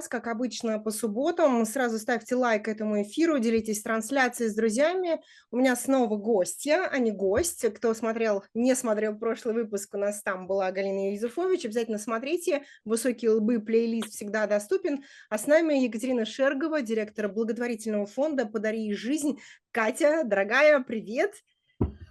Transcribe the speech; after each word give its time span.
Сервитас, 0.00 0.08
как 0.08 0.26
обычно 0.26 0.78
по 0.78 0.90
субботам. 0.90 1.64
Сразу 1.64 1.98
ставьте 1.98 2.34
лайк 2.34 2.68
этому 2.68 3.02
эфиру, 3.02 3.38
делитесь 3.38 3.82
трансляцией 3.82 4.50
с 4.50 4.54
друзьями. 4.54 5.20
У 5.50 5.56
меня 5.56 5.76
снова 5.76 6.16
гостья, 6.16 6.88
а 6.90 6.98
не 6.98 7.10
гость. 7.10 7.64
Кто 7.74 7.94
смотрел, 7.94 8.44
не 8.54 8.74
смотрел 8.74 9.18
прошлый 9.18 9.54
выпуск, 9.54 9.94
у 9.94 9.98
нас 9.98 10.22
там 10.22 10.46
была 10.46 10.70
Галина 10.72 11.12
Юзефович. 11.12 11.66
Обязательно 11.66 11.98
смотрите. 11.98 12.64
Высокие 12.84 13.32
лбы 13.32 13.60
плейлист 13.60 14.10
всегда 14.10 14.46
доступен. 14.46 15.02
А 15.28 15.38
с 15.38 15.46
нами 15.46 15.84
Екатерина 15.84 16.24
Шергова, 16.24 16.82
директор 16.82 17.28
благотворительного 17.28 18.06
фонда 18.06 18.46
«Подари 18.46 18.92
жизнь». 18.94 19.38
Катя, 19.72 20.22
дорогая, 20.24 20.80
привет. 20.80 21.34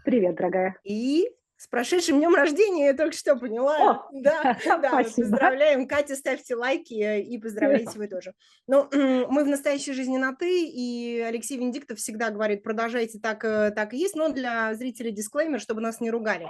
Привет, 0.05 0.35
дорогая. 0.35 0.75
И 0.83 1.27
с 1.59 1.67
прошедшим 1.67 2.19
днем 2.19 2.33
рождения, 2.35 2.85
я 2.85 2.93
только 2.93 3.17
что 3.17 3.35
поняла. 3.35 3.77
О, 3.77 4.09
да, 4.13 4.57
да, 4.65 5.03
поздравляем. 5.03 5.89
Катя, 5.89 6.15
ставьте 6.15 6.55
лайки 6.55 6.93
э, 6.93 7.21
и 7.21 7.37
поздравляйте 7.37 7.99
вы 7.99 8.07
тоже. 8.07 8.33
Ну, 8.65 8.87
мы 8.93 9.43
в 9.43 9.47
настоящей 9.47 9.91
жизни 9.91 10.17
на 10.17 10.33
«ты», 10.33 10.65
и 10.65 11.19
Алексей 11.19 11.57
Венедиктов 11.57 11.99
всегда 11.99 12.29
говорит, 12.29 12.63
продолжайте 12.63 13.19
так, 13.19 13.43
э, 13.43 13.71
так 13.71 13.93
и 13.93 13.97
есть, 13.97 14.15
но 14.15 14.29
для 14.29 14.73
зрителей 14.73 15.11
дисклеймер, 15.11 15.59
чтобы 15.59 15.81
нас 15.81 15.99
не 15.99 16.09
ругали. 16.09 16.47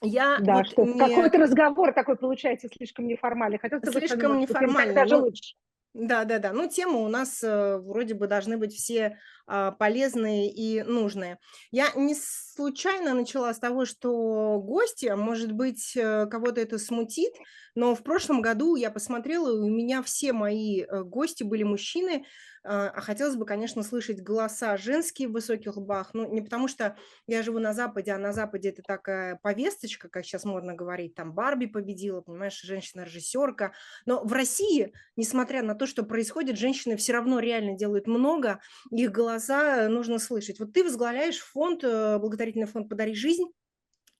Я 0.00 0.38
да, 0.40 0.54
вот 0.54 0.66
что 0.68 0.84
не... 0.86 0.98
какой-то 0.98 1.36
разговор 1.36 1.92
такой 1.92 2.16
получается 2.16 2.68
слишком 2.74 3.06
неформальный. 3.06 3.58
Хотел 3.58 3.80
слишком 3.82 4.38
неформальный. 4.38 4.94
Даже 4.94 5.18
ну, 5.18 5.24
лучше. 5.24 5.56
Да, 5.98 6.24
да, 6.24 6.38
да. 6.38 6.52
Ну, 6.52 6.68
темы 6.68 7.04
у 7.04 7.08
нас 7.08 7.42
э, 7.42 7.76
вроде 7.78 8.14
бы 8.14 8.28
должны 8.28 8.56
быть 8.56 8.72
все 8.72 9.18
а, 9.48 9.72
полезные 9.72 10.48
и 10.48 10.80
нужные. 10.84 11.38
Я 11.72 11.90
не 11.96 12.14
случайно 12.14 13.14
начала 13.14 13.52
с 13.52 13.58
того, 13.58 13.84
что 13.84 14.60
гости, 14.60 15.12
может 15.16 15.50
быть, 15.50 15.96
э, 15.96 16.26
кого-то 16.26 16.60
это 16.60 16.78
смутит, 16.78 17.32
но 17.74 17.96
в 17.96 18.04
прошлом 18.04 18.42
году 18.42 18.76
я 18.76 18.92
посмотрела, 18.92 19.48
и 19.50 19.58
у 19.58 19.68
меня 19.68 20.04
все 20.04 20.32
мои 20.32 20.82
э, 20.82 21.02
гости 21.02 21.42
были 21.42 21.64
мужчины, 21.64 22.24
а, 22.70 22.90
а 22.94 23.00
хотелось 23.00 23.36
бы, 23.36 23.46
конечно, 23.46 23.82
слышать 23.82 24.22
голоса 24.22 24.76
женские 24.76 25.28
в 25.28 25.32
высоких 25.32 25.78
лбах. 25.78 26.10
Ну, 26.12 26.30
не 26.30 26.42
потому 26.42 26.68
что 26.68 26.98
я 27.26 27.42
живу 27.42 27.58
на 27.60 27.72
Западе, 27.72 28.12
а 28.12 28.18
на 28.18 28.34
Западе 28.34 28.68
это 28.68 28.82
такая 28.82 29.36
повесточка, 29.36 30.10
как 30.10 30.26
сейчас 30.26 30.44
модно 30.44 30.74
говорить, 30.74 31.14
там 31.14 31.32
Барби 31.32 31.64
победила, 31.64 32.20
понимаешь, 32.20 32.60
женщина-режиссерка. 32.60 33.72
Но 34.04 34.22
в 34.22 34.32
России, 34.34 34.92
несмотря 35.16 35.62
на 35.62 35.74
то, 35.74 35.86
что 35.86 36.02
происходит, 36.02 36.58
женщины 36.58 36.98
все 36.98 37.14
равно 37.14 37.38
реально 37.40 37.74
делают 37.74 38.06
много, 38.06 38.60
их 38.90 39.12
голоса 39.12 39.88
нужно 39.88 40.18
слышать. 40.18 40.60
Вот 40.60 40.74
ты 40.74 40.84
возглавляешь 40.84 41.38
фонд, 41.38 41.82
э, 41.84 42.18
благотворительный 42.18 42.66
фонд 42.66 42.90
«Подари 42.90 43.14
жизнь», 43.14 43.46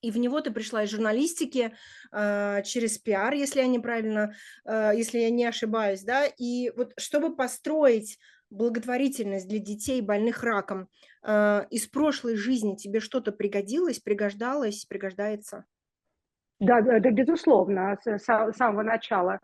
и 0.00 0.10
в 0.10 0.16
него 0.16 0.40
ты 0.40 0.50
пришла 0.50 0.84
из 0.84 0.90
журналистики 0.90 1.74
э, 2.12 2.62
через 2.64 2.98
пиар, 2.98 3.34
если 3.34 3.60
я 3.60 3.66
неправильно, 3.66 4.34
э, 4.64 4.92
если 4.96 5.18
я 5.18 5.30
не 5.30 5.44
ошибаюсь, 5.44 6.02
да, 6.02 6.26
и 6.26 6.70
вот 6.76 6.92
чтобы 6.96 7.34
построить 7.34 8.18
благотворительность 8.50 9.48
для 9.48 9.58
детей, 9.58 10.00
больных 10.00 10.42
раком, 10.42 10.88
э, 11.22 11.66
из 11.70 11.86
прошлой 11.86 12.36
жизни 12.36 12.76
тебе 12.76 13.00
что-то 13.00 13.32
пригодилось, 13.32 14.00
пригождалось, 14.00 14.84
пригождается? 14.86 15.64
Да, 16.60 16.80
да, 16.80 16.98
безусловно, 16.98 17.96
с, 18.04 18.18
самого 18.18 18.82
начала. 18.82 19.40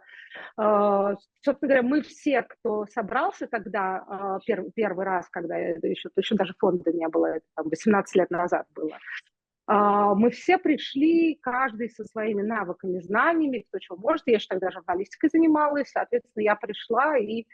Э, 0.58 1.14
собственно 1.42 1.68
говоря, 1.68 1.82
мы 1.82 2.02
все, 2.02 2.42
кто 2.42 2.86
собрался 2.86 3.46
тогда, 3.46 4.04
э, 4.08 4.40
первый, 4.46 4.72
первый 4.72 5.04
раз, 5.04 5.28
когда 5.28 5.56
еще, 5.56 6.08
еще 6.16 6.34
даже 6.34 6.54
фонда 6.58 6.92
не 6.92 7.06
было, 7.08 7.26
это 7.26 7.46
там 7.54 7.68
18 7.68 8.16
лет 8.16 8.30
назад 8.30 8.66
было, 8.74 8.98
мы 9.66 10.28
все 10.30 10.58
пришли, 10.58 11.38
каждый 11.40 11.88
со 11.88 12.04
своими 12.04 12.42
навыками, 12.42 13.00
знаниями, 13.00 13.64
кто 13.66 13.78
чего 13.78 13.96
может. 13.96 14.24
Я 14.26 14.38
же 14.38 14.46
тогда 14.46 14.70
журналистикой 14.70 15.30
занималась, 15.30 15.88
соответственно, 15.88 16.42
я 16.42 16.54
пришла 16.54 17.16
и, 17.16 17.46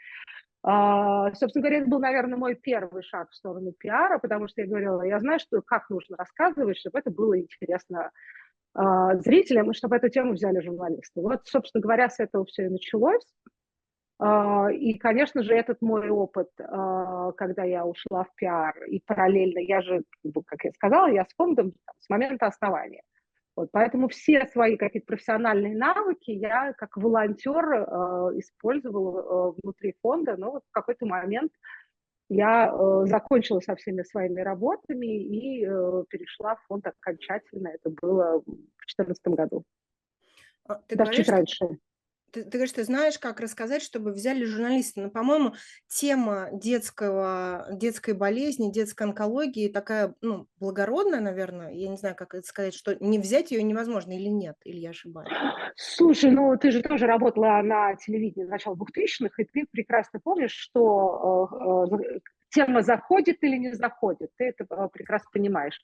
собственно 0.63 1.63
говоря, 1.63 1.79
это 1.79 1.89
был, 1.89 1.99
наверное, 1.99 2.37
мой 2.37 2.55
первый 2.55 3.01
шаг 3.01 3.31
в 3.31 3.35
сторону 3.35 3.71
пиара, 3.71 4.19
потому 4.19 4.47
что 4.47 4.61
я 4.61 4.67
говорила, 4.67 5.01
я 5.01 5.19
знаю, 5.19 5.39
что 5.39 5.61
как 5.61 5.89
нужно 5.89 6.17
рассказывать, 6.17 6.77
чтобы 6.77 6.99
это 6.99 7.09
было 7.09 7.39
интересно 7.39 8.11
а, 8.73 9.17
зрителям, 9.17 9.71
и 9.71 9.73
чтобы 9.73 9.97
эту 9.97 10.09
тему 10.09 10.33
взяли 10.33 10.61
журналисты. 10.61 11.21
Вот, 11.21 11.41
собственно 11.45 11.81
говоря, 11.81 12.09
с 12.09 12.19
этого 12.19 12.45
все 12.45 12.65
и 12.65 12.69
началось. 12.69 13.25
А, 14.19 14.71
и, 14.71 14.93
конечно 14.97 15.43
же, 15.43 15.53
этот 15.53 15.81
мой 15.81 16.09
опыт, 16.09 16.49
а, 16.59 17.31
когда 17.33 17.63
я 17.63 17.85
ушла 17.85 18.23
в 18.23 18.33
пиар, 18.35 18.75
и 18.85 19.01
параллельно, 19.05 19.59
я 19.59 19.81
же, 19.81 20.03
как 20.45 20.63
я 20.63 20.71
сказала, 20.71 21.07
я 21.07 21.25
с 21.25 21.33
фондом 21.35 21.73
с 21.99 22.09
момента 22.09 22.47
основания. 22.47 23.01
Вот, 23.55 23.69
поэтому 23.71 24.07
все 24.07 24.47
свои 24.47 24.77
какие-то 24.77 25.07
профессиональные 25.07 25.75
навыки 25.75 26.31
я 26.31 26.73
как 26.73 26.95
волонтер 26.95 27.73
э, 27.73 28.39
использовала 28.39 29.19
э, 29.19 29.59
внутри 29.61 29.95
фонда, 30.01 30.37
но 30.37 30.51
вот 30.51 30.63
в 30.69 30.71
какой-то 30.71 31.05
момент 31.05 31.51
я 32.29 32.71
э, 32.71 33.05
закончила 33.07 33.59
со 33.59 33.75
всеми 33.75 34.03
своими 34.03 34.39
работами 34.39 35.05
и 35.05 35.65
э, 35.65 36.03
перешла 36.09 36.55
в 36.55 36.65
фонд 36.67 36.87
окончательно. 36.87 37.67
Это 37.67 37.89
было 37.89 38.39
в 38.39 38.45
2014 38.45 39.27
году. 39.27 39.63
А, 40.65 40.75
ты 40.87 40.95
Даже 40.95 41.09
говоришь, 41.09 41.25
чуть 41.25 41.29
раньше 41.29 41.79
ты, 42.31 42.43
ты 42.43 42.49
говоришь, 42.49 42.73
ты 42.73 42.83
знаешь, 42.83 43.19
как 43.19 43.39
рассказать, 43.39 43.81
чтобы 43.81 44.11
взяли 44.11 44.45
журналиста. 44.45 45.01
Но, 45.01 45.09
по-моему, 45.09 45.53
тема 45.87 46.49
детского, 46.51 47.67
детской 47.71 48.13
болезни, 48.13 48.71
детской 48.71 49.03
онкологии 49.03 49.67
такая, 49.67 50.15
ну, 50.21 50.47
благородная, 50.59 51.19
наверное. 51.19 51.71
Я 51.71 51.89
не 51.89 51.97
знаю, 51.97 52.15
как 52.15 52.33
это 52.33 52.47
сказать, 52.47 52.73
что 52.73 52.95
не 53.03 53.19
взять 53.19 53.51
ее 53.51 53.63
невозможно 53.63 54.13
или 54.13 54.29
нет, 54.29 54.55
или 54.63 54.77
я 54.77 54.91
ошибаюсь. 54.91 55.29
Слушай, 55.75 56.31
ну 56.31 56.57
ты 56.57 56.71
же 56.71 56.81
тоже 56.81 57.05
работала 57.05 57.61
на 57.61 57.95
телевидении 57.95 58.45
начала 58.45 58.75
2000-х, 58.75 59.41
и 59.41 59.45
ты 59.45 59.65
прекрасно 59.69 60.19
помнишь, 60.19 60.51
что 60.51 61.89
э, 61.91 61.95
э, 61.95 62.19
тема 62.51 62.81
заходит 62.81 63.43
или 63.43 63.57
не 63.57 63.73
заходит, 63.73 64.29
ты 64.37 64.49
это 64.49 64.65
э, 64.69 64.87
прекрасно 64.91 65.29
понимаешь. 65.31 65.79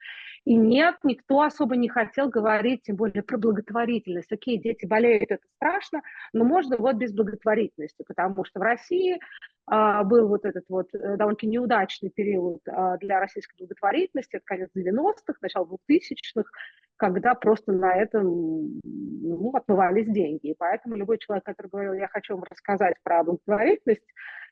И 0.46 0.56
нет, 0.56 0.96
никто 1.04 1.42
особо 1.42 1.76
не 1.76 1.90
хотел 1.90 2.30
говорить, 2.30 2.84
тем 2.84 2.96
более 2.96 3.24
про 3.24 3.38
благотворительность. 3.38 4.32
Окей, 4.32 4.58
дети 4.58 4.86
болеют, 4.86 5.32
это 5.32 5.44
страшно, 5.56 6.02
но 6.34 6.44
можно 6.44 6.78
вот 6.78 6.96
без 6.96 7.14
благотворительности, 7.14 8.04
потому 8.08 8.46
что 8.46 8.60
в 8.60 8.64
России 8.64 9.20
а, 9.66 10.04
был 10.04 10.28
вот 10.28 10.46
этот 10.46 10.66
вот 10.70 10.88
э, 10.94 11.18
довольно 11.18 11.38
неудачный 11.44 12.10
период 12.10 12.62
а, 12.68 12.98
для 12.98 13.20
российской 13.20 13.58
благотворительности, 13.58 14.38
это 14.38 14.46
конец 14.46 14.70
90-х, 14.76 15.34
начало 15.42 15.66
2000-х, 15.90 16.50
когда 16.96 17.36
просто 17.36 17.74
на 17.74 17.94
этом 17.94 18.80
ну, 18.84 19.52
отмывались 19.54 20.08
деньги. 20.08 20.52
И 20.52 20.56
поэтому 20.58 20.96
любой 20.96 21.18
человек, 21.20 21.44
который 21.44 21.68
говорил, 21.68 21.94
я 21.94 22.08
хочу 22.08 22.36
вам 22.36 22.46
рассказать 22.50 22.96
про 23.04 23.24
благотворительность, 23.24 24.02
а, 24.02 24.47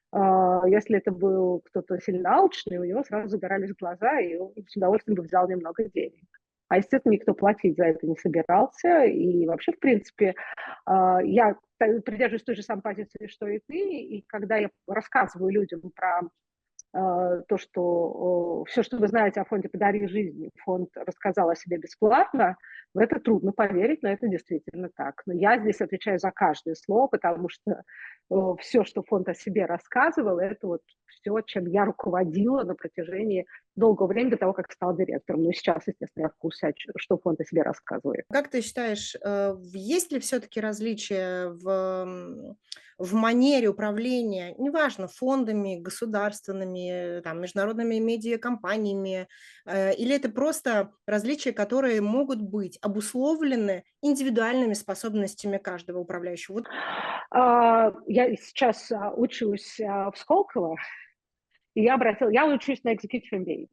если 0.68 0.98
это 0.98 1.12
был 1.12 1.62
кто-то 1.66 2.00
сильно 2.00 2.36
алчный, 2.38 2.78
у 2.78 2.86
него 2.86 3.04
сразу 3.04 3.28
загорались 3.28 3.76
глаза, 3.76 4.20
и 4.20 4.38
он 4.38 4.54
с 4.68 4.76
удовольствием 4.76 5.16
бы 5.16 5.24
взял 5.24 5.48
немного 5.48 5.84
денег. 5.86 6.26
А, 6.68 6.78
естественно, 6.78 7.14
никто 7.14 7.34
платить 7.34 7.78
за 7.78 7.86
это 7.86 8.08
не 8.08 8.16
собирался. 8.16 9.04
И 9.04 9.46
вообще, 9.46 9.72
в 9.72 9.80
принципе, 9.80 10.36
а, 10.86 11.22
я 11.24 11.56
придерживаюсь 11.78 12.44
той 12.44 12.56
же 12.56 12.64
самой 12.64 12.82
позиции, 12.82 13.28
что 13.28 13.48
и 13.48 13.60
ты. 13.68 13.78
И 13.78 14.24
когда 14.28 14.58
я 14.58 14.70
рассказываю 14.88 15.52
людям 15.52 15.82
про 15.96 16.22
а, 16.94 17.42
то, 17.42 17.58
что 17.58 18.64
все, 18.68 18.82
что 18.82 18.98
вы 18.98 19.08
знаете 19.08 19.42
о 19.42 19.46
фонде 19.46 19.70
«Подари 19.70 20.08
жизнь», 20.08 20.50
фонд 20.64 20.90
рассказал 20.96 21.50
о 21.50 21.56
себе 21.56 21.78
бесплатно, 21.78 22.58
в 22.96 22.98
это 22.98 23.20
трудно 23.20 23.52
поверить, 23.52 24.02
но 24.02 24.10
это 24.10 24.28
действительно 24.28 24.90
так. 24.96 25.22
Но 25.26 25.34
я 25.34 25.60
здесь 25.60 25.82
отвечаю 25.82 26.18
за 26.18 26.32
каждое 26.32 26.76
слово, 26.76 27.08
потому 27.08 27.50
что 27.50 27.84
все, 28.60 28.84
что 28.84 29.04
фонд 29.04 29.30
о 29.30 29.36
себе 29.36 29.66
рассказывал, 29.66 30.40
это 30.40 30.66
вот 30.66 30.82
все, 31.08 31.42
чем 31.42 31.68
я 31.68 31.86
руководила 31.86 32.64
на 32.64 32.74
протяжении 32.74 33.46
долгого 33.76 34.08
времени 34.08 34.32
до 34.32 34.38
того, 34.38 34.54
как 34.54 34.72
стала 34.72 34.96
директором. 34.96 35.44
Ну, 35.44 35.52
сейчас, 35.52 35.84
естественно, 35.86 36.24
я 36.24 36.30
в 36.30 36.38
курсе, 36.38 36.74
что 36.98 37.18
фонд 37.18 37.42
о 37.42 37.46
себе 37.46 37.62
рассказывает. 37.62 38.26
Как 38.32 38.50
ты 38.50 38.62
считаешь, 38.62 39.16
э, 39.24 39.56
есть 39.74 40.12
ли 40.12 40.20
все-таки 40.20 40.62
различия 40.62 41.50
в, 41.50 42.56
в 42.98 43.14
манере 43.14 43.68
управления, 43.68 44.56
неважно, 44.58 45.08
фондами, 45.08 45.80
государственными, 45.80 47.22
там, 47.22 47.42
международными 47.42 47.96
медиакомпаниями, 47.96 49.28
э, 49.66 49.94
или 49.96 50.16
это 50.16 50.30
просто 50.30 50.92
различия, 51.06 51.52
которые 51.52 52.02
могут 52.02 52.42
быть 52.42 52.80
обусловлены 52.86 53.84
индивидуальными 54.02 54.74
способностями 54.74 55.58
каждого 55.58 56.00
управляющего? 56.00 56.56
Вот. 56.56 56.68
А, 57.32 57.92
я 58.08 58.36
сейчас 58.36 58.92
а, 58.92 59.12
учусь 59.12 59.80
а, 59.80 60.12
в 60.12 60.18
Сколково, 60.18 60.78
и 61.74 61.82
я 61.84 61.96
обратила, 61.96 62.30
я 62.30 62.46
учусь 62.46 62.84
на 62.84 62.94
Executive 62.94 63.34
MBA, 63.34 63.68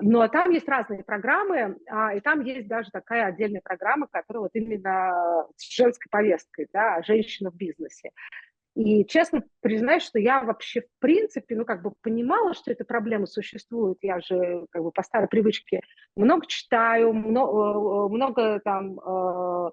но 0.00 0.28
там 0.28 0.50
есть 0.50 0.68
разные 0.68 1.04
программы, 1.04 1.76
и 2.16 2.20
там 2.20 2.40
есть 2.40 2.68
даже 2.68 2.90
такая 2.90 3.26
отдельная 3.26 3.60
программа, 3.60 4.06
которая 4.06 4.44
вот 4.44 4.52
именно 4.54 5.46
с 5.56 5.74
женской 5.76 6.08
повесткой, 6.10 6.68
да, 6.72 7.02
женщина 7.02 7.50
в 7.50 7.56
бизнесе. 7.56 8.12
И 8.74 9.04
честно 9.06 9.44
признаюсь, 9.60 10.02
что 10.02 10.18
я 10.18 10.42
вообще 10.42 10.82
в 10.82 10.88
принципе, 10.98 11.54
ну, 11.54 11.64
как 11.64 11.82
бы 11.82 11.92
понимала, 12.02 12.54
что 12.54 12.72
эта 12.72 12.84
проблема 12.84 13.26
существует. 13.26 13.98
Я 14.02 14.20
же 14.20 14.66
как 14.70 14.82
бы 14.82 14.90
по 14.90 15.02
старой 15.02 15.28
привычке 15.28 15.80
много 16.16 16.46
читаю, 16.46 17.12
много, 17.12 18.06
э, 18.06 18.08
много 18.12 18.60
там 18.60 18.98
э, 18.98 19.70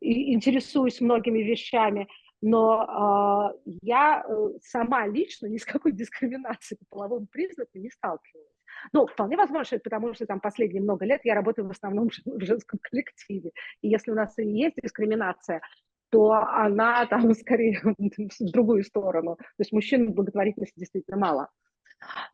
интересуюсь 0.00 1.00
многими 1.00 1.38
вещами. 1.38 2.08
но 2.42 3.52
э, 3.64 3.76
я 3.82 4.24
э, 4.28 4.48
сама 4.62 5.06
лично 5.06 5.46
ни 5.46 5.58
с 5.58 5.64
какой 5.64 5.92
дискриминацией 5.92 6.78
по 6.78 6.96
половому 6.96 7.26
признаку 7.26 7.78
не 7.78 7.88
сталкивалась. 7.88 8.52
Ну, 8.92 9.06
вполне 9.06 9.36
возможно, 9.36 9.64
что 9.64 9.76
это 9.76 9.84
потому, 9.84 10.12
что 10.14 10.26
там 10.26 10.40
последние 10.40 10.82
много 10.82 11.04
лет 11.04 11.20
я 11.24 11.34
работаю 11.34 11.68
в 11.68 11.70
основном 11.70 12.10
в 12.10 12.44
женском 12.44 12.80
коллективе. 12.82 13.52
И 13.80 13.88
если 13.88 14.10
у 14.10 14.14
нас 14.14 14.38
и 14.38 14.44
есть 14.44 14.76
дискриминация, 14.82 15.62
то 16.12 16.32
она 16.32 17.06
там 17.06 17.34
скорее 17.34 17.80
в 17.82 18.52
другую 18.52 18.84
сторону. 18.84 19.36
То 19.36 19.60
есть 19.60 19.72
мужчин 19.72 20.12
в 20.12 20.14
благотворительности 20.14 20.78
действительно 20.78 21.16
мало. 21.16 21.48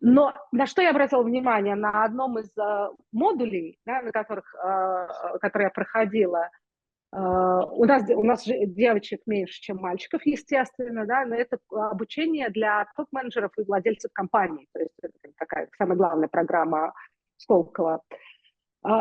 Но 0.01 0.35
на 0.51 0.67
что 0.67 0.83
я 0.83 0.91
обратила 0.91 1.23
внимание? 1.23 1.75
На 1.75 2.05
одном 2.05 2.39
из 2.39 2.51
uh, 2.59 2.89
модулей, 3.13 3.79
да, 3.87 4.03
на 4.03 4.13
которых, 4.13 4.45
uh, 4.55 5.39
которые 5.41 5.67
я 5.67 5.71
проходила, 5.71 6.49
uh, 7.15 7.69
у, 7.73 7.85
нас, 7.85 8.09
у 8.09 8.23
нас 8.25 8.45
девочек 8.47 9.21
меньше, 9.27 9.61
чем 9.61 9.77
мальчиков, 9.77 10.23
естественно, 10.25 11.05
да, 11.05 11.27
но 11.27 11.35
это 11.35 11.59
обучение 11.71 12.49
для 12.49 12.87
топ-менеджеров 12.97 13.53
и 13.59 13.63
владельцев 13.63 14.11
компаний. 14.15 14.69
То 14.73 14.81
есть 14.81 14.95
это 15.03 15.13
такая 15.37 15.69
самая 15.77 15.99
главная 15.99 16.29
программа 16.29 16.95
Сколково. 17.37 18.03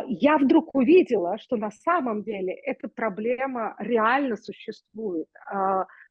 Я 0.08 0.38
вдруг 0.38 0.76
увидела, 0.76 1.38
что 1.38 1.56
на 1.56 1.72
самом 1.72 2.24
деле 2.24 2.54
эта 2.54 2.90
проблема 2.90 3.76
реально 3.80 4.36
существует. 4.36 5.28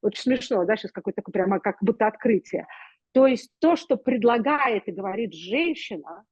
Очень 0.02 0.23
смешно, 0.23 0.64
да, 0.64 0.76
сейчас 0.76 0.93
какое-то 0.93 1.23
прямо 1.23 1.61
как 1.61 1.76
будто 1.81 2.06
открытие. 2.06 2.67
То 3.12 3.26
есть 3.26 3.50
то, 3.61 3.76
что 3.76 3.96
предлагает 3.96 4.88
и 4.88 4.93
говорит 4.93 5.34
женщина, 5.34 6.25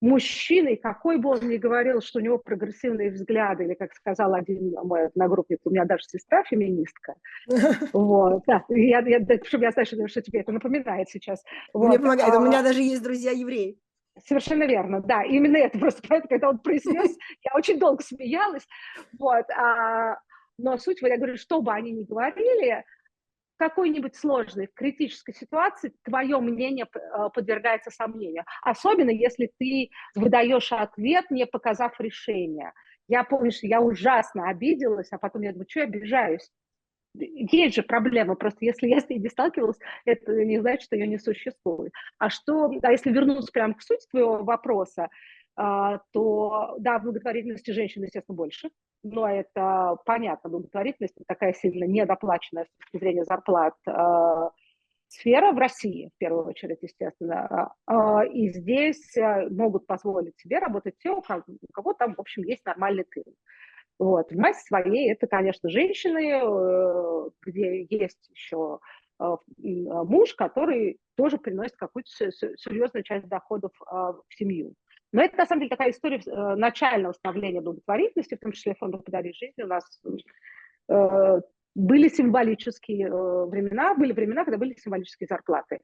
мужчиной, 0.00 0.76
какой 0.76 1.18
бы 1.18 1.30
он 1.30 1.48
ни 1.48 1.56
говорил, 1.56 2.00
что 2.00 2.18
у 2.18 2.22
него 2.22 2.38
прогрессивные 2.38 3.10
взгляды, 3.10 3.64
или, 3.64 3.74
как 3.74 3.92
сказал 3.94 4.34
один 4.34 4.74
мой 4.84 5.06
одногруппник, 5.06 5.58
у 5.64 5.70
меня 5.70 5.84
даже 5.84 6.04
сестра 6.04 6.42
феминистка. 6.44 7.14
Вот, 7.92 8.42
да, 8.46 8.64
я, 8.68 9.00
я, 9.00 9.20
чтобы 9.44 9.64
я 9.64 9.70
знаю, 9.72 9.86
что, 9.86 10.08
что 10.08 10.22
тебе 10.22 10.40
это 10.40 10.52
напоминает 10.52 11.08
сейчас. 11.08 11.42
Вот. 11.72 11.88
Мне 11.88 11.98
помогает, 11.98 12.34
а, 12.34 12.38
у 12.38 12.46
меня 12.46 12.62
даже 12.62 12.80
есть 12.82 13.02
друзья-евреи. 13.02 13.78
Совершенно 14.26 14.64
верно, 14.64 15.00
да, 15.00 15.22
именно 15.22 15.56
это 15.56 15.78
просто, 15.78 16.02
когда 16.28 16.50
он 16.50 16.58
произнес, 16.58 17.16
я 17.44 17.52
очень 17.54 17.78
долго 17.78 18.02
смеялась, 18.02 18.66
вот, 19.18 19.48
а, 19.50 20.18
но 20.58 20.76
суть, 20.78 21.00
я 21.02 21.16
говорю, 21.16 21.36
что 21.36 21.60
бы 21.62 21.72
они 21.72 21.92
ни 21.92 22.04
говорили, 22.04 22.84
какой-нибудь 23.60 24.16
сложной, 24.16 24.70
критической 24.74 25.34
ситуации 25.34 25.92
твое 26.02 26.38
мнение 26.38 26.86
э, 26.86 27.28
подвергается 27.34 27.90
сомнению. 27.90 28.44
Особенно, 28.62 29.10
если 29.10 29.50
ты 29.58 29.90
выдаешь 30.14 30.72
ответ, 30.72 31.30
не 31.30 31.44
показав 31.44 32.00
решение. 32.00 32.72
Я 33.06 33.22
помню, 33.22 33.52
что 33.52 33.66
я 33.66 33.82
ужасно 33.82 34.48
обиделась, 34.48 35.08
а 35.10 35.18
потом 35.18 35.42
я 35.42 35.52
думаю, 35.52 35.66
что 35.68 35.80
я 35.80 35.86
обижаюсь? 35.86 36.48
Есть 37.14 37.74
же 37.74 37.82
проблема, 37.82 38.36
просто 38.36 38.64
если 38.64 38.86
я 38.88 39.00
с 39.00 39.08
ней 39.08 39.18
не 39.18 39.28
сталкивалась, 39.28 39.78
это 40.04 40.32
не 40.44 40.60
значит, 40.60 40.82
что 40.82 40.96
ее 40.96 41.06
не 41.06 41.18
существует. 41.18 41.92
А 42.18 42.30
что, 42.30 42.68
да, 42.80 42.90
если 42.90 43.10
вернуться 43.10 43.50
прямо 43.52 43.74
к 43.74 43.82
сути 43.82 44.06
твоего 44.10 44.44
вопроса, 44.44 45.08
а, 45.56 46.00
то, 46.12 46.76
да, 46.78 46.98
благотворительности 46.98 47.72
женщин, 47.72 48.02
естественно, 48.02 48.36
больше, 48.36 48.70
но 49.02 49.28
это 49.28 49.96
понятно, 50.04 50.50
благотворительность 50.50 51.16
такая 51.26 51.52
сильно 51.52 51.84
недоплаченная 51.84 52.64
с 52.64 52.76
точки 52.78 52.98
зрения 52.98 53.24
зарплат 53.24 53.74
а, 53.86 54.50
сфера 55.08 55.52
в 55.52 55.58
России, 55.58 56.10
в 56.14 56.18
первую 56.18 56.46
очередь, 56.46 56.78
естественно. 56.82 57.74
А, 57.86 58.24
и 58.24 58.50
здесь 58.50 59.16
э, 59.16 59.48
могут 59.50 59.86
позволить 59.86 60.38
себе 60.38 60.58
работать 60.58 60.94
те, 60.98 61.10
у 61.10 61.20
кого 61.20 61.92
там, 61.94 62.14
в 62.14 62.20
общем, 62.20 62.44
есть 62.44 62.64
нормальный 62.64 63.04
тыл. 63.04 63.24
Вот. 64.00 64.32
В 64.32 64.36
массе 64.36 64.64
своей 64.64 65.12
это, 65.12 65.26
конечно, 65.26 65.68
женщины, 65.68 66.40
э, 66.42 67.30
где 67.42 67.86
есть 67.90 68.30
еще 68.30 68.78
э, 69.20 69.36
муж, 69.58 70.32
который 70.34 70.98
тоже 71.16 71.36
приносит 71.36 71.76
какую-то 71.76 72.08
серьезную 72.10 73.04
часть 73.04 73.28
доходов 73.28 73.72
в 73.78 74.24
семью. 74.30 74.72
Но 75.12 75.22
это, 75.22 75.36
на 75.36 75.44
самом 75.44 75.60
деле, 75.60 75.68
такая 75.68 75.90
история 75.90 76.18
э, 76.24 76.54
начального 76.54 77.12
становления 77.12 77.60
благотворительности, 77.60 78.36
в 78.36 78.40
том 78.40 78.52
числе 78.52 78.74
фонда 78.74 78.96
«Подари 78.96 79.34
жизнь». 79.34 79.62
У 79.62 79.66
нас 79.66 79.84
были 81.74 82.08
символические 82.08 83.10
времена, 83.46 83.94
были 83.94 84.12
времена, 84.12 84.44
когда 84.44 84.56
были 84.56 84.74
символические 84.74 85.26
зарплаты. 85.28 85.78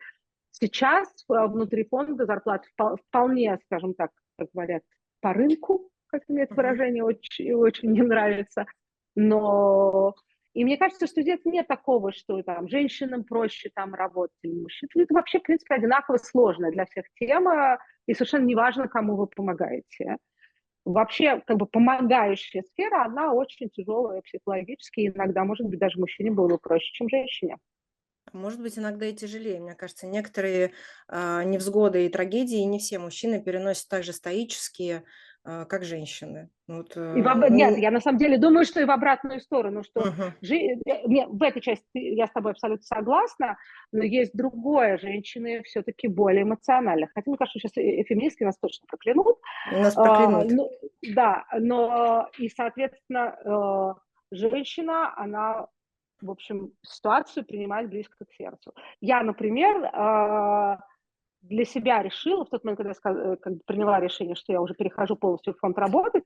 Сейчас 0.53 1.07
внутри 1.29 1.85
фонда 1.85 2.25
зарплаты 2.25 2.67
вполне, 2.77 3.59
скажем 3.67 3.93
так, 3.93 4.11
как 4.39 4.49
говорят, 4.55 4.83
по 5.21 5.35
рынку, 5.35 5.91
как 6.09 6.23
мне 6.29 6.43
это 6.43 6.55
выражение 6.55 7.05
очень, 7.05 7.53
очень 7.53 7.93
не 7.93 8.03
нравится, 8.03 8.67
но 9.15 10.15
и 10.57 10.65
мне 10.65 10.79
кажется, 10.79 11.07
что 11.07 11.21
здесь 11.21 11.41
нет 11.45 11.67
такого, 11.67 12.13
что 12.13 12.43
там 12.43 12.67
женщинам 12.69 13.25
проще 13.25 13.71
там 13.75 13.93
работать 13.93 14.39
или 14.43 14.55
мужчинам. 14.55 15.05
Это 15.05 15.13
вообще, 15.13 15.39
в 15.39 15.43
принципе, 15.43 15.75
одинаково 15.75 16.17
сложная 16.17 16.73
для 16.73 16.87
всех 16.87 17.05
тема, 17.15 17.79
и 18.07 18.15
совершенно 18.15 18.47
неважно, 18.47 18.89
кому 18.89 19.17
вы 19.17 19.27
помогаете. 19.27 20.17
Вообще, 20.87 21.43
как 21.47 21.59
бы 21.59 21.67
помогающая 21.67 22.63
сфера, 22.63 23.05
она 23.05 23.35
очень 23.35 23.69
тяжелая 23.69 24.23
психологически, 24.23 25.09
иногда, 25.09 25.45
может 25.45 25.67
быть, 25.67 25.79
даже 25.79 25.99
мужчине 25.99 26.31
было 26.31 26.49
бы 26.49 26.59
проще, 26.59 26.91
чем 26.93 27.11
женщине. 27.11 27.59
Может 28.33 28.61
быть, 28.61 28.79
иногда 28.79 29.05
и 29.07 29.13
тяжелее. 29.13 29.61
Мне 29.61 29.75
кажется, 29.75 30.07
некоторые 30.07 30.73
э, 31.09 31.43
невзгоды 31.45 32.07
и 32.07 32.09
трагедии 32.09 32.63
не 32.65 32.79
все 32.79 32.99
мужчины 32.99 33.43
переносят 33.43 33.89
так 33.89 34.05
же 34.05 34.13
стоически, 34.13 35.03
как 35.69 35.85
женщины. 35.85 36.51
Вот, 36.67 36.97
и 36.97 37.23
в, 37.23 37.29
об... 37.29 37.39
ну... 37.39 37.49
Нет, 37.49 37.79
я 37.79 37.91
на 37.93 38.01
самом 38.01 38.19
деле 38.19 38.39
думаю, 38.39 38.65
что 38.65 38.81
и 38.81 38.85
в 38.85 38.91
обратную 38.91 39.41
сторону, 39.41 39.85
что 39.85 40.01
uh-huh. 40.01 40.33
жи... 40.43 40.57
Э, 40.85 41.27
в 41.29 41.43
этой 41.43 41.63
части 41.63 41.85
я 41.95 42.27
с 42.27 42.33
тобой 42.33 42.53
абсолютно 42.53 42.85
согласна, 42.85 43.57
но 43.93 44.03
есть 44.03 44.33
другое, 44.35 44.99
женщины 44.99 45.63
все-таки 45.63 46.09
более 46.09 46.43
эмоциональны. 46.43 47.09
Хотя, 47.15 47.31
мне 47.31 47.39
кажется, 47.39 47.61
сейчас 47.61 47.73
феминистки 47.73 48.43
нас 48.43 48.59
точно 48.59 48.87
проклянут. 48.89 49.39
Нас 49.71 49.95
проклянут. 49.95 50.51
А, 50.51 50.55
ну, 50.55 50.71
да, 51.15 51.45
но 51.57 52.29
и, 52.39 52.49
соответственно, 52.49 53.37
э, 53.45 54.35
женщина, 54.35 55.17
она, 55.17 55.69
в 56.21 56.31
общем, 56.31 56.73
ситуацию 56.83 57.47
принимает 57.47 57.89
близко 57.89 58.25
к 58.25 58.33
сердцу. 58.33 58.75
Я, 59.01 59.23
например, 59.23 59.85
э, 59.85 60.79
для 61.49 61.65
себя 61.65 62.03
решила, 62.03 62.45
в 62.45 62.51
тот 62.51 62.65
момент, 62.65 62.79
когда 62.79 62.93
я 62.93 63.33
э, 63.33 63.37
как 63.37 63.55
бы 63.55 63.61
приняла 63.67 64.01
решение, 64.01 64.35
что 64.35 64.53
я 64.53 64.61
уже 64.61 64.75
перехожу 64.75 65.17
полностью 65.17 65.55
в 65.55 65.59
фонд 65.59 65.79
работать, 65.79 66.25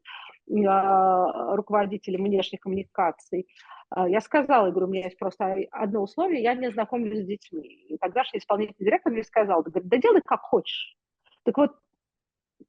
руководителем 0.49 2.25
внешних 2.25 2.61
коммуникаций, 2.61 3.47
а, 3.91 4.09
я 4.09 4.21
сказала, 4.21 4.67
я 4.67 4.71
говорю, 4.71 4.87
у 4.87 4.91
меня 4.91 5.05
есть 5.05 5.19
просто 5.19 5.57
одно 5.71 6.03
условие, 6.03 6.43
я 6.43 6.55
не 6.55 6.71
знакомлюсь 6.71 7.25
с 7.25 7.27
детьми. 7.27 7.67
И 7.89 7.99
тогда 7.99 8.23
же 8.25 8.31
исполнительный 8.35 8.85
директор 8.85 9.12
мне 9.12 9.25
сказал, 9.25 9.65
да, 9.65 9.81
да 9.83 9.97
делай 9.97 10.23
как 10.25 10.41
хочешь. 10.43 10.97
Так 11.45 11.57
вот, 11.57 11.77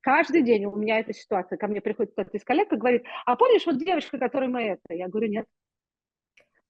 каждый 0.01 0.41
день 0.41 0.65
у 0.65 0.75
меня 0.75 1.00
эта 1.00 1.13
ситуация, 1.13 1.58
ко 1.58 1.67
мне 1.67 1.81
приходит 1.81 2.13
кто-то 2.13 2.31
из 2.31 2.43
коллег 2.43 2.74
и 2.74 2.77
говорит, 2.77 3.03
а 3.25 3.36
помнишь 3.36 3.65
вот 3.65 3.77
девочка, 3.77 4.17
которой 4.17 4.50
мы 4.50 4.63
это? 4.63 4.93
Я 4.93 5.08
говорю, 5.08 5.29
нет. 5.29 5.46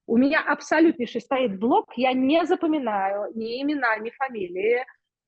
У 0.06 0.18
меня 0.18 0.42
абсолютнейший 0.42 1.22
стоит 1.22 1.58
блок, 1.58 1.94
я 1.96 2.12
не 2.12 2.46
запоминаю 2.46 3.32
ни 3.34 3.62
имена, 3.62 3.98
ни 3.98 4.10
фамилии, 4.10 4.84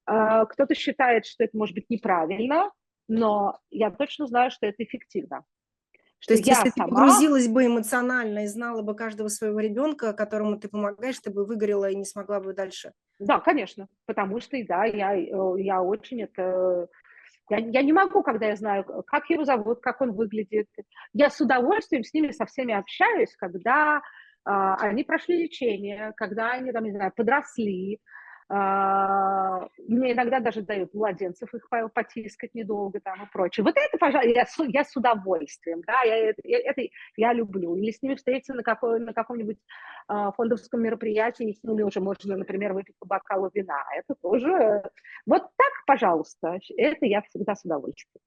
кто-то 0.06 0.76
считает, 0.76 1.26
что 1.26 1.44
это 1.44 1.58
может 1.58 1.76
быть 1.76 1.90
неправильно, 1.90 2.72
но 3.08 3.60
я 3.70 3.92
точно 3.92 4.28
знаю, 4.28 4.52
что 4.52 4.66
это 4.66 4.84
эффективно. 4.84 5.44
Что 6.24 6.36
То 6.36 6.38
есть, 6.38 6.48
если 6.48 6.70
сама... 6.70 6.88
ты 6.88 6.96
погрузилась 6.96 7.50
бы 7.50 7.66
эмоционально 7.66 8.46
и 8.46 8.48
знала 8.48 8.82
бы 8.82 8.96
каждого 8.96 9.28
своего 9.28 9.60
ребенка, 9.60 10.14
которому 10.14 10.58
ты 10.58 10.70
помогаешь, 10.70 11.20
ты 11.20 11.30
бы 11.30 11.46
выгорела 11.46 11.90
и 11.90 11.98
не 11.98 12.06
смогла 12.06 12.40
бы 12.40 12.54
дальше. 12.54 12.94
Да, 13.20 13.42
конечно, 13.42 13.90
потому 14.06 14.40
что, 14.40 14.58
да, 14.66 14.86
я, 14.86 15.18
э, 15.18 15.28
я 15.58 15.82
очень 15.82 16.22
это... 16.22 16.88
Я, 17.50 17.58
я 17.58 17.82
не 17.82 17.92
могу, 17.92 18.24
когда 18.24 18.48
я 18.48 18.56
знаю, 18.56 18.86
как 19.06 19.30
его 19.30 19.44
зовут, 19.44 19.82
как 19.82 20.00
он 20.00 20.14
выглядит. 20.14 20.70
Я 21.12 21.30
с 21.30 21.42
удовольствием 21.42 22.06
с 22.06 22.14
ними 22.14 22.32
со 22.32 22.46
всеми 22.46 22.74
общаюсь, 22.74 23.36
когда 23.36 24.02
а, 24.46 24.76
они 24.76 25.04
прошли 25.04 25.44
лечение, 25.44 26.14
когда 26.16 26.52
они, 26.52 26.72
там, 26.72 26.86
не 26.86 26.92
знаю, 26.92 27.12
подросли, 27.14 28.00
мне 29.88 30.14
иногда 30.14 30.40
даже 30.40 30.62
дают 30.62 30.94
младенцев 30.94 31.54
их 31.54 31.68
потискать 31.94 32.54
недолго 32.54 33.00
там 33.00 33.24
и 33.24 33.32
прочее. 33.32 33.64
Вот 33.64 33.76
это, 33.76 33.98
пожалуй, 33.98 34.34
я, 34.34 34.46
я 34.68 34.84
с 34.84 34.96
удовольствием, 34.96 35.82
да, 35.88 36.02
я, 36.04 36.34
я, 36.44 36.60
это 36.60 36.82
я 37.18 37.34
люблю. 37.34 37.76
Или 37.76 37.92
с 37.92 38.02
ними 38.02 38.16
встретиться 38.16 38.54
на, 38.54 38.62
какой, 38.62 39.00
на 39.00 39.14
каком-нибудь 39.14 39.58
а, 40.08 40.32
фондовском 40.34 40.82
мероприятии, 40.82 41.54
с 41.54 41.64
ними 41.64 41.82
уже 41.82 42.00
можно, 42.00 42.38
например, 42.38 42.74
выпить 42.74 42.96
по 43.00 43.08
бокалу 43.08 43.50
вина. 43.54 43.84
Это 43.96 44.16
тоже... 44.22 44.84
Вот 45.26 45.42
так, 45.42 45.74
пожалуйста, 45.88 46.60
это 46.78 47.06
я 47.06 47.22
всегда 47.22 47.56
с 47.56 47.64
удовольствием. 47.66 48.22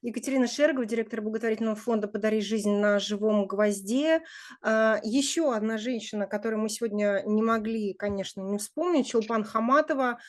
Екатерина 0.00 0.46
Шергова, 0.46 0.86
директор 0.86 1.20
благотворительного 1.20 1.74
фонда 1.74 2.06
«Подари 2.06 2.40
жизнь 2.40 2.70
на 2.70 3.00
живом 3.00 3.48
гвозде». 3.48 4.22
А, 4.62 5.00
еще 5.02 5.52
одна 5.52 5.76
женщина, 5.76 6.28
которую 6.28 6.62
мы 6.62 6.68
сегодня 6.68 7.22
не 7.26 7.42
могли, 7.42 7.94
конечно, 7.94 8.40
не 8.42 8.58
вспомнить, 8.58 9.08
Чулпан 9.08 9.42
Хаматова, 9.42 10.20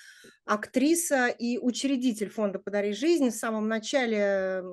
актриса 0.46 1.28
и 1.28 1.60
учредитель 1.60 2.32
фонда 2.32 2.58
«Подари 2.58 2.94
жизнь». 2.94 3.30
В 3.30 3.36
самом 3.36 3.68
начале 3.68 4.64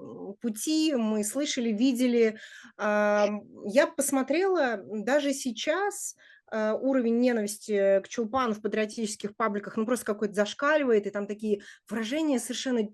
пути 0.40 0.94
мы 0.94 1.24
слышали, 1.24 1.72
видели. 1.72 2.38
А, 2.78 3.28
я 3.66 3.86
посмотрела, 3.86 4.80
даже 4.82 5.34
сейчас 5.34 6.16
э, 6.50 6.72
уровень 6.72 7.20
ненависти 7.20 8.00
к 8.02 8.08
Чулпану 8.08 8.54
в 8.54 8.62
патриотических 8.62 9.36
пабликах, 9.36 9.76
ну, 9.76 9.84
просто 9.84 10.06
какой-то 10.06 10.32
зашкаливает, 10.32 11.06
и 11.06 11.10
там 11.10 11.26
такие 11.26 11.60
выражения 11.86 12.38
совершенно 12.38 12.88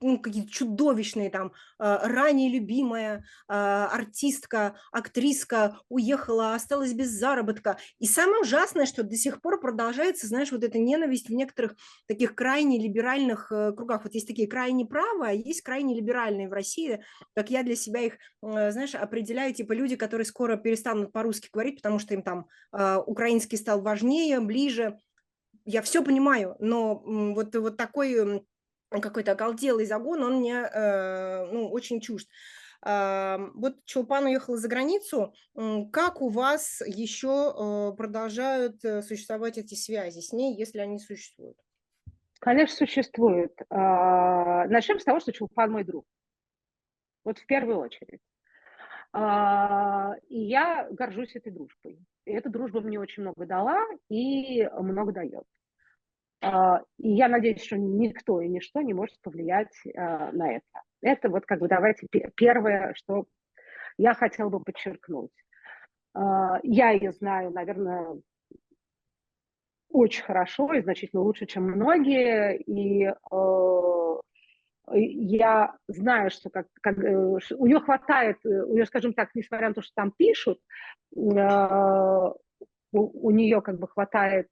ну, 0.00 0.18
какие-то 0.18 0.50
чудовищные 0.50 1.30
там, 1.30 1.52
э, 1.78 1.98
ранее 2.02 2.50
любимая 2.50 3.18
э, 3.18 3.52
артистка, 3.52 4.76
актриска 4.92 5.78
уехала, 5.88 6.54
осталась 6.54 6.92
без 6.92 7.10
заработка. 7.10 7.78
И 7.98 8.06
самое 8.06 8.40
ужасное, 8.40 8.86
что 8.86 9.02
до 9.02 9.16
сих 9.16 9.40
пор 9.42 9.60
продолжается, 9.60 10.26
знаешь, 10.26 10.52
вот 10.52 10.64
эта 10.64 10.78
ненависть 10.78 11.28
в 11.28 11.34
некоторых 11.34 11.76
таких 12.06 12.34
крайне 12.34 12.78
либеральных 12.78 13.52
э, 13.52 13.72
кругах. 13.72 14.04
Вот 14.04 14.14
есть 14.14 14.26
такие 14.26 14.48
крайне 14.48 14.86
правые, 14.86 15.30
а 15.30 15.34
есть 15.34 15.62
крайне 15.62 15.94
либеральные 15.94 16.48
в 16.48 16.52
России, 16.52 17.02
как 17.34 17.50
я 17.50 17.62
для 17.62 17.76
себя 17.76 18.00
их, 18.00 18.14
знаешь, 18.42 18.94
определяю, 18.94 19.52
типа 19.52 19.72
люди, 19.72 19.96
которые 19.96 20.24
скоро 20.24 20.56
перестанут 20.56 21.12
по-русски 21.12 21.50
говорить, 21.52 21.76
потому 21.76 21.98
что 21.98 22.14
им 22.14 22.22
там 22.22 22.46
украинский 22.72 23.58
стал 23.58 23.82
важнее, 23.82 24.40
ближе. 24.40 24.98
Я 25.64 25.82
все 25.82 26.02
понимаю, 26.02 26.56
но 26.58 27.02
вот, 27.04 27.54
вот 27.54 27.76
такой 27.76 28.44
какой-то 28.90 29.32
оголделый 29.32 29.86
загон, 29.86 30.22
он 30.22 30.38
мне 30.38 30.54
э, 30.54 31.46
ну, 31.52 31.68
очень 31.70 32.00
чужд. 32.00 32.28
Вот 32.82 33.74
Чулпан 33.84 34.24
уехала 34.24 34.56
за 34.56 34.66
границу. 34.66 35.34
Как 35.92 36.22
у 36.22 36.30
вас 36.30 36.80
еще 36.86 37.52
э, 37.52 37.94
продолжают 37.94 38.82
э, 38.82 39.02
существовать 39.02 39.58
эти 39.58 39.74
связи 39.74 40.20
с 40.20 40.32
ней, 40.32 40.56
если 40.56 40.78
они 40.78 40.98
существуют? 40.98 41.58
Конечно, 42.40 42.74
существуют. 42.74 43.52
А, 43.68 44.66
начнем 44.66 44.98
с 44.98 45.04
того, 45.04 45.20
что 45.20 45.30
Чулпан 45.30 45.70
мой 45.70 45.84
друг. 45.84 46.06
Вот 47.22 47.38
в 47.38 47.44
первую 47.44 47.78
очередь. 47.80 48.20
А, 49.12 50.14
и 50.28 50.40
я 50.40 50.88
горжусь 50.90 51.36
этой 51.36 51.52
дружбой. 51.52 51.98
И 52.24 52.32
эта 52.32 52.48
дружба 52.48 52.80
мне 52.80 52.98
очень 52.98 53.24
много 53.24 53.44
дала 53.44 53.78
и 54.08 54.66
много 54.68 55.12
дает. 55.12 55.44
А, 56.42 56.80
и 56.98 57.10
я 57.10 57.28
надеюсь, 57.28 57.62
что 57.62 57.76
никто 57.76 58.40
и 58.40 58.48
ничто 58.48 58.80
не 58.80 58.94
может 58.94 59.20
повлиять 59.20 59.74
а, 59.96 60.32
на 60.32 60.54
это. 60.54 60.64
Это 61.02 61.28
вот 61.28 61.46
как 61.46 61.60
бы 61.60 61.68
давайте 61.68 62.06
первое, 62.34 62.94
что 62.94 63.26
я 63.98 64.14
хотела 64.14 64.48
бы 64.48 64.60
подчеркнуть. 64.60 65.32
А, 66.14 66.58
я 66.62 66.90
ее 66.90 67.12
знаю, 67.12 67.50
наверное, 67.50 68.18
очень 69.90 70.22
хорошо 70.22 70.72
и 70.72 70.80
значительно 70.80 71.22
лучше, 71.22 71.46
чем 71.46 71.64
многие. 71.64 72.56
И 72.58 73.10
я 74.92 75.76
знаю, 75.88 76.30
что 76.30 76.50
как, 76.50 76.66
как, 76.80 76.98
э, 76.98 77.16
у 77.56 77.66
нее 77.66 77.80
хватает, 77.80 78.38
э, 78.44 78.62
у 78.64 78.74
нее, 78.74 78.86
скажем 78.86 79.12
так, 79.12 79.30
несмотря 79.34 79.68
на 79.68 79.74
то, 79.74 79.82
что 79.82 79.92
там 79.94 80.10
пишут, 80.10 80.58
у, 81.12 81.32
у 82.92 83.30
нее 83.30 83.60
как 83.62 83.78
бы 83.78 83.86
хватает 83.86 84.48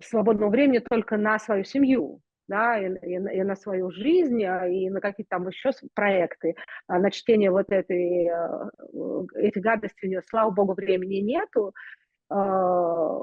свободного 0.00 0.50
времени 0.50 0.78
только 0.78 1.16
на 1.16 1.38
свою 1.38 1.64
семью, 1.64 2.20
да, 2.46 2.78
и, 2.78 2.88
и, 3.06 3.14
и 3.14 3.42
на 3.42 3.56
свою 3.56 3.90
жизнь, 3.90 4.42
а, 4.44 4.66
и 4.66 4.88
на 4.88 5.00
какие-то 5.00 5.30
там 5.30 5.48
еще 5.48 5.70
проекты, 5.94 6.54
а 6.86 6.98
на 6.98 7.10
чтение 7.10 7.50
вот 7.50 7.70
этой, 7.70 8.26
э, 8.26 9.26
этих 9.36 9.62
гадостей 9.62 10.08
у 10.08 10.10
нее, 10.10 10.22
слава 10.28 10.50
богу, 10.50 10.74
времени 10.74 11.16
нету, 11.16 11.74
а, 12.30 13.18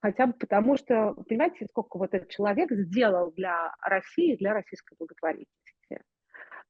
хотя 0.00 0.26
бы 0.26 0.34
потому 0.34 0.76
что, 0.76 1.14
понимаете, 1.28 1.66
сколько 1.66 1.98
вот 1.98 2.14
этот 2.14 2.30
человек 2.30 2.70
сделал 2.70 3.32
для 3.32 3.74
России, 3.82 4.36
для 4.36 4.54
российской 4.54 4.96
благотворительности. 4.98 5.52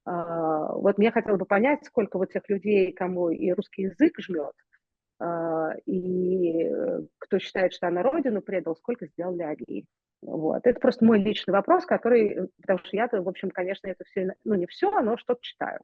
Вот 0.05 0.97
мне 0.97 1.11
хотелось 1.11 1.37
бы 1.37 1.45
понять, 1.45 1.83
сколько 1.83 2.17
вот 2.17 2.31
тех 2.31 2.47
людей, 2.47 2.93
кому 2.93 3.29
и 3.29 3.51
русский 3.51 3.83
язык 3.83 4.13
жмет, 4.21 4.53
а, 4.53 4.76
и 5.85 6.63
э, 6.63 7.01
кто 7.17 7.39
считает, 7.39 7.73
что 7.73 7.87
она 7.87 8.03
родину 8.03 8.41
предал, 8.41 8.75
сколько 8.75 9.07
сделали 9.07 9.43
они. 9.43 9.85
Вот. 10.21 10.65
Это 10.65 10.79
просто 10.79 11.05
мой 11.05 11.19
личный 11.19 11.53
вопрос, 11.53 11.85
который, 11.85 12.29
э, 12.29 12.47
потому 12.61 12.79
что 12.79 12.95
я-то, 12.95 13.21
в 13.21 13.29
общем, 13.29 13.49
конечно, 13.51 13.87
это 13.87 14.03
все, 14.05 14.33
ну 14.43 14.55
не 14.55 14.67
все, 14.67 14.91
но 15.01 15.17
что-то 15.17 15.41
читаю. 15.41 15.79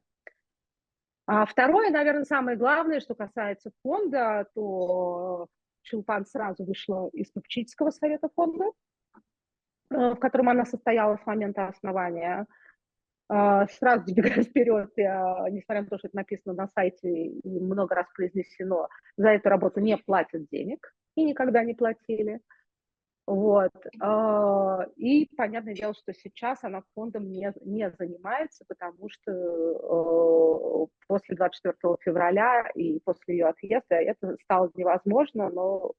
А 1.26 1.46
второе, 1.46 1.90
наверное, 1.90 2.24
самое 2.24 2.56
главное, 2.56 3.00
что 3.00 3.14
касается 3.14 3.70
фонда, 3.82 4.46
то 4.54 5.46
Чулпан 5.82 6.26
сразу 6.26 6.64
вышла 6.64 7.08
из 7.12 7.30
попечительского 7.30 7.90
совета 7.90 8.28
фонда, 8.34 8.64
э, 9.90 10.10
в 10.10 10.16
котором 10.16 10.48
она 10.48 10.64
состояла 10.64 11.16
с 11.16 11.26
момента 11.26 11.68
основания. 11.68 12.46
А, 13.28 13.66
сразу 13.66 14.04
забегая 14.06 14.42
вперед, 14.42 14.90
я, 14.96 15.46
несмотря 15.50 15.82
на 15.82 15.88
то, 15.88 15.98
что 15.98 16.08
это 16.08 16.16
написано 16.16 16.54
на 16.54 16.68
сайте 16.68 17.08
и 17.08 17.60
много 17.60 17.94
раз 17.94 18.06
произнесено, 18.14 18.88
за 19.16 19.30
эту 19.30 19.48
работу 19.48 19.80
не 19.80 19.96
платят 19.96 20.48
денег 20.50 20.92
и 21.16 21.24
никогда 21.24 21.62
не 21.64 21.74
платили. 21.74 22.40
Вот. 23.26 23.72
А, 24.02 24.86
и 24.96 25.30
понятное 25.34 25.74
дело, 25.74 25.94
что 25.94 26.12
сейчас 26.12 26.62
она 26.62 26.82
фондом 26.94 27.30
не, 27.30 27.50
не 27.62 27.90
занимается, 27.98 28.64
потому 28.68 29.08
что 29.08 29.32
а, 29.32 30.86
после 31.08 31.34
24 31.34 31.96
февраля 32.00 32.68
и 32.74 33.00
после 33.00 33.38
ее 33.38 33.46
отъезда 33.46 33.94
это 33.94 34.36
стало 34.42 34.70
невозможно, 34.74 35.48
но, 35.48 35.92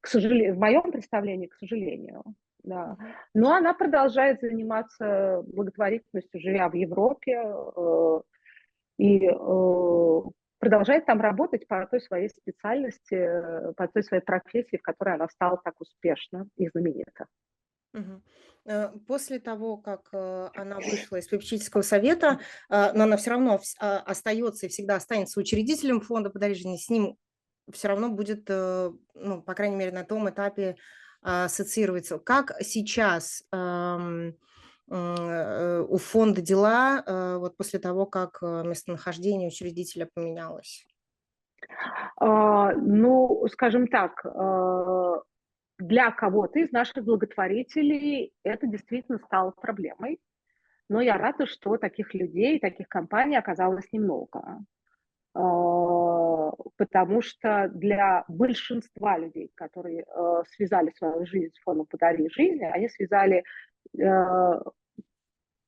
к 0.00 0.06
сожалению, 0.06 0.54
в 0.54 0.58
моем 0.58 0.90
представлении, 0.90 1.46
к 1.46 1.54
сожалению, 1.56 2.24
да. 2.64 2.96
Но 3.34 3.54
она 3.54 3.74
продолжает 3.74 4.40
заниматься 4.40 5.42
благотворительностью, 5.46 6.40
живя 6.40 6.68
в 6.68 6.74
Европе, 6.74 7.42
э, 7.42 8.20
и 8.98 9.26
э, 9.26 10.20
продолжает 10.58 11.06
там 11.06 11.20
работать 11.20 11.66
по 11.66 11.84
той 11.86 12.00
своей 12.00 12.28
специальности, 12.28 13.14
э, 13.14 13.72
по 13.72 13.88
той 13.88 14.04
своей 14.04 14.22
профессии, 14.22 14.76
в 14.76 14.82
которой 14.82 15.14
она 15.14 15.28
стала 15.28 15.60
так 15.62 15.74
успешно 15.80 16.46
и 16.56 16.68
знаменита. 16.68 17.26
После 19.06 19.38
того, 19.40 19.76
как 19.76 20.08
она 20.12 20.76
вышла 20.76 21.16
из 21.16 21.28
попечительского 21.28 21.82
совета, 21.82 22.38
но 22.70 23.02
она 23.02 23.16
все 23.18 23.30
равно 23.32 23.60
остается 23.78 24.64
и 24.64 24.68
всегда 24.70 24.94
останется 24.96 25.40
учредителем 25.40 26.00
фонда 26.00 26.30
«Подари 26.30 26.54
жизни», 26.54 26.76
с 26.76 26.88
ним 26.88 27.18
все 27.70 27.88
равно 27.88 28.08
будет, 28.08 28.48
ну, 28.48 29.42
по 29.42 29.54
крайней 29.54 29.76
мере, 29.76 29.92
на 29.92 30.04
том 30.04 30.30
этапе 30.30 30.76
ассоциируется. 31.22 32.18
Как 32.18 32.52
сейчас 32.60 33.44
э, 33.52 34.32
у 34.88 35.98
фонда 35.98 36.42
дела 36.42 37.02
э, 37.06 37.36
вот 37.38 37.56
после 37.56 37.78
того, 37.78 38.06
как 38.06 38.38
э, 38.42 38.62
местонахождение 38.64 39.48
учредителя 39.48 40.08
поменялось? 40.12 40.86
А, 42.16 42.72
ну, 42.72 43.46
скажем 43.52 43.86
так, 43.86 44.24
для 45.78 46.10
кого-то 46.10 46.58
из 46.58 46.72
наших 46.72 47.04
благотворителей 47.04 48.32
это 48.42 48.66
действительно 48.66 49.18
стало 49.18 49.52
проблемой. 49.52 50.20
Но 50.88 51.00
я 51.00 51.16
рада, 51.16 51.46
что 51.46 51.76
таких 51.76 52.14
людей, 52.14 52.58
таких 52.58 52.88
компаний 52.88 53.36
оказалось 53.36 53.90
немного. 53.92 54.58
А, 56.32 56.52
потому 56.76 57.20
что 57.22 57.68
для 57.74 58.24
большинства 58.28 59.18
людей, 59.18 59.50
которые 59.54 60.02
э, 60.02 60.42
связали 60.48 60.90
свою 60.90 61.26
жизнь 61.26 61.52
с 61.54 61.62
фондом 61.62 61.86
«Подари 61.86 62.28
жизни», 62.30 62.64
они 62.64 62.88
связали 62.88 63.44
э, 63.98 64.60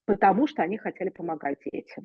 потому, 0.06 0.46
что 0.46 0.62
они 0.62 0.78
хотели 0.78 1.10
помогать 1.10 1.58
детям. 1.64 2.04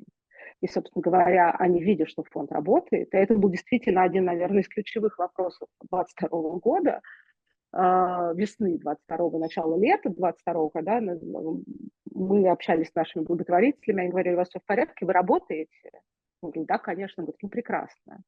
И, 0.60 0.68
собственно 0.68 1.02
говоря, 1.02 1.52
они 1.58 1.82
видят, 1.82 2.08
что 2.08 2.22
фонд 2.24 2.52
работает. 2.52 3.14
И 3.14 3.16
это 3.16 3.34
был 3.34 3.50
действительно 3.50 4.02
один, 4.02 4.24
наверное, 4.24 4.62
из 4.62 4.68
ключевых 4.68 5.18
вопросов 5.18 5.68
2022 5.90 6.58
года, 6.58 7.00
э, 7.72 7.78
весны 8.34 8.78
22 8.78 9.38
начала 9.38 9.76
лета 9.78 10.10
22 10.10 10.70
когда 10.70 11.00
мы 12.12 12.48
общались 12.48 12.88
с 12.88 12.94
нашими 12.94 13.22
благотворителями, 13.22 14.02
они 14.02 14.10
говорили, 14.10 14.34
у 14.34 14.38
вас 14.38 14.48
все 14.48 14.58
в 14.60 14.64
порядке, 14.64 15.06
вы 15.06 15.12
работаете? 15.12 15.90
Говорю, 16.48 16.64
да, 16.66 16.78
конечно, 16.78 17.22
говорит, 17.22 17.42
ну 17.42 17.48
прекрасно. 17.48 18.22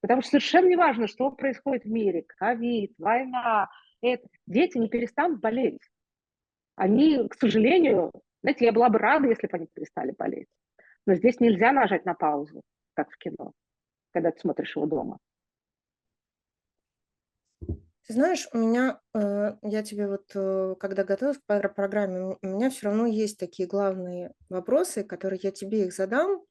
Потому 0.00 0.22
что 0.22 0.30
совершенно 0.30 0.68
не 0.68 0.76
важно, 0.76 1.06
что 1.06 1.30
происходит 1.30 1.84
в 1.84 1.90
мире, 1.90 2.24
ковид, 2.26 2.94
война, 2.98 3.68
это. 4.00 4.26
дети 4.46 4.78
не 4.78 4.88
перестанут 4.88 5.40
болеть. 5.40 5.82
Они, 6.76 7.28
к 7.28 7.34
сожалению, 7.34 8.10
знаете, 8.42 8.64
я 8.64 8.72
была 8.72 8.88
бы 8.88 8.98
рада, 8.98 9.28
если 9.28 9.46
бы 9.46 9.56
они 9.56 9.68
перестали 9.72 10.14
болеть. 10.16 10.48
Но 11.06 11.14
здесь 11.14 11.40
нельзя 11.40 11.72
нажать 11.72 12.06
на 12.06 12.14
паузу, 12.14 12.62
как 12.94 13.10
в 13.10 13.18
кино, 13.18 13.52
когда 14.12 14.30
ты 14.30 14.40
смотришь 14.40 14.76
его 14.76 14.86
дома. 14.86 15.18
Ты 18.06 18.14
знаешь, 18.14 18.48
у 18.52 18.58
меня, 18.58 19.00
э, 19.14 19.56
я 19.62 19.82
тебе 19.84 20.08
вот, 20.08 20.32
э, 20.34 20.74
когда 20.80 21.04
готовилась 21.04 21.38
к 21.38 21.74
программе, 21.74 22.36
у 22.42 22.46
меня 22.46 22.70
все 22.70 22.86
равно 22.86 23.06
есть 23.06 23.38
такие 23.38 23.68
главные 23.68 24.32
вопросы, 24.48 25.04
которые 25.04 25.38
я 25.42 25.52
тебе 25.52 25.86
их 25.86 25.92
задам, 25.92 26.42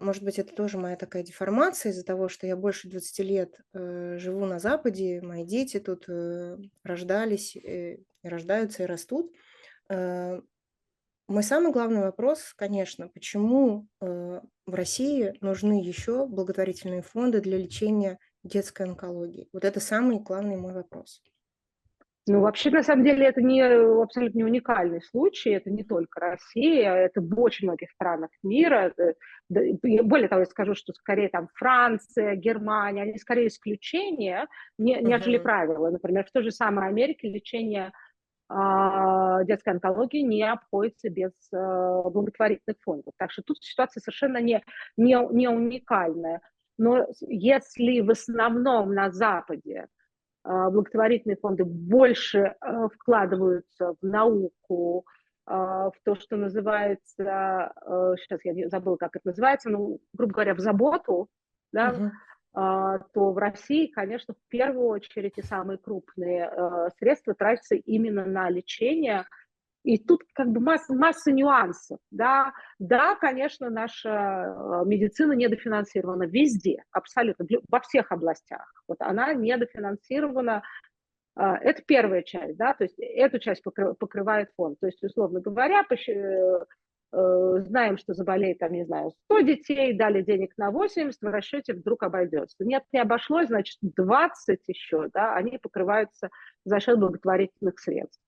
может 0.00 0.22
быть, 0.22 0.38
это 0.38 0.54
тоже 0.54 0.78
моя 0.78 0.96
такая 0.96 1.24
деформация 1.24 1.90
из-за 1.90 2.04
того, 2.04 2.28
что 2.28 2.46
я 2.46 2.56
больше 2.56 2.88
20 2.88 3.18
лет 3.20 3.60
э, 3.72 4.16
живу 4.18 4.44
на 4.46 4.60
Западе, 4.60 5.20
мои 5.22 5.44
дети 5.44 5.80
тут 5.80 6.08
э, 6.08 6.56
рождались, 6.84 7.56
рождаются 8.22 8.84
и 8.84 8.86
растут. 8.86 9.32
Мой 9.88 11.42
самый 11.42 11.72
главный 11.72 12.02
вопрос, 12.02 12.54
конечно, 12.54 13.08
почему 13.08 13.88
э, 14.00 14.40
в 14.66 14.74
России 14.74 15.34
нужны 15.40 15.82
еще 15.82 16.24
благотворительные 16.24 17.02
фонды 17.02 17.40
для 17.40 17.58
лечения 17.58 18.20
детской 18.44 18.86
онкологии? 18.86 19.48
Вот 19.52 19.64
это 19.64 19.80
самый 19.80 20.20
главный 20.20 20.56
мой 20.56 20.72
вопрос. 20.72 21.20
Ну, 22.28 22.40
вообще, 22.40 22.70
на 22.70 22.82
самом 22.82 23.04
деле, 23.04 23.24
это 23.26 23.40
не 23.40 23.62
абсолютно 23.62 24.38
не 24.38 24.44
уникальный 24.44 25.00
случай, 25.00 25.50
это 25.50 25.70
не 25.70 25.84
только 25.84 26.18
Россия, 26.18 26.92
это 26.92 27.20
в 27.20 27.40
очень 27.40 27.68
многих 27.68 27.90
странах 27.92 28.30
мира. 28.42 28.92
Более 29.48 30.28
того, 30.28 30.40
я 30.40 30.46
скажу, 30.46 30.74
что 30.74 30.92
скорее 30.92 31.28
там 31.28 31.48
Франция, 31.54 32.34
Германия, 32.34 33.02
они 33.02 33.18
скорее 33.18 33.46
исключения, 33.46 34.48
не, 34.76 34.96
нежели 35.00 35.38
uh-huh. 35.38 35.42
правила. 35.42 35.90
Например, 35.90 36.24
в 36.24 36.32
той 36.32 36.42
же 36.42 36.50
самой 36.50 36.88
Америке 36.88 37.28
лечение 37.28 37.92
а, 38.48 39.44
детской 39.44 39.70
онкологии 39.70 40.22
не 40.22 40.42
обходится 40.42 41.08
без 41.08 41.32
а, 41.54 42.10
благотворительных 42.10 42.76
фондов. 42.82 43.14
Так 43.18 43.30
что 43.30 43.42
тут 43.42 43.58
ситуация 43.60 44.00
совершенно 44.00 44.38
не, 44.38 44.64
не, 44.96 45.16
не 45.32 45.48
уникальная. 45.48 46.40
Но 46.76 47.06
если 47.20 48.00
в 48.00 48.10
основном 48.10 48.94
на 48.94 49.10
Западе 49.10 49.86
благотворительные 50.46 51.36
фонды 51.36 51.64
больше 51.64 52.54
а, 52.60 52.88
вкладываются 52.88 53.94
в 54.00 54.06
науку, 54.06 55.04
а, 55.44 55.90
в 55.90 55.94
то, 56.04 56.14
что 56.14 56.36
называется, 56.36 57.72
сейчас 58.20 58.44
я 58.44 58.68
забыла, 58.68 58.96
как 58.96 59.16
это 59.16 59.28
называется, 59.28 59.70
ну, 59.70 60.00
грубо 60.12 60.34
говоря, 60.34 60.54
в 60.54 60.60
заботу, 60.60 61.28
да, 61.72 61.92
uh 61.92 62.10
то 63.12 63.32
в 63.32 63.36
России, 63.36 63.86
конечно, 63.86 64.32
в 64.32 64.48
первую 64.48 64.86
очередь 64.86 65.36
и 65.36 65.42
самые 65.42 65.76
крупные 65.76 66.50
средства 66.98 67.34
тратятся 67.34 67.74
именно 67.74 68.24
на 68.24 68.48
лечение 68.48 69.26
и 69.86 69.98
тут 69.98 70.24
как 70.34 70.48
бы 70.48 70.60
масса, 70.60 70.92
масса 70.92 71.30
нюансов. 71.30 71.98
Да? 72.10 72.52
да, 72.80 73.14
конечно, 73.14 73.70
наша 73.70 74.10
э, 74.10 74.82
медицина 74.84 75.32
недофинансирована 75.32 76.24
везде, 76.24 76.82
абсолютно, 76.90 77.46
во 77.70 77.80
всех 77.80 78.10
областях. 78.10 78.66
Вот 78.88 78.96
она 79.00 79.32
недофинансирована. 79.32 80.64
Э, 81.38 81.52
это 81.62 81.82
первая 81.86 82.22
часть, 82.22 82.56
да, 82.56 82.74
то 82.74 82.82
есть 82.82 82.98
эту 82.98 83.38
часть 83.38 83.62
покрывает 83.62 84.48
фонд. 84.56 84.80
То 84.80 84.86
есть, 84.86 85.00
условно 85.04 85.40
говоря, 85.40 85.84
э, 85.88 86.58
знаем, 87.12 87.96
что 87.96 88.12
заболеет, 88.12 88.58
там, 88.58 88.72
не 88.72 88.84
знаю, 88.84 89.12
100 89.26 89.40
детей, 89.42 89.96
дали 89.96 90.20
денег 90.22 90.52
на 90.56 90.72
80, 90.72 91.22
в 91.22 91.26
расчете 91.26 91.74
вдруг 91.74 92.02
обойдется. 92.02 92.56
Нет, 92.64 92.82
не 92.92 92.98
обошлось, 92.98 93.46
значит, 93.46 93.78
20 93.82 94.60
еще, 94.66 95.10
да, 95.14 95.36
они 95.36 95.58
покрываются 95.58 96.30
за 96.64 96.80
счет 96.80 96.98
благотворительных 96.98 97.78
средств. 97.78 98.25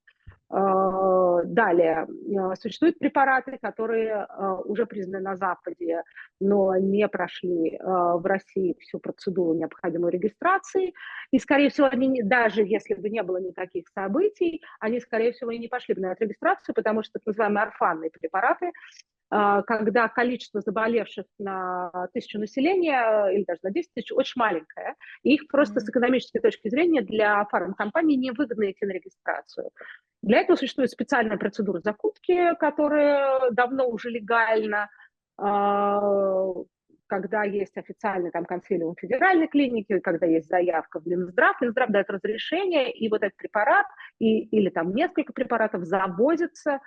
А, 0.50 1.42
далее, 1.44 2.06
а, 2.38 2.56
существуют 2.56 2.98
препараты, 2.98 3.58
которые 3.60 4.14
а, 4.14 4.54
уже 4.62 4.86
признаны 4.86 5.22
на 5.22 5.36
Западе, 5.36 6.02
но 6.40 6.74
не 6.76 7.06
прошли 7.08 7.78
в 7.80 8.22
России 8.24 8.76
всю 8.80 8.98
процедуру 8.98 9.54
необходимой 9.54 10.10
регистрации. 10.10 10.94
И, 11.32 11.38
скорее 11.38 11.68
всего, 11.68 11.88
они, 11.90 12.22
даже 12.22 12.62
если 12.62 12.94
бы 12.94 13.10
не 13.10 13.22
было 13.22 13.38
никаких 13.38 13.88
событий, 13.88 14.62
они, 14.80 15.00
скорее 15.00 15.32
всего, 15.32 15.50
и 15.50 15.58
не 15.58 15.68
пошли 15.68 15.94
бы 15.94 16.00
на 16.00 16.12
эту 16.12 16.24
регистрацию, 16.24 16.74
потому 16.74 17.02
что 17.02 17.14
так 17.14 17.26
называемые 17.26 17.64
орфанные 17.64 18.10
препараты 18.10 18.72
когда 19.30 20.08
количество 20.08 20.62
заболевших 20.62 21.26
на 21.38 22.08
тысячу 22.14 22.38
населения 22.38 23.28
или 23.28 23.44
даже 23.44 23.60
на 23.62 23.70
10 23.70 23.92
тысяч 23.92 24.10
очень 24.10 24.32
маленькое, 24.36 24.94
и 25.22 25.34
их 25.34 25.48
просто 25.48 25.80
с 25.80 25.88
экономической 25.88 26.40
точки 26.40 26.70
зрения 26.70 27.02
для 27.02 27.44
фармкомпаний 27.44 28.16
невыгодно 28.16 28.70
идти 28.70 28.86
на 28.86 28.92
регистрацию. 28.92 29.70
Для 30.22 30.40
этого 30.40 30.56
существует 30.56 30.90
специальная 30.90 31.36
процедура 31.36 31.80
закупки, 31.80 32.54
которая 32.56 33.50
давно 33.52 33.88
уже 33.88 34.10
легальна, 34.10 34.88
а, 35.36 36.00
когда 37.06 37.44
есть 37.44 37.76
официальный 37.76 38.30
там 38.30 38.44
консилиум 38.44 38.94
федеральной 38.96 39.48
клиники, 39.48 39.98
когда 40.00 40.26
есть 40.26 40.48
заявка 40.48 41.00
в 41.00 41.06
Минздрав, 41.06 41.60
Минздрав 41.60 41.90
дает 41.90 42.10
разрешение, 42.10 42.92
и 42.92 43.08
вот 43.08 43.22
этот 43.22 43.36
препарат 43.36 43.86
и, 44.18 44.40
или 44.40 44.68
там 44.68 44.94
несколько 44.94 45.32
препаратов 45.32 45.84
завозятся 45.84 46.80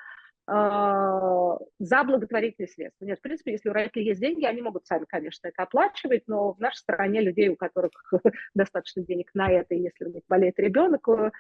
а, 0.48 1.58
за 1.80 2.04
благотворительные 2.04 2.68
средства. 2.68 3.06
Нет, 3.06 3.20
в 3.20 3.22
принципе, 3.22 3.52
если 3.52 3.70
у 3.70 3.74
родителей 3.74 4.08
есть 4.08 4.20
деньги, 4.20 4.46
они 4.46 4.62
могут 4.62 4.86
сами, 4.86 5.06
конечно, 5.08 5.48
это 5.48 5.64
оплачивать, 5.64 6.24
но 6.28 6.54
в 6.54 6.60
нашей 6.60 6.80
стране 6.80 7.22
людей, 7.22 7.50
у 7.50 7.56
которых 7.56 7.92
достаточно 8.56 9.04
денег 9.04 9.32
на 9.34 9.52
это, 9.52 9.76
и 9.76 9.82
если 9.82 10.06
у 10.06 10.10
них 10.10 10.24
болеет 10.28 10.60
ребенок, 10.60 11.08
э, 11.10 11.32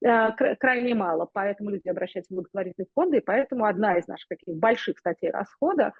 крайне 0.00 0.94
мало, 0.94 1.28
поэтому 1.32 1.70
люди 1.70 1.88
обращаются 1.88 2.32
в 2.32 2.36
благотворительные 2.36 2.88
фонды, 2.94 3.18
и 3.18 3.20
поэтому 3.20 3.64
одна 3.64 3.98
из 3.98 4.06
наших 4.06 4.28
таких 4.28 4.54
больших 4.54 4.98
статей 4.98 5.30
расхода 5.30 5.92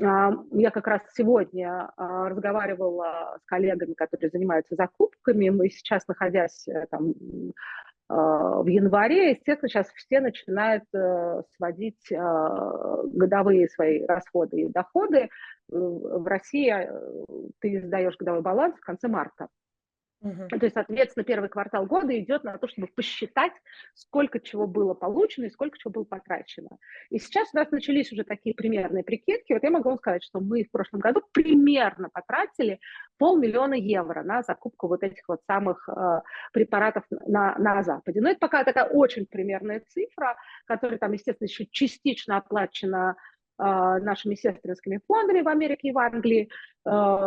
а, 0.00 0.32
я 0.52 0.70
как 0.70 0.86
раз 0.86 1.02
сегодня 1.14 1.90
а, 1.96 2.28
разговаривала 2.28 3.38
с 3.42 3.44
коллегами, 3.46 3.94
которые 3.94 4.30
занимаются 4.30 4.74
закупками. 4.74 5.48
Мы 5.48 5.70
сейчас, 5.70 6.06
находясь 6.06 6.68
э, 6.68 6.86
там, 6.90 7.14
а, 8.08 8.62
в 8.62 8.66
январе, 8.66 9.32
естественно, 9.32 9.68
сейчас 9.68 9.88
все 9.92 10.20
начинают 10.20 10.84
э, 10.94 11.42
сводить 11.56 12.12
а, 12.12 13.02
годовые 13.04 13.68
свои 13.68 14.04
расходы 14.04 14.62
и 14.62 14.68
доходы. 14.68 15.28
В 15.68 16.26
России 16.26 16.72
э, 16.72 17.44
ты 17.60 17.82
сдаешь 17.82 18.16
годовой 18.16 18.42
баланс 18.42 18.76
в 18.76 18.84
конце 18.84 19.08
марта. 19.08 19.48
Угу. 20.20 20.48
То 20.48 20.56
есть, 20.62 20.74
соответственно, 20.74 21.24
первый 21.24 21.48
квартал 21.48 21.86
года 21.86 22.18
идет 22.18 22.42
на 22.42 22.58
то, 22.58 22.66
чтобы 22.66 22.88
посчитать, 22.88 23.52
сколько 23.94 24.40
чего 24.40 24.66
было 24.66 24.94
получено 24.94 25.44
и 25.44 25.50
сколько 25.50 25.78
чего 25.78 25.92
было 25.92 26.04
потрачено. 26.04 26.70
И 27.10 27.18
сейчас 27.18 27.50
у 27.54 27.56
нас 27.56 27.70
начались 27.70 28.12
уже 28.12 28.24
такие 28.24 28.54
примерные 28.54 29.04
прикидки. 29.04 29.52
Вот 29.52 29.62
я 29.62 29.70
могу 29.70 29.90
вам 29.90 29.98
сказать, 29.98 30.24
что 30.24 30.40
мы 30.40 30.64
в 30.64 30.70
прошлом 30.70 31.00
году 31.00 31.22
примерно 31.32 32.08
потратили 32.10 32.80
полмиллиона 33.16 33.74
евро 33.74 34.24
на 34.24 34.42
закупку 34.42 34.88
вот 34.88 35.04
этих 35.04 35.22
вот 35.28 35.40
самых 35.46 35.88
э, 35.88 36.22
препаратов 36.52 37.04
на, 37.10 37.56
на 37.58 37.82
Западе. 37.82 38.20
Но 38.20 38.30
это 38.30 38.40
пока 38.40 38.64
такая 38.64 38.88
очень 38.88 39.26
примерная 39.26 39.82
цифра, 39.88 40.36
которая 40.66 40.98
там, 40.98 41.12
естественно, 41.12 41.46
еще 41.46 41.66
частично 41.70 42.38
оплачена 42.38 43.16
нашими 43.58 44.34
сестринскими 44.34 45.00
фондами 45.06 45.42
в 45.42 45.48
Америке 45.48 45.88
и 45.88 45.92
в 45.92 45.98
Англии. 45.98 46.48
А, 46.84 47.18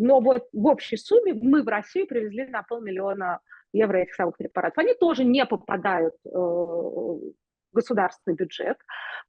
но 0.00 0.20
вот 0.20 0.48
в 0.52 0.66
общей 0.66 0.96
сумме 0.96 1.34
мы 1.34 1.62
в 1.62 1.68
Россию 1.68 2.06
привезли 2.06 2.46
на 2.46 2.62
полмиллиона 2.62 3.40
евро 3.72 3.98
этих 3.98 4.14
самых 4.14 4.36
препаратов. 4.36 4.78
Они 4.78 4.94
тоже 4.94 5.24
не 5.24 5.46
попадают 5.46 6.14
э, 6.24 6.28
в 6.30 7.32
государственный 7.72 8.36
бюджет. 8.36 8.76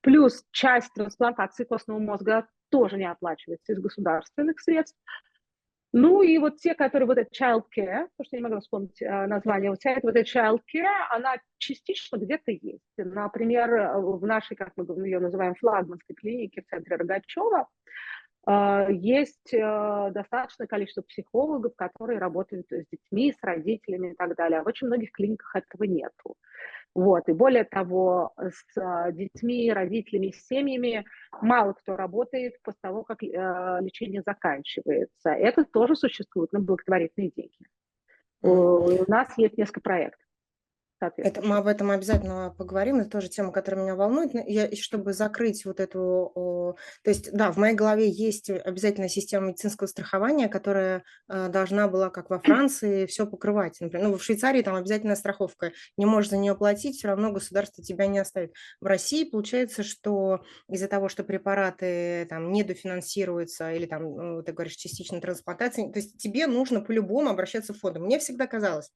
Плюс 0.02 0.44
часть 0.52 0.94
трансплантации 0.94 1.64
костного 1.64 2.00
мозга 2.00 2.48
тоже 2.70 2.98
не 2.98 3.10
оплачивается 3.10 3.74
из 3.74 3.80
государственных 3.80 4.60
средств. 4.60 4.98
Ну 5.96 6.24
и 6.24 6.40
вот 6.40 6.58
те, 6.58 6.74
которые 6.74 7.06
вот 7.06 7.20
это 7.20 7.30
child 7.30 7.66
care, 7.78 8.08
потому 8.18 8.26
что 8.26 8.36
я 8.36 8.40
не 8.40 8.44
могу 8.44 8.60
вспомнить 8.60 9.00
э, 9.00 9.28
название, 9.28 9.70
вот 9.70 9.80
вся 9.80 9.92
эта 9.92 10.08
вот 10.08 10.16
эта 10.16 10.28
child 10.28 10.62
care, 10.74 11.08
она 11.12 11.36
частично 11.60 12.18
где-то 12.18 12.52
есть. 12.52 12.82
Например, 12.98 13.72
э, 13.72 14.00
в 14.00 14.26
нашей, 14.26 14.58
как 14.58 14.74
мы 14.76 14.86
ее 15.06 15.20
называем, 15.20 15.54
флагманской 15.54 16.16
клинике 16.16 16.64
в 16.64 16.66
центре 16.66 16.96
Рогачева, 16.96 17.68
есть 18.46 19.54
э, 19.54 20.12
достаточное 20.12 20.68
количество 20.68 21.02
психологов, 21.02 21.74
которые 21.78 22.20
работают 22.20 22.68
с 22.70 22.86
детьми, 22.92 23.32
с 23.32 23.42
родителями 23.42 24.12
и 24.12 24.16
так 24.16 24.36
далее. 24.36 24.60
А 24.60 24.64
в 24.64 24.68
очень 24.68 24.88
многих 24.88 25.14
клиниках 25.14 25.56
этого 25.56 25.84
нету. 25.84 26.36
Вот. 26.94 27.28
И 27.30 27.32
более 27.32 27.64
того, 27.64 28.34
с 28.38 28.78
а, 28.78 29.12
детьми, 29.12 29.72
родителями, 29.72 30.32
с 30.32 30.46
семьями 30.46 31.06
мало 31.42 31.74
кто 31.74 31.96
работает 31.96 32.62
после 32.64 32.80
того, 32.82 33.04
как 33.04 33.24
э, 33.24 33.28
лечение 33.82 34.22
заканчивается. 34.26 35.30
Это 35.30 35.64
тоже 35.64 35.96
существует 35.96 36.52
на 36.52 36.60
благотворительные 36.60 37.32
деньги. 37.36 37.66
У 38.42 39.10
нас 39.10 39.36
есть 39.38 39.58
несколько 39.58 39.80
проектов 39.80 40.23
это, 41.18 41.42
мы 41.42 41.58
об 41.58 41.68
этом 41.68 41.92
обязательно 41.92 42.54
поговорим, 42.58 43.00
это 43.00 43.10
тоже 43.10 43.30
тема, 43.30 43.52
которая 43.52 43.82
меня 43.82 43.96
волнует. 43.96 44.32
Я, 44.34 44.72
чтобы 44.76 45.14
закрыть 45.14 45.66
вот 45.66 45.80
эту... 45.80 46.78
То 47.04 47.10
есть, 47.10 47.32
да, 47.32 47.52
в 47.52 47.58
моей 47.58 47.76
голове 47.76 48.10
есть 48.10 48.50
обязательно 48.50 49.10
система 49.10 49.48
медицинского 49.48 49.88
страхования, 49.88 50.48
которая 50.48 51.04
э, 51.30 51.50
должна 51.50 51.88
была, 51.88 52.10
как 52.10 52.30
во 52.30 52.40
Франции, 52.40 53.06
все 53.06 53.28
покрывать. 53.28 53.80
Например, 53.80 54.10
ну, 54.10 54.18
в 54.18 54.24
Швейцарии 54.24 54.62
там 54.62 54.76
обязательная 54.76 55.16
страховка. 55.16 55.72
Не 55.98 56.06
можешь 56.06 56.32
за 56.32 56.38
нее 56.38 56.56
платить, 56.56 56.98
все 56.98 57.10
равно 57.10 57.32
государство 57.32 57.84
тебя 57.84 58.08
не 58.08 58.20
оставит. 58.20 58.54
В 58.82 58.86
России 58.86 59.30
получается, 59.30 59.84
что 59.84 60.44
из-за 60.70 60.88
того, 60.88 61.10
что 61.10 61.24
препараты 61.24 62.26
там 62.30 62.52
недофинансируются 62.52 63.72
или 63.74 63.86
там, 63.86 64.04
ну, 64.04 64.44
ты 64.44 64.54
говоришь, 64.54 64.76
частично 64.76 65.20
трансплантации, 65.22 65.92
то 65.92 66.00
есть 66.00 66.18
тебе 66.18 66.48
нужно 66.48 66.82
по-любому 66.82 67.30
обращаться 67.30 67.74
в 67.74 67.80
фонды. 67.80 68.00
Мне 68.00 68.20
всегда 68.20 68.48
казалось, 68.48 68.90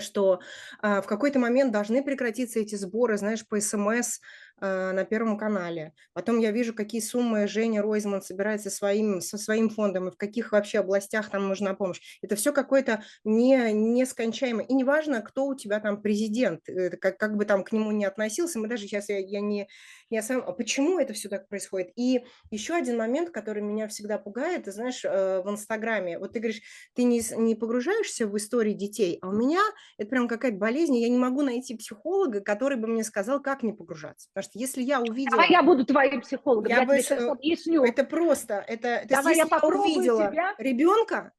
что 0.00 0.40
а, 0.80 1.00
в 1.02 1.06
какой-то 1.06 1.38
момент 1.38 1.72
должны 1.72 2.02
прекратиться 2.02 2.60
эти 2.60 2.74
сборы, 2.74 3.18
знаешь, 3.18 3.46
по 3.46 3.60
СМС, 3.60 4.18
э, 4.18 4.20
на 4.60 5.04
Первом 5.04 5.36
канале. 5.36 5.92
Потом 6.12 6.38
я 6.38 6.50
вижу, 6.50 6.74
какие 6.74 7.00
суммы 7.00 7.46
Женя 7.46 7.82
Ройзман 7.82 8.22
собирает 8.22 8.62
со 8.62 8.70
своим, 8.70 9.20
со 9.20 9.38
своим 9.38 9.68
фондом, 9.68 10.08
и 10.08 10.10
в 10.10 10.16
каких 10.16 10.52
вообще 10.52 10.78
областях 10.78 11.30
там 11.30 11.48
нужна 11.48 11.74
помощь. 11.74 12.00
Это 12.22 12.36
все 12.36 12.52
какое-то 12.52 13.02
не, 13.24 13.72
нескончаемое. 13.72 14.64
И 14.66 14.74
неважно, 14.74 15.20
кто 15.20 15.46
у 15.46 15.54
тебя 15.54 15.80
там 15.80 16.00
президент, 16.00 16.62
как, 17.00 17.18
как 17.18 17.36
бы 17.36 17.44
там 17.44 17.64
к 17.64 17.72
нему 17.72 17.92
не 17.92 18.04
относился, 18.04 18.58
мы 18.58 18.68
даже 18.68 18.84
сейчас, 18.84 19.08
я, 19.08 19.18
я 19.18 19.40
не, 19.40 19.68
не 20.10 20.18
осознаю, 20.18 20.44
а 20.48 20.52
почему 20.52 20.98
это 20.98 21.12
все 21.12 21.28
так 21.28 21.48
происходит. 21.48 21.92
И 21.96 22.24
еще 22.50 22.74
один 22.74 22.96
момент, 22.96 23.30
который 23.30 23.62
меня 23.62 23.88
всегда 23.88 24.18
пугает, 24.18 24.64
ты 24.64 24.72
знаешь, 24.72 25.04
э, 25.04 25.42
в 25.42 25.50
Инстаграме, 25.50 26.18
вот 26.18 26.32
ты 26.32 26.38
говоришь, 26.38 26.62
ты 26.94 27.02
не, 27.04 27.22
не 27.36 27.54
погружаешься 27.54 28.26
в 28.26 28.36
истории 28.36 28.72
детей, 28.72 29.18
а 29.22 29.28
у 29.28 29.32
меня 29.32 29.60
это 29.98 30.08
прям 30.08 30.28
какая-то 30.28 30.56
болезнь, 30.56 30.96
я 30.96 31.08
не 31.08 31.18
могу 31.18 31.42
найти 31.42 31.76
психолога, 31.76 32.40
который 32.40 32.78
бы 32.78 32.86
мне 32.86 33.04
сказал, 33.04 33.40
как 33.42 33.62
не 33.62 33.72
погружаться. 33.72 34.28
Что 34.46 34.58
если 34.58 34.82
я 34.82 35.00
увидела... 35.00 35.42
А 35.42 35.46
я 35.46 35.62
буду 35.62 35.84
твоим 35.84 36.20
психологом, 36.20 36.70
я, 36.70 36.80
я 36.80 36.86
бы, 36.86 36.94
тебе 36.94 37.02
сейчас 37.02 37.22
объясню. 37.22 37.84
Это 37.84 38.04
просто, 38.04 38.64
это, 38.66 39.04
Давай 39.08 39.34
есть, 39.36 39.44
если 39.44 39.54
я, 39.54 39.60
я 39.62 39.68
увидела 39.68 40.30
тебя. 40.30 40.54
ребенка, 40.58 41.32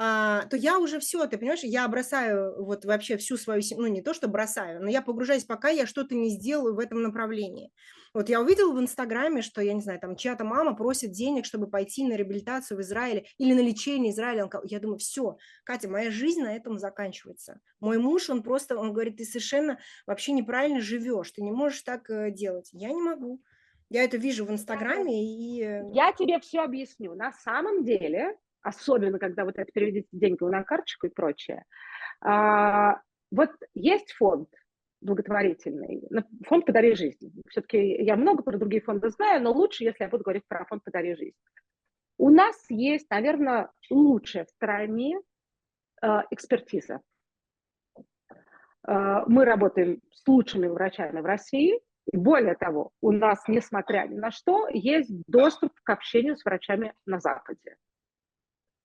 а, 0.00 0.44
то 0.46 0.56
я 0.56 0.78
уже 0.78 1.00
все, 1.00 1.26
ты 1.26 1.38
понимаешь, 1.38 1.64
я 1.64 1.88
бросаю 1.88 2.64
вот 2.64 2.84
вообще 2.84 3.16
всю 3.16 3.36
свою, 3.36 3.62
ну 3.76 3.88
не 3.88 4.00
то, 4.00 4.14
что 4.14 4.28
бросаю, 4.28 4.80
но 4.80 4.88
я 4.88 5.02
погружаюсь, 5.02 5.44
пока 5.44 5.70
я 5.70 5.86
что-то 5.86 6.14
не 6.14 6.30
сделаю 6.30 6.76
в 6.76 6.78
этом 6.78 7.02
направлении. 7.02 7.72
Вот 8.14 8.28
я 8.28 8.40
увидела 8.40 8.72
в 8.72 8.80
Инстаграме, 8.80 9.42
что, 9.42 9.60
я 9.60 9.74
не 9.74 9.80
знаю, 9.80 10.00
там 10.00 10.16
чья-то 10.16 10.44
мама 10.44 10.74
просит 10.74 11.12
денег, 11.12 11.44
чтобы 11.44 11.68
пойти 11.68 12.06
на 12.06 12.14
реабилитацию 12.14 12.78
в 12.78 12.80
Израиле 12.80 13.26
или 13.38 13.54
на 13.54 13.60
лечение 13.60 14.12
Израиля. 14.12 14.48
Я 14.64 14.80
думаю, 14.80 14.98
все, 14.98 15.36
Катя, 15.64 15.88
моя 15.88 16.10
жизнь 16.10 16.42
на 16.42 16.54
этом 16.54 16.78
заканчивается. 16.78 17.60
Мой 17.80 17.98
муж, 17.98 18.30
он 18.30 18.42
просто, 18.42 18.78
он 18.78 18.92
говорит, 18.92 19.16
ты 19.16 19.24
совершенно 19.24 19.78
вообще 20.06 20.32
неправильно 20.32 20.80
живешь, 20.80 21.30
ты 21.32 21.42
не 21.42 21.52
можешь 21.52 21.82
так 21.82 22.08
э, 22.10 22.30
делать. 22.30 22.70
Я 22.72 22.92
не 22.92 23.02
могу. 23.02 23.40
Я 23.90 24.04
это 24.04 24.16
вижу 24.16 24.44
в 24.44 24.50
Инстаграме 24.50 25.24
и... 25.24 25.62
Э, 25.62 25.82
я 25.92 26.12
тебе 26.12 26.40
все 26.40 26.60
объясню. 26.60 27.14
На 27.14 27.32
самом 27.32 27.84
деле, 27.84 28.36
особенно 28.62 29.18
когда 29.18 29.44
вот 29.44 29.58
это 29.58 29.70
переведите 29.72 30.08
деньги 30.12 30.44
на 30.44 30.62
карточку 30.62 31.06
и 31.06 31.10
прочее, 31.10 31.64
а, 32.20 33.00
вот 33.30 33.50
есть 33.74 34.12
фонд, 34.12 34.48
благотворительный. 35.00 36.02
Фонд 36.46 36.66
«Подари 36.66 36.94
жизнь». 36.94 37.32
Все-таки 37.48 37.78
я 38.02 38.16
много 38.16 38.42
про 38.42 38.58
другие 38.58 38.82
фонды 38.82 39.10
знаю, 39.10 39.42
но 39.42 39.52
лучше, 39.52 39.84
если 39.84 40.04
я 40.04 40.10
буду 40.10 40.24
говорить 40.24 40.46
про 40.48 40.64
фонд 40.64 40.84
«Подари 40.84 41.14
жизнь». 41.14 41.36
У 42.18 42.30
нас 42.30 42.56
есть, 42.68 43.08
наверное, 43.10 43.70
лучшая 43.90 44.44
в 44.44 44.50
стране 44.50 45.20
э, 46.02 46.06
экспертиза. 46.30 47.00
Э, 48.86 49.22
мы 49.26 49.44
работаем 49.44 50.00
с 50.12 50.26
лучшими 50.26 50.66
врачами 50.66 51.20
в 51.20 51.24
России. 51.24 51.80
И 52.12 52.16
более 52.16 52.54
того, 52.54 52.90
у 53.02 53.12
нас, 53.12 53.46
несмотря 53.46 54.06
ни 54.08 54.16
на 54.16 54.30
что, 54.30 54.66
есть 54.68 55.10
доступ 55.26 55.72
к 55.84 55.90
общению 55.90 56.36
с 56.36 56.44
врачами 56.44 56.94
на 57.06 57.20
Западе 57.20 57.76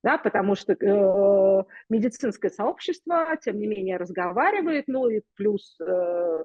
да, 0.03 0.17
потому 0.17 0.55
что 0.55 0.73
э, 0.73 1.63
медицинское 1.89 2.49
сообщество, 2.49 3.37
тем 3.41 3.57
не 3.57 3.67
менее, 3.67 3.97
разговаривает, 3.97 4.85
ну 4.87 5.07
и 5.07 5.21
плюс 5.35 5.79
э, 5.79 6.43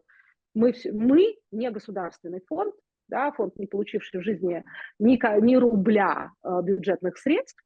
мы, 0.55 0.73
мы 0.92 1.37
не 1.51 1.71
государственный 1.71 2.40
фонд, 2.47 2.75
да, 3.09 3.33
фонд, 3.33 3.59
не 3.59 3.66
получивший 3.66 4.21
в 4.21 4.25
жизни 4.25 4.64
ни, 5.01 5.18
ни 5.40 5.57
рубля 5.57 6.31
э, 6.44 6.62
бюджетных 6.62 7.18
средств, 7.18 7.61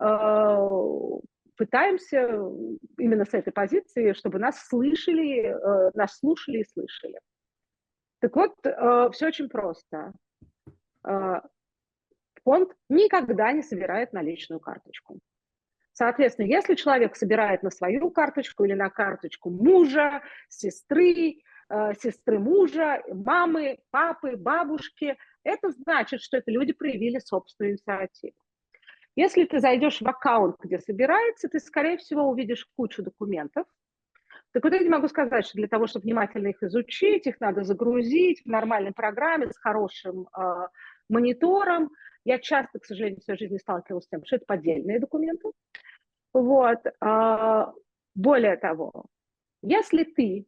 э, 0.00 0.68
пытаемся 1.56 2.40
именно 2.98 3.26
с 3.26 3.34
этой 3.34 3.52
позиции, 3.52 4.14
чтобы 4.14 4.38
нас 4.38 4.66
слышали, 4.66 5.44
э, 5.44 5.90
нас 5.94 6.18
слушали 6.18 6.60
и 6.60 6.64
слышали. 6.64 7.18
Так 8.20 8.34
вот, 8.34 8.54
э, 8.64 9.10
все 9.12 9.26
очень 9.26 9.50
просто. 9.50 10.14
Э, 11.06 11.42
фонд 12.44 12.72
никогда 12.88 13.52
не 13.52 13.62
собирает 13.62 14.14
наличную 14.14 14.60
карточку. 14.60 15.18
Соответственно, 15.94 16.46
если 16.46 16.74
человек 16.74 17.16
собирает 17.16 17.62
на 17.62 17.70
свою 17.70 18.10
карточку 18.10 18.64
или 18.64 18.74
на 18.74 18.90
карточку 18.90 19.48
мужа, 19.48 20.22
сестры, 20.48 21.36
э, 21.68 21.92
сестры 22.02 22.40
мужа, 22.40 23.00
мамы, 23.08 23.78
папы, 23.92 24.36
бабушки, 24.36 25.16
это 25.44 25.70
значит, 25.70 26.20
что 26.20 26.36
это 26.36 26.50
люди 26.50 26.72
проявили 26.72 27.20
собственную 27.20 27.72
инициативу. 27.72 28.34
Если 29.14 29.44
ты 29.44 29.60
зайдешь 29.60 30.00
в 30.00 30.08
аккаунт, 30.08 30.56
где 30.60 30.80
собирается, 30.80 31.48
ты, 31.48 31.60
скорее 31.60 31.96
всего, 31.98 32.28
увидишь 32.28 32.66
кучу 32.76 33.04
документов. 33.04 33.64
Так 34.50 34.64
вот 34.64 34.72
я 34.72 34.80
не 34.80 34.88
могу 34.88 35.06
сказать, 35.06 35.46
что 35.46 35.58
для 35.58 35.68
того, 35.68 35.86
чтобы 35.86 36.04
внимательно 36.04 36.48
их 36.48 36.60
изучить, 36.64 37.28
их 37.28 37.40
надо 37.40 37.62
загрузить 37.62 38.42
в 38.42 38.46
нормальной 38.46 38.92
программе 38.92 39.48
с 39.48 39.56
хорошим 39.58 40.26
э, 40.36 40.66
монитором. 41.08 41.90
Я 42.24 42.40
часто, 42.40 42.80
к 42.80 42.84
сожалению, 42.84 43.20
в 43.20 43.24
своей 43.24 43.38
жизни 43.38 43.58
сталкивалась 43.58 44.06
с 44.06 44.08
тем, 44.08 44.24
что 44.24 44.36
это 44.36 44.46
поддельные 44.46 44.98
документы. 44.98 45.50
Вот. 46.34 46.80
А, 47.00 47.72
более 48.14 48.56
того, 48.56 49.06
если 49.62 50.04
ты 50.04 50.46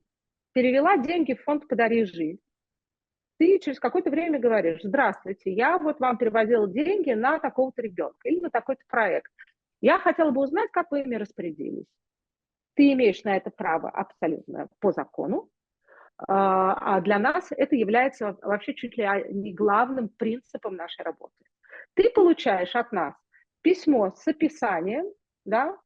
перевела 0.52 0.98
деньги 0.98 1.34
в 1.34 1.42
фонд 1.44 1.66
«Подари 1.68 2.04
жизнь», 2.04 2.40
ты 3.38 3.58
через 3.58 3.78
какое-то 3.78 4.10
время 4.10 4.38
говоришь, 4.38 4.80
здравствуйте, 4.82 5.52
я 5.52 5.78
вот 5.78 6.00
вам 6.00 6.16
переводил 6.16 6.66
деньги 6.66 7.12
на 7.12 7.38
такого-то 7.38 7.82
ребенка 7.82 8.28
или 8.28 8.40
на 8.40 8.50
такой-то 8.50 8.82
проект. 8.88 9.30
Я 9.80 9.98
хотела 9.98 10.30
бы 10.30 10.42
узнать, 10.42 10.70
как 10.72 10.90
вы 10.90 11.02
ими 11.02 11.16
распорядились. 11.16 11.86
Ты 12.74 12.92
имеешь 12.92 13.22
на 13.24 13.36
это 13.36 13.50
право 13.50 13.90
абсолютно 13.90 14.68
по 14.80 14.92
закону, 14.92 15.50
а, 16.18 16.96
а 16.96 17.00
для 17.02 17.18
нас 17.18 17.48
это 17.50 17.76
является 17.76 18.36
вообще 18.42 18.74
чуть 18.74 18.96
ли 18.96 19.06
не 19.30 19.52
главным 19.52 20.08
принципом 20.08 20.76
нашей 20.76 21.02
работы. 21.04 21.34
Ты 21.94 22.10
получаешь 22.10 22.74
от 22.74 22.90
нас 22.92 23.14
письмо 23.60 24.12
с 24.14 24.26
описанием, 24.26 25.06
да, 25.46 25.76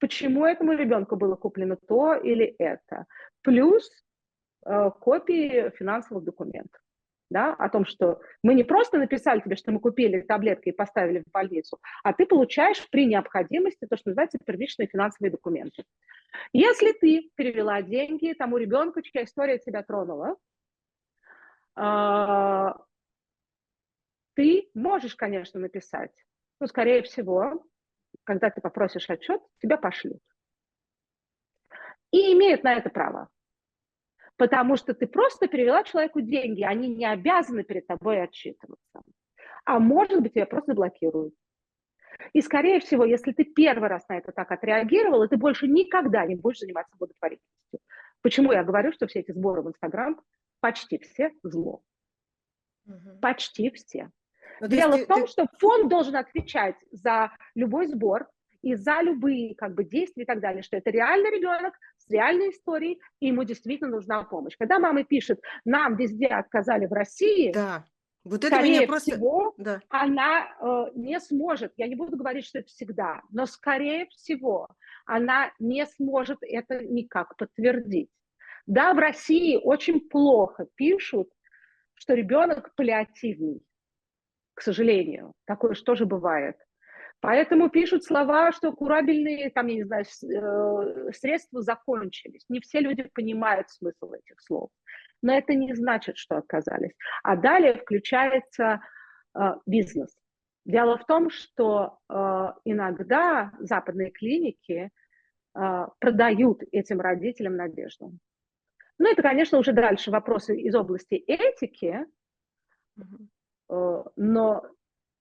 почему 0.00 0.44
этому 0.44 0.72
ребенку 0.72 1.16
было 1.16 1.36
куплено 1.36 1.76
то 1.76 2.14
или 2.14 2.44
это, 2.58 3.06
плюс 3.42 3.90
э, 4.64 4.90
копии 5.00 5.70
финансовых 5.76 6.24
документов. 6.24 6.80
Да, 7.30 7.54
о 7.54 7.68
том, 7.70 7.86
что 7.86 8.20
мы 8.42 8.54
не 8.54 8.64
просто 8.64 8.98
написали 8.98 9.40
тебе, 9.40 9.56
что 9.56 9.72
мы 9.72 9.80
купили 9.80 10.20
таблетки 10.20 10.68
и 10.68 10.72
поставили 10.72 11.24
в 11.26 11.32
больницу, 11.32 11.80
а 12.04 12.12
ты 12.12 12.26
получаешь 12.26 12.86
при 12.90 13.06
необходимости 13.06 13.86
то, 13.86 13.96
что 13.96 14.10
называется 14.10 14.38
первичные 14.44 14.86
финансовые 14.86 15.32
документы. 15.32 15.84
Если 16.52 16.92
ты 16.92 17.30
перевела 17.34 17.80
деньги 17.82 18.34
тому 18.34 18.58
ребенку, 18.58 19.00
чья 19.00 19.24
история 19.24 19.58
тебя 19.58 19.82
тронула, 19.82 20.36
э, 21.76 22.74
ты 24.34 24.70
можешь, 24.74 25.16
конечно, 25.16 25.58
написать, 25.58 26.12
ну, 26.60 26.66
скорее 26.66 27.02
всего, 27.02 27.64
когда 28.24 28.50
ты 28.50 28.60
попросишь 28.60 29.10
отчет, 29.10 29.40
тебя 29.60 29.76
пошлют. 29.76 30.20
И 32.10 32.32
имеют 32.32 32.62
на 32.62 32.74
это 32.74 32.90
право. 32.90 33.28
Потому 34.36 34.76
что 34.76 34.94
ты 34.94 35.06
просто 35.06 35.46
перевела 35.48 35.84
человеку 35.84 36.20
деньги, 36.20 36.62
они 36.62 36.88
не 36.88 37.06
обязаны 37.06 37.64
перед 37.64 37.86
тобой 37.86 38.22
отчитываться. 38.22 39.02
А 39.64 39.78
может 39.78 40.20
быть, 40.20 40.34
тебя 40.34 40.46
просто 40.46 40.74
блокируют. 40.74 41.34
И, 42.32 42.40
скорее 42.40 42.80
всего, 42.80 43.04
если 43.04 43.32
ты 43.32 43.44
первый 43.44 43.88
раз 43.88 44.06
на 44.08 44.18
это 44.18 44.32
так 44.32 44.50
отреагировала, 44.50 45.28
ты 45.28 45.36
больше 45.36 45.66
никогда 45.66 46.24
не 46.26 46.36
будешь 46.36 46.60
заниматься 46.60 46.96
благотворительностью. 46.96 47.80
Почему 48.22 48.52
я 48.52 48.64
говорю, 48.64 48.92
что 48.92 49.06
все 49.06 49.20
эти 49.20 49.32
сборы 49.32 49.62
в 49.62 49.68
Инстаграм 49.68 50.20
почти 50.60 50.98
все 50.98 51.32
зло. 51.42 51.82
Угу. 52.86 53.18
Почти 53.20 53.70
все. 53.70 54.10
Но 54.60 54.66
ну, 54.66 54.76
Дело 54.76 54.92
ты, 54.98 55.04
в 55.04 55.06
том, 55.06 55.22
ты... 55.22 55.26
что 55.28 55.46
фонд 55.58 55.88
должен 55.88 56.16
отвечать 56.16 56.76
за 56.90 57.32
любой 57.54 57.86
сбор 57.88 58.28
и 58.62 58.74
за 58.74 59.02
любые 59.02 59.54
как 59.54 59.74
бы, 59.74 59.84
действия 59.84 60.22
и 60.22 60.26
так 60.26 60.40
далее, 60.40 60.62
что 60.62 60.76
это 60.76 60.90
реальный 60.90 61.30
ребенок 61.30 61.74
с 61.98 62.08
реальной 62.10 62.50
историей, 62.50 63.00
и 63.20 63.26
ему 63.26 63.44
действительно 63.44 63.90
нужна 63.90 64.22
помощь. 64.24 64.56
Когда 64.58 64.78
мама 64.78 65.04
пишет, 65.04 65.40
нам 65.64 65.96
везде 65.96 66.28
отказали 66.28 66.86
в 66.86 66.92
России, 66.92 67.52
да. 67.52 67.84
Вот 68.24 68.42
это 68.42 68.56
скорее 68.56 68.78
меня 68.78 68.86
просто... 68.86 69.12
всего, 69.12 69.54
да. 69.58 69.80
она 69.90 70.46
э, 70.58 70.84
не 70.94 71.20
сможет, 71.20 71.74
я 71.76 71.86
не 71.86 71.94
буду 71.94 72.16
говорить, 72.16 72.46
что 72.46 72.60
это 72.60 72.68
всегда, 72.68 73.20
но 73.30 73.44
скорее 73.44 74.06
всего 74.06 74.68
она 75.04 75.52
не 75.58 75.84
сможет 75.84 76.38
это 76.40 76.82
никак 76.84 77.36
подтвердить. 77.36 78.08
Да, 78.66 78.94
в 78.94 78.98
России 78.98 79.60
очень 79.62 80.00
плохо 80.00 80.66
пишут, 80.74 81.28
что 81.92 82.14
ребенок 82.14 82.74
паллиативный 82.76 83.62
к 84.54 84.62
сожалению. 84.62 85.34
Такое 85.46 85.74
что 85.74 85.94
же 85.94 86.06
бывает. 86.06 86.56
Поэтому 87.20 87.70
пишут 87.70 88.04
слова, 88.04 88.52
что 88.52 88.72
курабельные, 88.72 89.50
там, 89.50 89.66
я 89.68 89.76
не 89.76 89.84
знаю, 89.84 90.04
э, 90.04 91.12
средства 91.12 91.62
закончились. 91.62 92.44
Не 92.48 92.60
все 92.60 92.80
люди 92.80 93.02
понимают 93.14 93.70
смысл 93.70 94.12
этих 94.12 94.40
слов. 94.40 94.70
Но 95.22 95.34
это 95.34 95.54
не 95.54 95.74
значит, 95.74 96.18
что 96.18 96.36
отказались. 96.36 96.92
А 97.22 97.36
далее 97.36 97.74
включается 97.74 98.80
э, 99.34 99.40
бизнес. 99.64 100.14
Дело 100.66 100.98
в 100.98 101.06
том, 101.06 101.30
что 101.30 101.98
э, 102.10 102.14
иногда 102.64 103.52
западные 103.58 104.10
клиники 104.10 104.90
продают 106.00 106.64
этим 106.72 107.00
родителям 107.00 107.54
надежду. 107.54 108.10
Ну, 108.98 109.08
это, 109.08 109.22
конечно, 109.22 109.56
уже 109.56 109.72
дальше 109.72 110.10
вопросы 110.10 110.60
из 110.60 110.74
области 110.74 111.14
этики, 111.14 112.06
но 113.68 114.64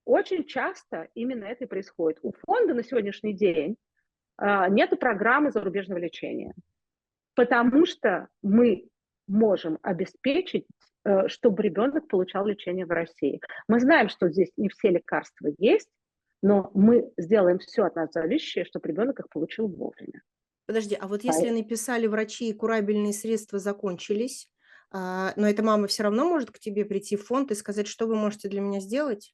очень 0.05 0.45
часто 0.45 1.07
именно 1.13 1.45
это 1.45 1.63
и 1.63 1.67
происходит. 1.67 2.19
У 2.23 2.33
фонда 2.45 2.73
на 2.73 2.83
сегодняшний 2.83 3.33
день 3.33 3.77
э, 4.41 4.69
нет 4.69 4.97
программы 4.99 5.51
зарубежного 5.51 5.99
лечения, 5.99 6.53
потому 7.35 7.85
что 7.85 8.27
мы 8.41 8.87
можем 9.27 9.79
обеспечить, 9.81 10.67
э, 11.05 11.27
чтобы 11.29 11.63
ребенок 11.63 12.07
получал 12.07 12.45
лечение 12.45 12.85
в 12.85 12.91
России. 12.91 13.39
Мы 13.67 13.79
знаем, 13.79 14.09
что 14.09 14.29
здесь 14.29 14.51
не 14.57 14.69
все 14.69 14.89
лекарства 14.89 15.49
есть, 15.57 15.89
но 16.41 16.69
мы 16.73 17.09
сделаем 17.17 17.59
все 17.59 17.83
от 17.83 17.95
нас 17.95 18.11
зависящее, 18.11 18.65
чтобы 18.65 18.89
ребенок 18.89 19.19
их 19.21 19.29
получил 19.29 19.67
вовремя. 19.67 20.21
Подожди, 20.65 20.97
а 20.99 21.07
вот 21.07 21.23
если 21.23 21.49
написали 21.49 22.07
врачи 22.07 22.49
и 22.49 22.53
курабельные 22.53 23.13
средства 23.13 23.59
закончились, 23.59 24.47
а, 24.47 24.52
но 24.93 25.49
эта 25.49 25.63
мама 25.63 25.87
все 25.87 26.03
равно 26.03 26.29
может 26.29 26.51
к 26.51 26.59
тебе 26.59 26.85
прийти 26.85 27.17
в 27.17 27.25
фонд 27.25 27.51
и 27.51 27.55
сказать, 27.55 27.87
что 27.87 28.05
вы 28.05 28.15
можете 28.15 28.47
для 28.47 28.61
меня 28.61 28.79
сделать? 28.79 29.33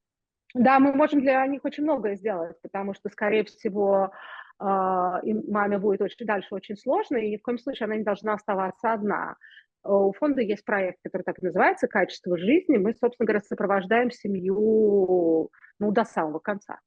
Да, 0.53 0.79
мы 0.79 0.93
можем 0.93 1.21
для 1.21 1.45
них 1.47 1.63
очень 1.63 1.83
многое 1.83 2.15
сделать, 2.15 2.55
потому 2.61 2.93
что, 2.93 3.09
скорее 3.09 3.43
всего, 3.43 4.11
а, 4.57 5.21
маме 5.23 5.77
будет 5.77 6.01
очень, 6.01 6.25
дальше 6.25 6.55
очень 6.55 6.75
сложно, 6.75 7.17
и 7.17 7.31
ни 7.31 7.37
в 7.37 7.41
коем 7.41 7.59
случае 7.59 7.85
она 7.85 7.95
не 7.95 8.03
должна 8.03 8.33
оставаться 8.33 8.93
одна. 8.93 9.35
У 9.83 10.11
фонда 10.11 10.41
есть 10.41 10.65
проект, 10.65 10.99
который 11.03 11.23
так 11.23 11.41
и 11.41 11.45
называется 11.45 11.87
«Качество 11.87 12.37
жизни». 12.37 12.77
Мы, 12.77 12.93
собственно 12.93 13.25
говоря, 13.25 13.39
сопровождаем 13.41 14.11
семью 14.11 15.49
ну, 15.79 15.91
до 15.91 16.03
самого 16.03 16.39
конца. 16.39 16.79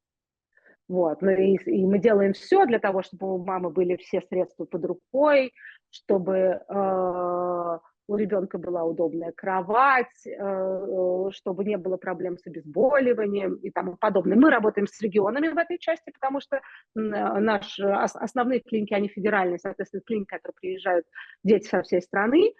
Вот. 0.88 1.22
Ну, 1.22 1.30
и, 1.30 1.56
и 1.56 1.87
мы 1.87 1.98
делаем 1.98 2.35
все 2.35 2.66
для 2.66 2.78
того, 2.78 3.02
чтобы 3.02 3.35
у 3.35 3.42
мамы 3.42 3.70
были 3.70 3.96
все 3.96 4.20
средства 4.28 4.66
под 4.66 4.85
рукой, 4.85 5.52
чтобы 5.88 6.37
э, 6.37 7.78
у 8.12 8.16
ребенка 8.16 8.59
была 8.59 8.85
удобная 8.85 9.33
кровать, 9.33 10.27
э, 10.27 10.31
э, 10.31 11.31
чтобы 11.31 11.64
не 11.64 11.79
было 11.79 11.96
проблем 11.96 12.37
с 12.37 12.46
обезболиванием 12.46 13.55
и 13.55 13.70
тому 13.70 13.96
подобное. 13.96 14.37
Мы 14.37 14.51
работаем 14.51 14.87
с 14.87 15.01
регионами 15.01 15.48
в 15.48 15.57
этой 15.57 15.79
части, 15.79 16.11
потому 16.11 16.40
что 16.40 16.61
наши 16.94 17.85
основные 17.85 18.61
клиники, 18.61 18.94
они 18.94 19.09
федеральные, 19.09 19.59
соответственно, 19.59 20.03
клиники, 20.03 20.29
которые 20.29 20.55
приезжают 20.61 21.07
дети 21.42 21.66
со 21.66 21.83
всей 21.83 22.03
страны, 22.03 22.53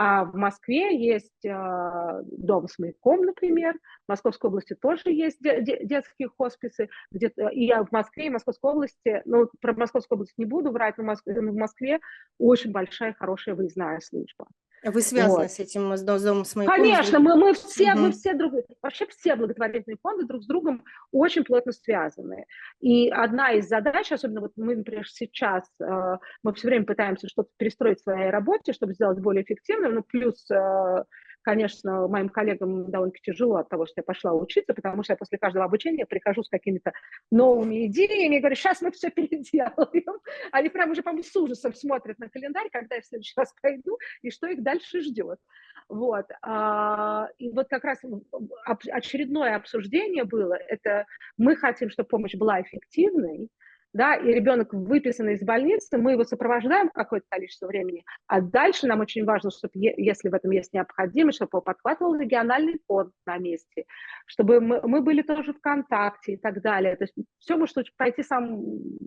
а 0.00 0.24
в 0.24 0.34
Москве 0.36 0.96
есть 0.96 1.44
э, 1.44 2.22
дом 2.22 2.68
с 2.68 2.78
маяком, 2.78 3.22
например. 3.22 3.74
В 4.06 4.10
Московской 4.10 4.48
области 4.48 4.74
тоже 4.74 5.02
есть 5.06 5.38
де- 5.40 5.60
де- 5.60 5.84
детские 5.84 6.28
хосписы. 6.28 6.88
Где 7.10 7.32
и 7.50 7.72
в 7.72 7.90
Москве, 7.90 8.26
и 8.26 8.28
в 8.28 8.34
Московской 8.34 8.70
области, 8.70 9.22
ну, 9.24 9.48
про 9.60 9.72
Московскую 9.72 10.18
область 10.18 10.34
не 10.38 10.44
буду 10.44 10.70
врать, 10.70 10.98
но 10.98 11.14
в 11.26 11.54
Москве 11.56 11.98
очень 12.38 12.70
большая, 12.70 13.12
хорошая 13.12 13.56
выездная 13.56 13.98
служба. 13.98 14.46
Вы 14.90 15.02
связаны 15.02 15.42
вот. 15.44 15.50
с 15.50 15.58
этим 15.58 15.96
с 15.96 16.02
домом 16.02 16.44
с 16.44 16.56
моим 16.56 16.68
Конечно, 16.68 17.18
мы, 17.18 17.36
мы 17.36 17.54
все, 17.54 17.92
угу. 17.92 18.00
мы 18.00 18.12
все 18.12 18.34
друг, 18.34 18.52
вообще 18.82 19.06
все 19.06 19.36
благотворительные 19.36 19.98
фонды 20.02 20.26
друг 20.26 20.42
с 20.42 20.46
другом 20.46 20.84
очень 21.12 21.44
плотно 21.44 21.72
связаны. 21.72 22.46
И 22.80 23.08
одна 23.08 23.52
из 23.52 23.68
задач, 23.68 24.10
особенно 24.12 24.40
вот 24.40 24.52
мы, 24.56 24.76
например, 24.76 25.08
сейчас, 25.08 25.64
э, 25.80 26.16
мы 26.42 26.54
все 26.54 26.68
время 26.68 26.84
пытаемся 26.84 27.28
что-то 27.28 27.50
перестроить 27.56 28.00
в 28.00 28.02
своей 28.02 28.30
работе, 28.30 28.72
чтобы 28.72 28.94
сделать 28.94 29.18
более 29.20 29.44
эффективным, 29.44 29.94
ну, 29.94 30.02
плюс 30.02 30.50
э, 30.50 31.04
конечно, 31.48 32.06
моим 32.08 32.28
коллегам 32.28 32.90
довольно-таки 32.90 33.32
тяжело 33.32 33.56
от 33.56 33.70
того, 33.70 33.86
что 33.86 33.94
я 33.96 34.02
пошла 34.02 34.34
учиться, 34.34 34.74
потому 34.74 35.02
что 35.02 35.14
я 35.14 35.16
после 35.16 35.38
каждого 35.38 35.64
обучения 35.64 36.04
прихожу 36.04 36.42
с 36.42 36.48
какими-то 36.50 36.92
новыми 37.30 37.86
идеями 37.86 38.36
и 38.36 38.40
говорю, 38.40 38.54
сейчас 38.54 38.82
мы 38.82 38.90
все 38.90 39.08
переделаем. 39.10 40.20
Они 40.52 40.68
прям 40.68 40.90
уже, 40.90 41.02
по-моему, 41.02 41.22
с 41.22 41.34
ужасом 41.34 41.72
смотрят 41.72 42.18
на 42.18 42.28
календарь, 42.28 42.68
когда 42.70 42.96
я 42.96 43.00
в 43.00 43.06
следующий 43.06 43.32
раз 43.34 43.54
пойду, 43.62 43.96
и 44.20 44.30
что 44.30 44.46
их 44.46 44.62
дальше 44.62 45.00
ждет. 45.00 45.38
Вот. 45.88 46.26
А, 46.42 47.28
и 47.38 47.48
вот 47.50 47.68
как 47.70 47.82
раз 47.82 47.98
очередное 48.90 49.56
обсуждение 49.56 50.24
было, 50.24 50.52
это 50.52 51.06
мы 51.38 51.56
хотим, 51.56 51.88
чтобы 51.88 52.10
помощь 52.10 52.34
была 52.34 52.60
эффективной, 52.60 53.48
да, 53.98 54.14
и 54.14 54.32
ребенок 54.32 54.72
выписан 54.72 55.28
из 55.30 55.42
больницы, 55.42 55.98
мы 55.98 56.12
его 56.12 56.22
сопровождаем 56.22 56.88
какое-то 56.88 57.26
количество 57.28 57.66
времени, 57.66 58.04
а 58.28 58.40
дальше 58.40 58.86
нам 58.86 59.00
очень 59.00 59.24
важно, 59.24 59.50
чтобы, 59.50 59.72
если 59.74 60.28
в 60.28 60.34
этом 60.34 60.52
есть 60.52 60.72
необходимость, 60.72 61.38
чтобы 61.38 61.50
его 61.54 61.62
подхватывал 61.62 62.14
региональный 62.14 62.78
фонд 62.86 63.10
на 63.26 63.38
месте, 63.38 63.86
чтобы 64.26 64.60
мы, 64.60 64.80
мы 64.84 65.00
были 65.00 65.22
тоже 65.22 65.52
в 65.52 65.60
контакте 65.60 66.34
и 66.34 66.36
так 66.36 66.62
далее. 66.62 66.94
То 66.94 67.04
есть 67.04 67.14
все 67.40 67.56
может 67.56 67.74
пойти 67.96 68.22
сам, 68.22 68.62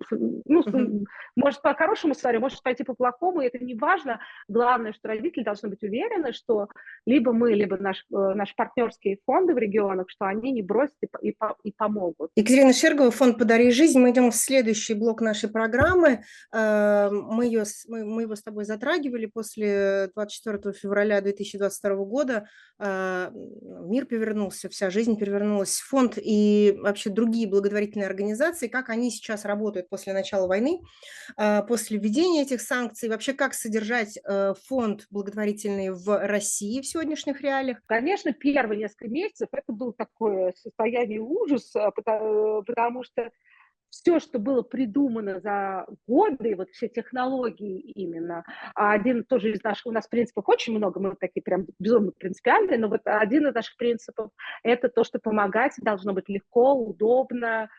ну, 0.10 0.62
mm-hmm. 0.62 1.06
может 1.38 1.62
по 1.62 1.74
хорошему 1.74 2.14
сценарию, 2.14 2.42
может 2.42 2.62
пойти 2.62 2.84
по 2.84 2.94
плохому, 2.94 3.40
и 3.40 3.46
это 3.46 3.60
не 3.60 3.76
важно. 3.76 4.20
Главное, 4.50 4.92
что 4.92 5.08
родители 5.08 5.44
должны 5.44 5.70
быть 5.70 5.84
уверены, 5.84 6.34
что 6.34 6.68
либо 7.06 7.32
мы, 7.32 7.54
либо 7.54 7.78
наш, 7.78 8.04
э, 8.12 8.34
наши 8.36 8.54
партнерские 8.58 9.20
фонды 9.26 9.54
в 9.54 9.58
регионах, 9.58 10.08
что 10.10 10.26
они 10.26 10.52
не 10.52 10.62
бросят 10.62 10.98
и, 11.02 11.30
и, 11.30 11.36
и 11.64 11.72
помогут. 11.78 12.32
Екатерина 12.36 12.74
Шергова, 12.74 13.12
фонд 13.12 13.38
«Подари 13.38 13.72
жизнь». 13.72 13.98
Мы 13.98 14.12
идем 14.12 14.32
в 14.32 14.36
следующий 14.36 14.81
следующий 14.82 14.94
блок 14.94 15.22
нашей 15.22 15.50
программы. 15.50 16.24
Э, 16.54 17.10
мы, 17.12 17.46
ее, 17.46 17.64
мы, 17.88 18.24
его 18.24 18.36
с 18.36 18.42
тобой 18.42 18.66
затрагивали 18.66 19.28
после 19.28 20.10
24 20.16 20.74
февраля 20.74 21.22
2022 21.22 21.96
года. 22.06 22.48
Э, 22.80 23.30
мир 23.32 24.06
перевернулся, 24.06 24.70
вся 24.70 24.90
жизнь 24.90 25.18
перевернулась. 25.18 25.80
Фонд 25.80 26.18
и 26.18 26.76
вообще 26.80 27.10
другие 27.10 27.48
благотворительные 27.48 28.08
организации, 28.08 28.68
как 28.68 28.90
они 28.90 29.12
сейчас 29.12 29.46
работают 29.46 29.90
после 29.90 30.14
начала 30.14 30.48
войны, 30.48 30.82
э, 31.38 31.62
после 31.68 31.98
введения 31.98 32.42
этих 32.42 32.62
санкций, 32.62 33.10
вообще 33.10 33.34
как 33.34 33.54
содержать 33.54 34.20
фонд 34.68 35.06
благотворительный 35.10 35.90
в 35.90 36.28
России 36.28 36.82
в 36.82 36.88
сегодняшних 36.88 37.42
реалиях? 37.42 37.80
Конечно, 37.86 38.34
первые 38.34 38.80
несколько 38.80 39.08
месяцев 39.08 39.50
это 39.52 39.72
было 39.74 39.94
такое 39.94 40.54
состояние 40.58 41.20
ужаса, 41.20 41.92
потому 41.96 43.04
что 43.04 43.30
все, 43.92 44.20
что 44.20 44.40
было 44.40 44.64
придумано 44.64 45.40
за 45.42 45.86
годы, 46.08 46.56
вот 46.56 46.70
все 46.70 46.88
технологии 46.88 47.80
именно, 47.80 48.44
а 48.74 48.94
один 48.94 49.24
тоже 49.24 49.52
из 49.52 49.62
наших, 49.64 49.86
у 49.86 49.92
нас 49.92 50.08
принципов 50.08 50.46
очень 50.48 50.76
много, 50.76 51.00
мы 51.00 51.16
такие 51.20 51.44
прям 51.44 51.68
безумно 51.78 52.12
принципиальные, 52.12 52.80
но 52.80 52.88
вот 52.88 53.02
один 53.04 53.48
из 53.48 53.54
наших 53.54 53.76
принципов– 53.78 54.32
это 54.64 54.90
то, 54.90 55.04
что 55.04 55.20
помогать 55.20 55.74
должно 55.82 56.14
быть 56.14 56.30
легко, 56.30 56.74
удобно, 56.74 57.70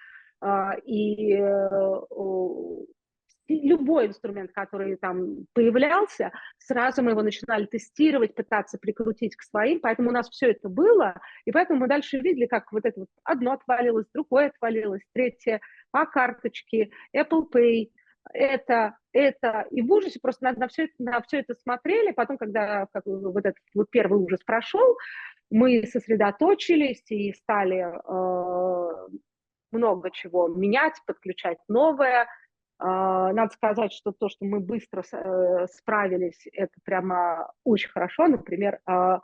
а, 0.40 0.74
и 0.84 1.32
э, 1.34 2.00
любой 3.48 4.06
инструмент, 4.06 4.52
который 4.52 4.96
там 4.96 5.46
появлялся, 5.52 6.32
сразу 6.58 7.02
мы 7.02 7.10
его 7.10 7.22
начинали 7.22 7.66
тестировать, 7.66 8.34
пытаться 8.34 8.78
прикрутить 8.78 9.36
к 9.36 9.42
своим, 9.42 9.80
поэтому 9.80 10.10
у 10.10 10.12
нас 10.12 10.28
все 10.30 10.50
это 10.50 10.68
было, 10.68 11.20
и 11.44 11.52
поэтому 11.52 11.80
мы 11.80 11.88
дальше 11.88 12.18
видели, 12.18 12.46
как 12.46 12.72
вот 12.72 12.84
это 12.84 13.00
вот 13.00 13.08
одно 13.24 13.52
отвалилось, 13.52 14.06
другое 14.12 14.48
отвалилось, 14.48 15.02
третье– 15.12 15.60
по 15.92 16.06
карточке, 16.06 16.90
Apple 17.14 17.44
Pay, 17.54 17.90
это, 18.32 18.96
это, 19.12 19.66
и 19.70 19.82
в 19.82 19.92
ужасе 19.92 20.18
просто 20.20 20.44
на, 20.44 20.52
на, 20.52 20.68
все, 20.68 20.84
это, 20.84 20.94
на 20.98 21.20
все 21.22 21.40
это 21.40 21.54
смотрели, 21.54 22.12
потом, 22.12 22.38
когда 22.38 22.86
как, 22.92 23.04
вот 23.06 23.44
этот 23.44 23.58
вот 23.74 23.90
первый 23.90 24.18
ужас 24.18 24.40
прошел, 24.44 24.96
мы 25.50 25.84
сосредоточились 25.86 27.04
и 27.10 27.32
стали 27.34 27.84
э, 27.84 29.08
много 29.70 30.10
чего 30.10 30.48
менять, 30.48 30.94
подключать 31.06 31.58
новое. 31.68 32.26
Э, 32.82 33.32
надо 33.32 33.52
сказать, 33.52 33.92
что 33.92 34.12
то, 34.12 34.28
что 34.28 34.44
мы 34.44 34.60
быстро 34.60 35.02
э, 35.12 35.66
справились, 35.68 36.46
это 36.52 36.72
прямо 36.84 37.52
очень 37.64 37.90
хорошо. 37.90 38.26
Например, 38.26 38.80
э, 38.88 39.18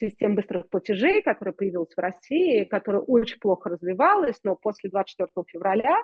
систем 0.00 0.34
быстрых 0.34 0.68
платежей, 0.68 1.22
которая 1.22 1.54
появилась 1.54 1.94
в 1.94 1.98
России, 1.98 2.64
которая 2.64 3.00
очень 3.02 3.38
плохо 3.38 3.70
развивалась, 3.70 4.38
но 4.44 4.56
после 4.56 4.90
24 4.90 5.30
февраля 5.46 5.96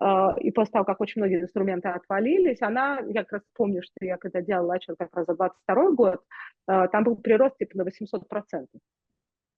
э, 0.00 0.40
и 0.40 0.52
после 0.52 0.72
того, 0.72 0.84
как 0.84 1.00
очень 1.00 1.20
многие 1.20 1.40
инструменты 1.40 1.88
отвалились, 1.88 2.62
она, 2.62 3.00
я 3.08 3.24
как 3.24 3.32
раз 3.32 3.42
помню, 3.54 3.82
что 3.82 4.04
я 4.04 4.16
когда 4.16 4.40
делала 4.40 4.74
отчет 4.74 4.96
как 4.96 5.14
раз 5.16 5.26
за 5.26 5.34
22 5.34 5.90
год, 5.92 6.22
там 6.66 7.02
был 7.02 7.16
прирост 7.16 7.56
типа 7.56 7.78
на 7.78 7.82
800%. 7.82 8.66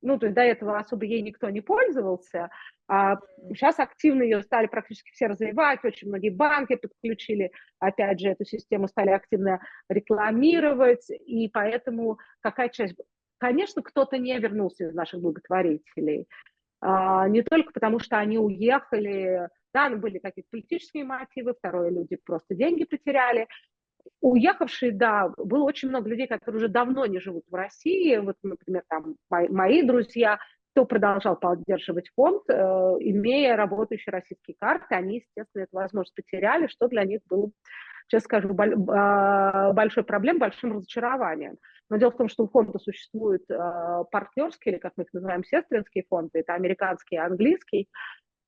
Ну, 0.02 0.18
то 0.18 0.26
есть 0.26 0.34
до 0.34 0.42
этого 0.42 0.78
особо 0.78 1.04
ей 1.04 1.22
никто 1.22 1.50
не 1.50 1.60
пользовался, 1.60 2.50
а 2.88 3.16
сейчас 3.50 3.78
активно 3.78 4.22
ее 4.22 4.42
стали 4.42 4.66
практически 4.66 5.10
все 5.12 5.26
развивать, 5.26 5.84
очень 5.84 6.08
многие 6.08 6.30
банки 6.30 6.76
подключили, 6.76 7.52
опять 7.78 8.18
же, 8.18 8.30
эту 8.30 8.44
систему 8.44 8.88
стали 8.88 9.10
активно 9.10 9.60
рекламировать, 9.88 11.10
и 11.10 11.48
поэтому 11.48 12.18
какая 12.40 12.70
часть 12.70 12.96
Конечно, 13.40 13.82
кто-то 13.82 14.18
не 14.18 14.38
вернулся 14.38 14.84
из 14.84 14.94
наших 14.94 15.22
благотворителей. 15.22 16.28
А, 16.82 17.26
не 17.26 17.42
только 17.42 17.72
потому, 17.72 17.98
что 17.98 18.18
они 18.18 18.38
уехали, 18.38 19.48
да, 19.72 19.88
ну, 19.88 19.96
были 19.96 20.18
какие-то 20.18 20.48
политические 20.50 21.04
мотивы, 21.04 21.54
второе, 21.54 21.90
люди 21.90 22.16
просто 22.16 22.54
деньги 22.54 22.84
потеряли. 22.84 23.48
Уехавшие, 24.20 24.92
да, 24.92 25.32
было 25.36 25.64
очень 25.64 25.88
много 25.88 26.08
людей, 26.08 26.26
которые 26.26 26.58
уже 26.58 26.68
давно 26.68 27.06
не 27.06 27.20
живут 27.20 27.44
в 27.48 27.54
России. 27.54 28.16
Вот, 28.18 28.36
например, 28.42 28.82
там 28.88 29.16
мои, 29.30 29.48
мои 29.48 29.82
друзья, 29.82 30.38
кто 30.72 30.84
продолжал 30.84 31.36
поддерживать 31.36 32.10
фонд, 32.14 32.42
э, 32.48 32.54
имея 32.54 33.56
работающие 33.56 34.12
российские 34.12 34.56
карты, 34.58 34.94
они, 34.94 35.16
естественно, 35.16 35.62
эту 35.62 35.76
возможность 35.76 36.14
потеряли, 36.14 36.68
что 36.68 36.88
для 36.88 37.04
них 37.04 37.20
было 37.28 37.50
честно 38.10 38.24
скажу, 38.24 38.56
а, 38.88 39.72
большой 39.72 40.04
проблем, 40.04 40.38
большим 40.38 40.72
разочарованием. 40.72 41.56
Но 41.88 41.96
дело 41.96 42.10
в 42.10 42.16
том, 42.16 42.28
что 42.28 42.44
у 42.44 42.48
фонда 42.48 42.78
существуют 42.78 43.48
а, 43.50 44.04
партнерские, 44.04 44.74
или 44.74 44.80
как 44.80 44.94
мы 44.96 45.04
их 45.04 45.12
называем, 45.12 45.44
сестринские 45.44 46.04
фонды, 46.08 46.40
это 46.40 46.54
американский 46.54 47.16
и 47.16 47.18
английский, 47.18 47.88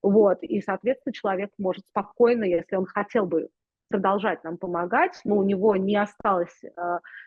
вот, 0.02 0.42
и, 0.42 0.60
соответственно, 0.60 1.12
человек 1.12 1.50
может 1.58 1.84
спокойно, 1.86 2.44
если 2.44 2.74
он 2.74 2.86
хотел 2.86 3.24
бы 3.24 3.48
продолжать 3.92 4.42
нам 4.44 4.56
помогать, 4.56 5.20
но 5.24 5.36
у 5.36 5.42
него 5.42 5.76
не 5.76 5.96
осталось 5.96 6.64
э, 6.64 6.70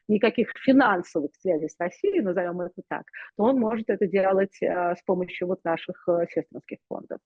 никаких 0.07 0.49
финансовых 0.65 1.31
связей 1.39 1.69
с 1.69 1.75
Россией, 1.79 2.21
назовем 2.21 2.61
это 2.61 2.81
так, 2.89 3.03
то 3.37 3.43
он 3.43 3.59
может 3.59 3.89
это 3.89 4.07
делать 4.07 4.57
э, 4.61 4.95
с 4.95 5.01
помощью 5.03 5.47
вот 5.47 5.63
наших 5.63 6.07
э, 6.07 6.25
сестринских 6.33 6.79
фондов. 6.89 7.19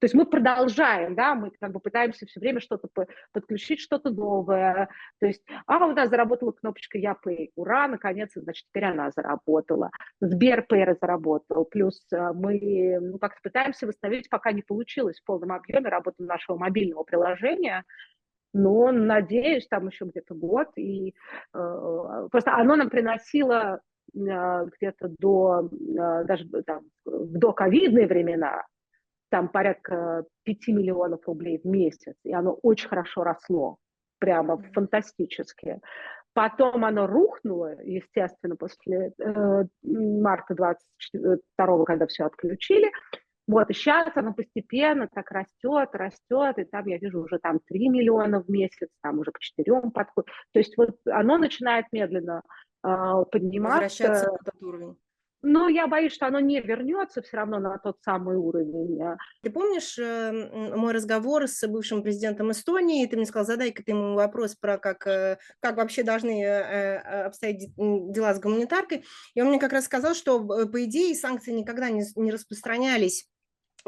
То 0.00 0.04
есть 0.04 0.14
мы 0.14 0.26
продолжаем, 0.26 1.14
да, 1.14 1.34
мы 1.34 1.50
как 1.60 1.72
бы 1.72 1.80
пытаемся 1.80 2.26
все 2.26 2.38
время 2.38 2.60
что-то 2.60 2.88
подключить, 3.32 3.80
что-то 3.80 4.10
новое. 4.10 4.88
То 5.18 5.26
есть, 5.26 5.42
а, 5.66 5.84
у 5.84 5.92
нас 5.92 6.08
заработала 6.08 6.52
кнопочка 6.52 6.98
Я 6.98 7.16
Pay, 7.24 7.50
ура, 7.56 7.88
наконец, 7.88 8.30
значит, 8.34 8.66
теперь 8.68 8.84
она 8.84 9.10
заработала. 9.10 9.90
Сберпэй 10.20 10.96
заработал. 11.00 11.64
Плюс 11.64 12.00
э, 12.12 12.32
мы 12.32 12.98
ну, 13.00 13.18
как-то 13.18 13.40
пытаемся 13.42 13.86
восстановить, 13.86 14.30
пока 14.30 14.52
не 14.52 14.62
получилось 14.62 15.18
в 15.18 15.24
полном 15.24 15.52
объеме 15.52 15.88
работу 15.88 16.22
нашего 16.22 16.56
мобильного 16.56 17.02
приложения, 17.02 17.84
но 18.52 18.90
надеюсь, 18.92 19.66
там 19.68 19.88
еще 19.88 20.06
где-то 20.06 20.34
год, 20.34 20.68
и 20.76 21.14
э, 21.54 22.28
просто 22.30 22.54
оно 22.54 22.76
нам 22.76 22.90
приносило 22.90 23.80
э, 24.14 24.66
где-то 24.76 25.08
до, 25.18 25.68
э, 25.70 26.24
даже 26.24 26.48
там, 26.66 26.84
в 27.04 27.38
доковидные 27.38 28.06
времена, 28.06 28.64
там 29.30 29.48
порядка 29.48 30.24
5 30.44 30.68
миллионов 30.68 31.26
рублей 31.26 31.60
в 31.62 31.66
месяц, 31.66 32.14
и 32.24 32.32
оно 32.32 32.52
очень 32.62 32.88
хорошо 32.88 33.24
росло, 33.24 33.76
прямо 34.18 34.62
фантастически. 34.72 35.80
Потом 36.34 36.84
оно 36.84 37.06
рухнуло, 37.06 37.74
естественно, 37.82 38.56
после 38.56 39.12
э, 39.18 39.64
марта 39.82 40.54
22 40.54 41.84
когда 41.84 42.06
все 42.06 42.24
отключили. 42.24 42.90
Вот, 43.48 43.70
и 43.70 43.72
сейчас 43.72 44.10
оно 44.14 44.34
постепенно 44.34 45.08
так 45.08 45.30
растет, 45.30 45.88
растет, 45.94 46.58
и 46.58 46.64
там 46.64 46.86
я 46.86 46.98
вижу 46.98 47.22
уже 47.22 47.38
там 47.38 47.60
3 47.66 47.88
миллиона 47.88 48.42
в 48.42 48.48
месяц, 48.50 48.88
там 49.00 49.20
уже 49.20 49.32
к 49.32 49.38
4 49.38 49.90
подходит. 49.90 50.30
То 50.52 50.58
есть 50.58 50.76
вот 50.76 50.96
оно 51.06 51.38
начинает 51.38 51.86
медленно 51.90 52.42
э, 52.84 52.88
подниматься. 53.32 53.84
Возвращаться 53.84 54.30
на 54.30 54.36
этот 54.36 54.62
уровень. 54.62 54.96
Но 55.40 55.68
я 55.68 55.86
боюсь, 55.86 56.12
что 56.12 56.26
оно 56.26 56.40
не 56.40 56.60
вернется 56.60 57.22
все 57.22 57.38
равно 57.38 57.58
на 57.58 57.78
тот 57.78 57.96
самый 58.02 58.36
уровень. 58.36 59.00
Ты 59.42 59.48
помнишь 59.50 59.96
э, 59.98 60.76
мой 60.76 60.92
разговор 60.92 61.46
с 61.46 61.66
бывшим 61.66 62.02
президентом 62.02 62.50
Эстонии? 62.50 63.06
Ты 63.06 63.16
мне 63.16 63.24
сказал, 63.24 63.46
задай-ка 63.46 63.82
ты 63.82 63.92
ему 63.92 64.14
вопрос 64.14 64.56
про 64.56 64.76
как, 64.76 65.06
э, 65.06 65.38
как 65.60 65.78
вообще 65.78 66.02
должны 66.02 66.42
э, 66.42 66.98
обстоять 67.24 67.72
дела 67.76 68.34
с 68.34 68.40
гуманитаркой. 68.40 69.04
И 69.34 69.40
он 69.40 69.48
мне 69.48 69.58
как 69.58 69.72
раз 69.72 69.86
сказал, 69.86 70.14
что, 70.14 70.44
по 70.44 70.84
идее, 70.84 71.14
санкции 71.14 71.52
никогда 71.52 71.88
не, 71.88 72.02
не 72.16 72.30
распространялись 72.30 73.26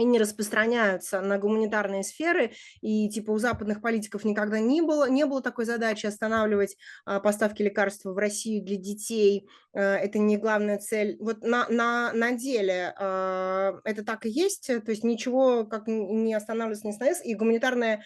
и 0.01 0.05
не 0.05 0.19
распространяются 0.19 1.21
на 1.21 1.39
гуманитарные 1.39 2.03
сферы, 2.03 2.53
и 2.81 3.09
типа 3.09 3.31
у 3.33 3.39
западных 3.39 3.81
политиков 3.81 4.25
никогда 4.25 4.59
не 4.59 4.81
было, 4.81 5.09
не 5.09 5.27
было 5.27 5.43
такой 5.43 5.65
задачи 5.65 6.07
останавливать 6.07 6.77
а, 7.05 7.21
поставки 7.21 7.63
лекарств 7.63 8.05
в 8.05 8.17
Россию 8.17 8.65
для 8.65 8.77
детей, 8.77 9.49
а, 9.73 9.97
это 9.97 10.19
не 10.19 10.37
главная 10.37 10.79
цель. 10.79 11.17
Вот 11.21 11.43
на, 11.43 11.69
на, 11.69 12.13
на 12.13 12.33
деле 12.33 12.95
а, 12.99 13.81
это 13.85 14.05
так 14.05 14.27
и 14.27 14.31
есть, 14.31 14.67
то 14.67 14.91
есть 14.91 15.05
ничего 15.05 15.65
как 15.65 15.87
не 15.87 16.35
останавливается, 16.35 16.87
не 16.87 16.93
остановится, 16.93 17.25
и 17.25 17.35
гуманитарная 17.35 18.05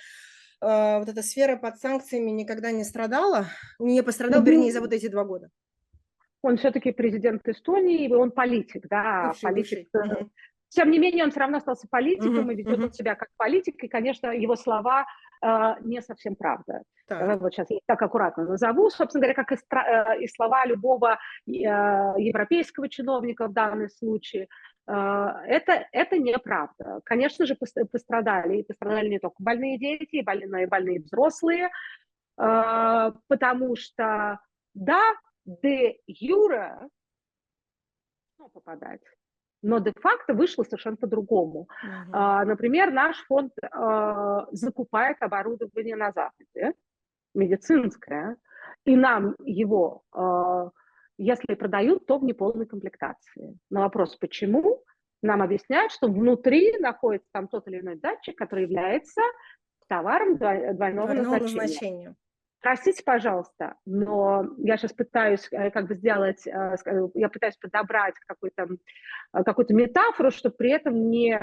а, 0.61 0.99
вот 0.99 1.09
эта 1.09 1.23
сфера 1.23 1.57
под 1.57 1.79
санкциями 1.79 2.31
никогда 2.31 2.71
не 2.71 2.85
страдала, 2.85 3.47
не 3.79 4.03
пострадал, 4.03 4.43
mm 4.43 4.47
вернее, 4.47 4.73
за 4.73 4.81
вот 4.81 4.93
эти 4.93 5.09
два 5.09 5.25
года. 5.25 5.51
Он 6.43 6.59
все-таки 6.59 6.93
президент 6.93 7.47
Эстонии, 7.49 8.13
он 8.13 8.31
политик, 8.31 8.87
да, 8.89 9.29
бывший, 9.29 9.43
политик. 9.43 9.89
Бывший. 9.93 10.31
Тем 10.75 10.91
не 10.91 10.99
менее, 10.99 11.25
он 11.25 11.31
все 11.31 11.41
равно 11.41 11.59
остался 11.59 11.87
политиком 11.89 12.51
uh-huh, 12.51 12.53
и 12.53 12.57
ведет 12.57 12.81
он 12.81 12.93
себя 12.93 13.15
как 13.15 13.29
политик, 13.37 13.83
и, 13.85 13.89
конечно, 13.89 14.27
его 14.27 14.57
слова 14.57 15.07
э, 15.41 15.75
не 15.83 16.03
совсем 16.03 16.35
правда. 16.35 16.83
Так. 17.07 17.41
Вот 17.41 17.55
сейчас 17.55 17.71
я 17.71 17.79
так 17.87 18.03
аккуратно 18.03 18.45
назову, 18.45 18.91
собственно 18.91 19.23
говоря, 19.23 19.45
как 19.45 19.53
и, 19.53 19.55
э, 19.55 20.23
и 20.23 20.27
слова 20.27 20.67
любого 20.67 21.13
э, 21.47 21.51
европейского 21.53 22.89
чиновника 22.89 23.47
в 23.47 23.53
данном 23.53 23.89
случае. 23.89 24.49
Э, 24.89 25.29
это, 25.47 25.87
это 25.93 26.19
неправда. 26.19 27.01
Конечно 27.05 27.47
же, 27.47 27.55
пострадали, 27.55 28.59
и 28.59 28.65
пострадали 28.65 29.09
не 29.09 29.21
только 29.21 29.37
больные 29.39 29.79
дети, 29.79 30.17
и 30.17 30.23
больные, 30.23 30.67
больные 30.67 30.99
взрослые, 30.99 31.71
э, 32.37 33.13
потому 33.29 33.77
что, 33.77 34.41
да, 34.75 35.03
де 35.45 35.99
юра 36.09 36.89
попадать 38.53 39.01
но 39.65 39.79
де-факто 39.79 40.35
вышло 40.35 40.63
совершенно 40.63 40.97
по-другому. 40.97 41.69
Uh-huh. 41.83 42.11
А, 42.13 42.45
например, 42.45 42.93
наш 42.93 43.17
фонд 43.27 43.53
а, 43.73 44.47
закупает 44.53 45.17
оборудование 45.21 45.97
на 45.97 46.13
Западе, 46.13 46.75
медицинское, 47.35 48.37
и 48.85 48.95
нам 48.95 49.35
его, 49.43 50.03
а, 50.13 50.71
если 51.17 51.55
продают, 51.55 52.07
то 52.07 52.19
в 52.19 52.25
неполной 52.25 52.67
комплектации. 52.67 53.57
На 53.71 53.81
вопрос, 53.81 54.17
почему, 54.17 54.83
нам 55.23 55.41
объясняют, 55.41 55.93
что 55.93 56.09
внутри 56.09 56.79
находится 56.79 57.29
там 57.33 57.49
тот 57.49 57.67
или 57.67 57.81
иной 57.81 57.97
датчик, 57.97 58.37
который 58.37 58.65
является 58.65 59.23
товаром 59.89 60.37
двойного, 60.37 60.75
двойного 60.75 61.13
назначения. 61.15 61.61
назначения. 61.61 62.15
Простите, 62.65 63.03
пожалуйста, 63.05 63.75
но 63.85 64.47
я 64.57 64.79
сейчас 64.79 64.95
пытаюсь 64.95 65.47
э, 65.51 65.71
как 65.71 65.87
бы 65.87 65.95
сделать, 65.95 66.47
э, 66.47 66.77
э, 66.87 67.09
я 67.13 67.29
пытаюсь 67.29 67.59
подобрать 67.59 68.15
какую-то 68.27 68.67
какую 69.33 69.67
метафору, 69.77 70.31
чтобы 70.31 70.57
при 70.57 70.71
этом 70.71 71.11
не... 71.11 71.39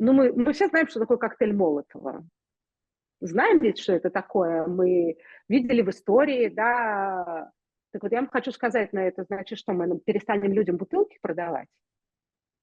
Ну, 0.00 0.12
мы, 0.12 0.32
мы 0.32 0.52
все 0.52 0.66
знаем, 0.66 0.88
что 0.88 0.98
такое 0.98 1.18
коктейль 1.18 1.54
Молотова. 1.54 2.26
Знаем 3.20 3.60
ведь, 3.60 3.78
что 3.78 3.92
это 3.92 4.10
такое? 4.10 4.66
Мы 4.66 5.18
видели 5.48 5.82
в 5.82 5.90
истории, 5.90 6.48
да. 6.48 7.52
Так 7.92 8.02
вот, 8.02 8.10
я 8.10 8.18
вам 8.18 8.28
хочу 8.28 8.50
сказать 8.50 8.92
на 8.92 9.06
это, 9.06 9.22
значит, 9.22 9.56
что 9.56 9.72
мы 9.72 10.00
перестанем 10.00 10.52
людям 10.52 10.78
бутылки 10.78 11.16
продавать? 11.22 11.68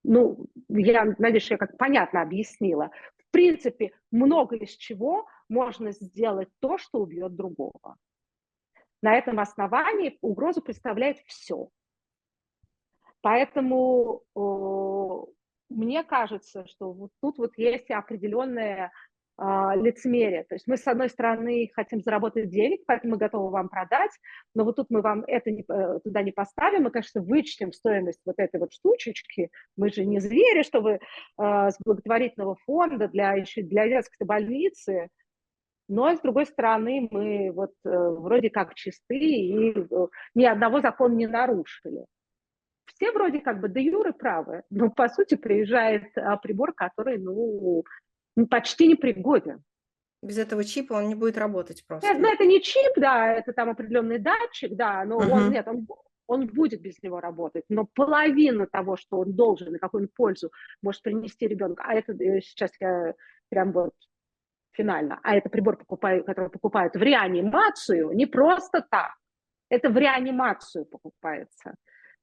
Ну, 0.04 0.48
я 0.68 1.06
надеюсь, 1.18 1.44
что 1.44 1.54
я 1.54 1.58
как 1.58 1.78
понятно 1.78 2.22
объяснила. 2.22 2.92
В 3.16 3.32
принципе, 3.32 3.94
много 4.12 4.58
из 4.58 4.72
чего 4.72 5.26
можно 5.50 5.92
сделать 5.92 6.50
то, 6.60 6.78
что 6.78 7.00
убьет 7.00 7.36
другого. 7.36 7.98
На 9.02 9.16
этом 9.16 9.40
основании 9.40 10.18
угрозу 10.22 10.62
представляет 10.62 11.20
все. 11.26 11.70
Поэтому 13.22 14.24
э, 14.36 15.44
мне 15.70 16.04
кажется, 16.04 16.66
что 16.68 16.92
вот 16.92 17.12
тут 17.22 17.38
вот 17.38 17.58
есть 17.58 17.90
определенная 17.92 18.92
а, 19.36 19.76
лицемерие. 19.76 20.44
То 20.44 20.54
есть 20.56 20.68
мы, 20.68 20.78
с 20.78 20.86
одной 20.86 21.10
стороны, 21.10 21.68
хотим 21.74 22.02
заработать 22.02 22.50
денег, 22.50 22.82
поэтому 22.86 23.14
мы 23.14 23.18
готовы 23.18 23.50
вам 23.50 23.68
продать, 23.68 24.12
но 24.54 24.64
вот 24.64 24.76
тут 24.76 24.92
мы 24.92 25.02
вам 25.02 25.24
это 25.26 25.50
не, 25.50 25.66
э, 25.68 26.00
туда 26.04 26.22
не 26.22 26.32
поставим, 26.32 26.84
мы, 26.84 26.92
конечно, 26.92 27.22
вычтем 27.22 27.72
стоимость 27.72 28.22
вот 28.26 28.36
этой 28.38 28.60
вот 28.60 28.74
штучечки. 28.74 29.50
Мы 29.76 29.90
же 29.90 30.06
не 30.06 30.20
звери, 30.20 30.62
чтобы 30.62 31.00
а, 31.38 31.72
с 31.72 31.78
благотворительного 31.84 32.58
фонда 32.68 33.08
для, 33.08 33.34
еще 33.34 33.64
для 33.64 33.88
детской 33.88 34.24
больницы, 34.24 35.10
но, 35.88 36.16
с 36.16 36.22
другой 36.22 36.46
стороны, 36.46 37.08
мы 37.12 37.52
вот 37.52 37.72
э, 37.86 37.90
вроде 37.90 38.50
как 38.50 38.74
чисты 38.74 39.18
и 39.18 39.78
э, 39.78 40.08
ни 40.36 40.46
одного 40.46 40.82
закона 40.82 41.14
не 41.14 41.28
нарушили. 41.28 42.06
Все 42.86 43.12
вроде 43.12 43.40
как 43.40 43.60
бы 43.60 43.70
де 43.70 43.82
юры 43.82 44.14
правы, 44.14 44.64
но 44.70 44.90
по 44.90 45.10
сути 45.10 45.36
приезжает 45.36 46.18
а, 46.18 46.38
прибор, 46.38 46.74
который, 46.74 47.18
ну, 47.18 47.84
ну, 48.36 48.48
почти 48.48 48.88
непригоден. 48.88 49.64
Без 50.22 50.38
этого 50.38 50.64
чипа 50.64 50.94
он 50.94 51.10
не 51.10 51.16
будет 51.16 51.38
работать 51.38 51.84
просто. 51.86 52.08
Нет, 52.08 52.22
ну 52.22 52.32
это 52.32 52.46
не 52.46 52.62
чип, 52.62 52.94
да, 52.96 53.34
это 53.34 53.52
там 53.52 53.70
определенный 53.70 54.20
датчик, 54.20 54.74
да, 54.76 55.04
но 55.04 55.22
uh-huh. 55.22 55.32
он, 55.32 55.52
нет, 55.52 55.68
он, 55.68 55.86
он 56.28 56.48
будет 56.48 56.82
без 56.82 57.02
него 57.04 57.20
работать, 57.20 57.66
но 57.68 57.86
половина 57.94 58.68
того, 58.68 58.96
что 58.96 59.18
он 59.18 59.34
должен 59.34 59.76
и 59.76 59.80
какую 59.80 60.04
он 60.04 60.10
пользу 60.16 60.52
может 60.82 61.02
принести 61.02 61.48
ребенку, 61.48 61.82
а 61.86 61.94
это 61.94 62.14
э, 62.14 62.40
сейчас 62.42 62.72
я 62.80 63.16
прям 63.50 63.74
вот 63.74 63.94
финально, 64.74 65.20
а 65.24 65.36
это 65.36 65.50
прибор, 65.50 65.78
покупаю, 65.78 66.24
который 66.24 66.50
покупают 66.50 66.96
в 66.96 67.02
реанимацию, 67.02 68.12
не 68.14 68.26
просто 68.26 68.86
так, 68.90 69.14
это 69.70 69.90
в 69.90 69.98
реанимацию 69.98 70.86
покупается, 70.86 71.76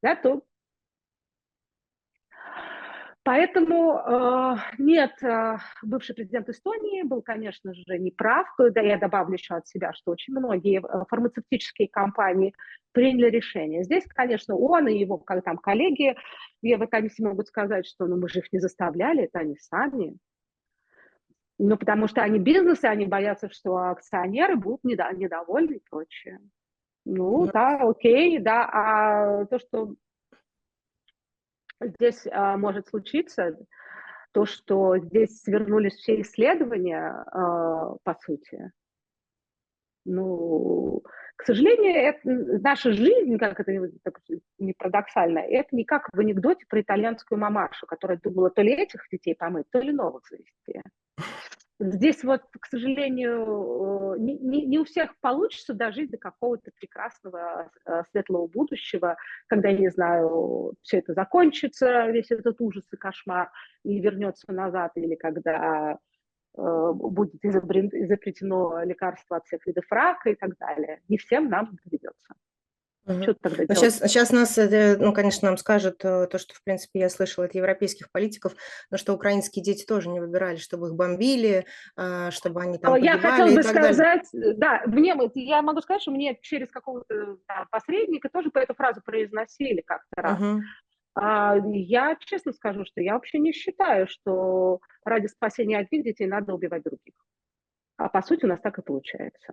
да, 0.03 0.14
то 0.16 0.42
Поэтому 3.22 3.98
э, 3.98 4.57
нет, 4.78 5.12
э, 5.22 5.59
бывший 5.82 6.14
президент 6.14 6.48
Эстонии 6.48 7.03
был, 7.03 7.20
конечно 7.20 7.74
же, 7.74 7.98
неправ. 7.98 8.46
Да, 8.59 8.80
я 8.80 8.96
добавлю 8.98 9.34
еще 9.34 9.57
от 9.57 9.68
себя, 9.68 9.92
что 9.92 10.12
очень 10.12 10.32
многие 10.32 10.80
э, 10.80 11.05
фармацевтические 11.09 11.88
компании 11.88 12.55
приняли 12.92 13.28
решение. 13.28 13.84
Здесь, 13.84 14.05
конечно, 14.07 14.57
он 14.57 14.88
и 14.88 14.98
его 14.98 15.18
как, 15.18 15.44
там, 15.44 15.59
коллеги 15.59 16.16
в 16.62 16.66
Еврокомиссии 16.66 17.22
могут 17.22 17.48
сказать, 17.48 17.86
что 17.86 18.07
ну, 18.07 18.16
мы 18.16 18.28
же 18.30 18.38
их 18.38 18.51
не 18.53 18.59
заставляли, 18.59 19.24
это 19.24 19.40
они 19.40 19.57
сами. 19.59 20.16
Ну, 21.63 21.77
потому 21.77 22.09
что 22.09 22.23
они 22.23 22.39
бизнесы, 22.39 22.87
они 22.87 23.05
боятся, 23.05 23.51
что 23.51 23.77
акционеры 23.77 24.57
будут 24.57 24.83
недовольны 24.83 25.75
и 25.75 25.83
прочее. 25.91 26.41
Ну, 27.05 27.45
mm 27.45 27.51
да, 27.53 27.81
окей, 27.83 28.39
да. 28.39 28.65
А 28.65 29.45
то, 29.45 29.59
что 29.59 29.95
здесь 31.79 32.27
а, 32.33 32.57
может 32.57 32.89
случиться, 32.89 33.59
то, 34.33 34.47
что 34.47 34.97
здесь 34.97 35.43
свернулись 35.43 35.97
все 35.97 36.23
исследования, 36.23 37.27
а, 37.31 37.95
по 38.05 38.15
сути, 38.23 38.73
ну, 40.07 41.03
к 41.37 41.45
сожалению, 41.45 41.95
это, 41.95 42.21
наша 42.63 42.93
жизнь, 42.93 43.37
как 43.37 43.61
это 43.61 43.73
не 44.59 44.73
парадоксально, 44.73 45.41
это 45.41 45.77
не 45.77 45.85
как 45.85 46.09
в 46.11 46.19
анекдоте 46.19 46.65
про 46.67 46.81
итальянскую 46.81 47.39
мамашу, 47.39 47.87
которая 47.87 48.19
думала 48.19 48.49
то 48.49 48.63
ли 48.63 48.73
этих 48.73 49.07
детей 49.13 49.35
помыть, 49.35 49.67
то 49.71 49.79
ли 49.79 49.93
новых 49.93 50.23
завести. 50.27 50.81
Здесь 51.83 52.22
вот, 52.24 52.43
к 52.61 52.66
сожалению, 52.66 54.14
не, 54.18 54.37
не, 54.39 54.66
не 54.66 54.78
у 54.78 54.85
всех 54.85 55.18
получится 55.20 55.72
дожить 55.72 56.11
до 56.11 56.18
какого-то 56.18 56.70
прекрасного 56.78 57.70
э, 57.87 58.03
светлого 58.11 58.49
будущего, 58.49 59.16
когда, 59.47 59.70
я 59.70 59.78
не 59.78 59.89
знаю, 59.89 60.74
все 60.83 60.99
это 60.99 61.14
закончится, 61.14 62.11
весь 62.11 62.31
этот 62.31 62.61
ужас 62.61 62.85
и 62.93 62.97
кошмар, 62.97 63.51
и 63.83 63.99
вернется 63.99 64.53
назад, 64.53 64.93
или 64.97 65.14
когда 65.14 65.99
э, 66.55 66.93
будет 66.93 67.43
изобретено 67.43 68.83
лекарство 68.83 69.39
от 69.39 69.47
всех 69.47 69.66
видов 69.66 69.87
рака 69.91 70.28
и 70.28 70.35
так 70.35 70.59
далее. 70.59 71.01
Не 71.09 71.16
всем 71.16 71.49
нам 71.49 71.78
доведется. 71.83 72.35
Что 73.23 73.35
тогда 73.35 73.65
ну, 73.69 73.75
сейчас, 73.75 73.99
сейчас 73.99 74.31
нас, 74.31 74.57
ну, 74.57 75.13
конечно, 75.13 75.49
нам 75.49 75.57
скажут 75.57 76.05
э, 76.05 76.27
то, 76.27 76.39
что, 76.39 76.55
в 76.55 76.63
принципе, 76.63 77.01
я 77.01 77.09
слышала 77.09 77.47
от 77.47 77.55
европейских 77.55 78.11
политиков, 78.11 78.55
но 78.91 78.97
что 78.97 79.15
украинские 79.15 79.63
дети 79.63 79.85
тоже 79.85 80.09
не 80.09 80.21
выбирали, 80.21 80.57
чтобы 80.57 80.89
их 80.89 80.95
бомбили, 80.95 81.67
а, 81.97 82.31
чтобы 82.31 82.63
они 82.63 82.79
там 82.79 82.95
Я 82.97 83.19
хотела 83.19 83.55
бы 83.55 83.63
сказать, 83.63 84.27
далее. 84.33 84.55
да, 84.55 84.83
мне, 84.87 85.15
я 85.35 85.63
могу 85.63 85.81
сказать, 85.81 86.03
что 86.03 86.11
мне 86.11 86.39
через 86.41 86.71
какого-то 86.71 87.39
да, 87.49 87.67
посредника 87.71 88.29
тоже 88.29 88.51
по 88.51 88.59
эту 88.59 88.75
фразу 88.75 89.01
произносили 89.05 89.83
как-то 89.83 90.23
раз. 90.23 90.41
Угу. 90.41 90.61
А, 91.15 91.57
я 91.73 92.17
честно 92.21 92.53
скажу, 92.53 92.85
что 92.85 93.01
я 93.01 93.15
вообще 93.15 93.39
не 93.39 93.53
считаю, 93.53 94.07
что 94.09 94.81
ради 95.05 95.27
спасения 95.27 95.79
одних 95.79 96.05
детей 96.05 96.27
надо 96.27 96.55
убивать 96.55 96.83
других. 96.83 97.15
А 97.97 98.09
по 98.09 98.23
сути 98.23 98.45
у 98.45 98.49
нас 98.49 98.61
так 98.61 98.79
и 98.79 98.83
получается. 98.83 99.53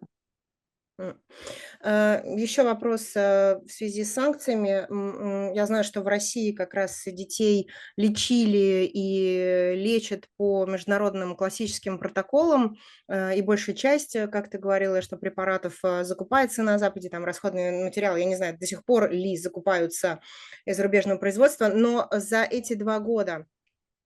Э, 0.98 2.22
Еще 2.36 2.64
вопрос 2.64 3.12
э, 3.16 3.60
в 3.66 3.70
связи 3.72 4.04
с 4.04 4.14
санкциями. 4.14 5.54
Я 5.56 5.66
знаю, 5.66 5.84
что 5.84 6.02
в 6.02 6.08
России 6.08 6.52
как 6.52 6.74
раз 6.74 7.04
детей 7.06 7.70
лечили 7.98 8.90
и 8.92 9.74
лечат 9.76 10.28
по 10.38 10.66
международным 10.66 11.36
классическим 11.36 12.00
протоколам, 12.00 12.78
э, 13.08 13.38
и 13.38 13.42
большая 13.42 13.76
часть, 13.76 14.18
как 14.32 14.50
ты 14.50 14.58
говорила, 14.58 15.02
что 15.02 15.18
препаратов 15.18 15.80
закупается 16.02 16.64
на 16.64 16.80
Западе, 16.80 17.10
там 17.10 17.26
расходный 17.26 17.84
материал, 17.84 18.18
я 18.18 18.26
не 18.26 18.36
знаю, 18.36 18.58
до 18.58 18.66
сих 18.66 18.84
пор 18.84 19.12
ли 19.12 19.38
закупаются 19.38 20.20
из 20.66 20.78
зарубежного 20.78 21.18
производства, 21.20 21.68
но 21.68 22.08
за 22.12 22.44
эти 22.44 22.74
два 22.74 23.00
года 23.00 23.46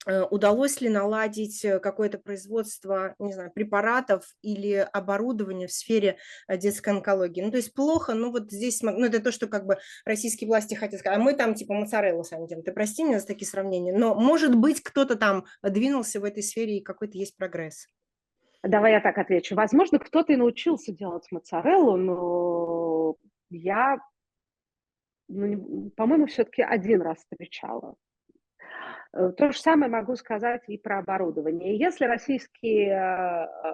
удалось 0.07 0.81
ли 0.81 0.89
наладить 0.89 1.63
э, 1.63 1.79
какое-то 1.79 2.17
производство, 2.17 3.13
не 3.19 3.33
знаю, 3.33 3.51
препаратов 3.51 4.25
или 4.41 4.73
оборудования 4.91 5.67
в 5.67 5.71
сфере 5.71 6.17
э, 6.47 6.57
детской 6.57 6.89
онкологии. 6.89 7.41
Ну, 7.41 7.51
то 7.51 7.57
есть 7.57 7.73
плохо, 7.73 8.15
ну, 8.15 8.31
вот 8.31 8.51
здесь, 8.51 8.81
ну, 8.81 9.05
это 9.05 9.21
то, 9.21 9.31
что 9.31 9.47
как 9.47 9.65
бы 9.65 9.77
российские 10.03 10.47
власти 10.47 10.73
хотят 10.73 10.99
сказать, 10.99 11.19
а 11.19 11.21
мы 11.21 11.33
там 11.33 11.53
типа 11.53 11.75
моцареллу 11.75 12.23
сами 12.23 12.47
делаем. 12.47 12.63
Ты 12.63 12.71
прости 12.71 13.03
меня 13.03 13.19
за 13.19 13.27
такие 13.27 13.47
сравнения, 13.47 13.93
но, 13.93 14.15
может 14.15 14.55
быть, 14.55 14.81
кто-то 14.81 15.15
там 15.15 15.45
двинулся 15.61 16.19
в 16.19 16.23
этой 16.23 16.41
сфере 16.41 16.77
и 16.77 16.83
какой-то 16.83 17.17
есть 17.17 17.37
прогресс. 17.37 17.85
Давай 18.63 18.93
я 18.93 19.01
так 19.01 19.17
отвечу. 19.17 19.55
Возможно, 19.55 19.99
кто-то 19.99 20.33
и 20.33 20.35
научился 20.35 20.91
делать 20.91 21.27
моцареллу, 21.31 21.97
но 21.97 23.15
я, 23.49 23.97
ну, 25.27 25.91
по-моему, 25.95 26.25
все-таки 26.25 26.63
один 26.63 27.01
раз 27.01 27.17
встречала. 27.19 27.95
Э, 29.13 29.31
то 29.35 29.51
же 29.51 29.59
самое 29.59 29.91
могу 29.91 30.15
сказать 30.15 30.63
и 30.67 30.77
про 30.77 30.99
оборудование. 30.99 31.77
Если 31.77 32.05
российские 32.05 32.89
э, 32.89 33.45
э, 33.45 33.73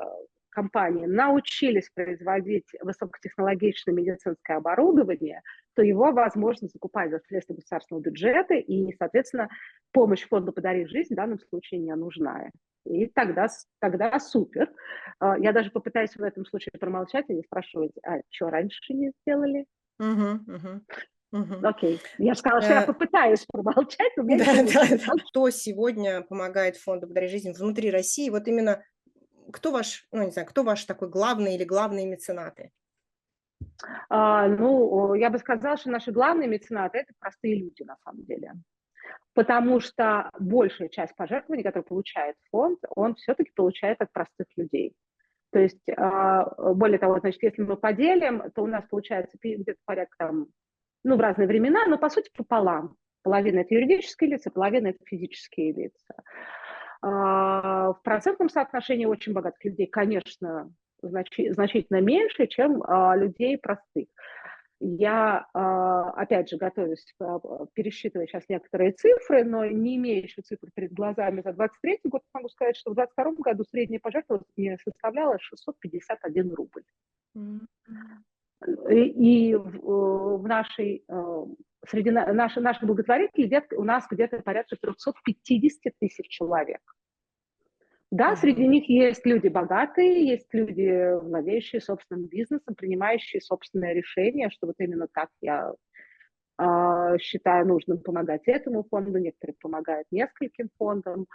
компании 0.49 1.05
научились 1.05 1.89
производить 1.93 2.67
высокотехнологичное 2.81 3.93
медицинское 3.93 4.57
оборудование, 4.57 5.41
то 5.75 5.83
его 5.83 6.11
возможно 6.11 6.67
закупать 6.67 7.11
за 7.11 7.19
средства 7.19 7.53
государственного 7.53 8.03
бюджета, 8.03 8.55
и, 8.55 8.91
соответственно, 8.97 9.49
помощь 9.91 10.27
фонду 10.27 10.51
«Подари 10.51 10.87
жизнь» 10.87 11.13
в 11.13 11.17
данном 11.17 11.39
случае 11.39 11.81
не 11.81 11.93
нужна. 11.95 12.49
И 12.85 13.05
тогда, 13.07 13.47
тогда 13.79 14.17
супер. 14.17 14.71
Я 15.21 15.51
даже 15.51 15.69
попытаюсь 15.69 16.15
в 16.15 16.23
этом 16.23 16.45
случае 16.45 16.71
промолчать 16.79 17.25
и 17.27 17.35
не 17.35 17.43
спрашивать, 17.43 17.91
а 18.03 18.21
что 18.29 18.49
раньше 18.49 18.93
не 18.93 19.11
сделали? 19.21 19.65
Угу, 19.99 20.55
угу. 20.55 20.81
Угу. 21.31 21.55
Окей. 21.63 21.99
Я 22.17 22.35
сказала, 22.35 22.61
что 22.61 22.73
я 22.73 22.83
э, 22.83 22.85
попытаюсь 22.85 23.45
промолчать. 23.45 24.11
Но 24.15 24.23
да, 24.37 24.45
да, 24.45 24.87
да. 24.89 25.13
Кто 25.29 25.49
сегодня 25.49 26.21
помогает 26.21 26.77
фонду 26.77 27.07
«Подари 27.07 27.27
жизнь» 27.27 27.51
внутри 27.51 27.91
России? 27.91 28.29
Вот 28.29 28.47
именно 28.47 28.83
кто 29.51 29.71
ваш, 29.71 30.07
ну 30.11 30.23
не 30.23 30.31
знаю, 30.31 30.47
кто 30.47 30.63
ваш 30.63 30.85
такой 30.85 31.09
главный 31.09 31.55
или 31.55 31.63
главные 31.63 32.05
меценаты? 32.05 32.71
А, 34.09 34.47
ну, 34.47 35.13
я 35.15 35.29
бы 35.29 35.37
сказала, 35.39 35.77
что 35.77 35.89
наши 35.89 36.11
главные 36.11 36.47
меценаты– 36.47 36.97
это 36.99 37.13
простые 37.19 37.55
люди 37.55 37.83
на 37.83 37.97
самом 38.03 38.23
деле. 38.25 38.53
Потому 39.33 39.79
что 39.79 40.29
большая 40.39 40.89
часть 40.89 41.15
пожертвований, 41.15 41.63
которые 41.63 41.85
получает 41.85 42.35
фонд, 42.51 42.79
он 42.95 43.15
все-таки 43.15 43.51
получает 43.55 44.01
от 44.01 44.11
простых 44.11 44.47
людей. 44.55 44.95
То 45.51 45.59
есть, 45.59 45.87
а, 45.95 46.73
более 46.73 46.99
того, 46.99 47.19
значит, 47.19 47.41
если 47.43 47.61
мы 47.61 47.77
поделим, 47.77 48.51
то 48.51 48.63
у 48.63 48.67
нас 48.67 48.83
получается 48.89 49.37
где-то 49.41 49.79
порядка 49.85 50.15
там, 50.17 50.47
ну, 51.07 51.15
в 51.15 51.21
разные 51.21 51.47
времена, 51.47 51.85
но 51.85 51.97
по 51.97 52.09
сути 52.09 52.29
пополам. 52.35 52.97
Половина 53.23 53.59
это 53.59 53.73
юридические 53.73 54.31
лица, 54.31 54.51
половина 54.51 54.87
это 54.87 54.99
физические 55.05 55.71
лица. 55.71 56.15
А, 57.01 57.93
в 57.93 58.01
процентном 58.03 58.49
соотношении 58.49 59.05
очень 59.05 59.31
богатых 59.31 59.63
людей, 59.63 59.87
конечно, 59.87 60.69
значительно 61.01 62.01
меньше, 62.01 62.47
чем 62.47 62.83
а, 62.83 63.15
людей 63.15 63.57
простых. 63.57 64.07
Я, 64.81 65.47
а, 65.53 66.11
опять 66.11 66.49
же, 66.49 66.57
готовюсь, 66.57 67.15
пересчитывать 67.73 68.29
сейчас 68.29 68.43
некоторые 68.49 68.91
цифры, 68.91 69.45
но 69.45 69.65
не 69.65 69.95
имея 69.95 70.21
еще 70.21 70.41
цифр 70.41 70.67
перед 70.75 70.91
глазами 70.91 71.41
за 71.41 71.53
23 71.53 72.01
год, 72.03 72.21
могу 72.33 72.49
сказать, 72.49 72.75
что 72.75 72.91
в 72.91 72.95
2022 72.95 73.43
году 73.43 73.63
средняя 73.63 74.01
пожертвование 74.01 74.77
составляла 74.83 75.39
651 75.39 76.53
рубль. 76.53 76.83
И 78.89 79.55
в 79.55 80.47
нашей, 80.47 81.03
э, 81.07 81.45
среди 81.87 82.09
наших, 82.09 82.63
наших 82.63 82.83
благотворителей 82.83 83.47
где 83.47 83.63
у 83.75 83.83
нас 83.83 84.05
где-то 84.09 84.39
порядка 84.39 84.75
350 84.81 85.93
тысяч 85.99 86.27
человек. 86.27 86.81
Да, 88.09 88.35
среди 88.37 88.65
них 88.65 88.87
есть 88.87 89.25
люди 89.25 89.49
богатые, 89.49 90.25
есть 90.25 90.47
люди, 90.53 91.19
владеющие 91.19 91.81
собственным 91.81 92.27
бизнесом, 92.27 92.73
принимающие 92.73 93.41
собственное 93.41 93.93
решение, 93.93 94.49
что 94.49 94.67
вот 94.67 94.75
именно 94.79 95.07
так 95.13 95.29
я 95.41 95.73
э, 96.57 97.17
считаю 97.19 97.67
нужным 97.67 97.99
помогать 97.99 98.43
этому 98.45 98.85
фонду, 98.89 99.17
некоторые 99.19 99.55
помогают 99.59 100.07
нескольким 100.09 100.69
фондам. 100.77 101.27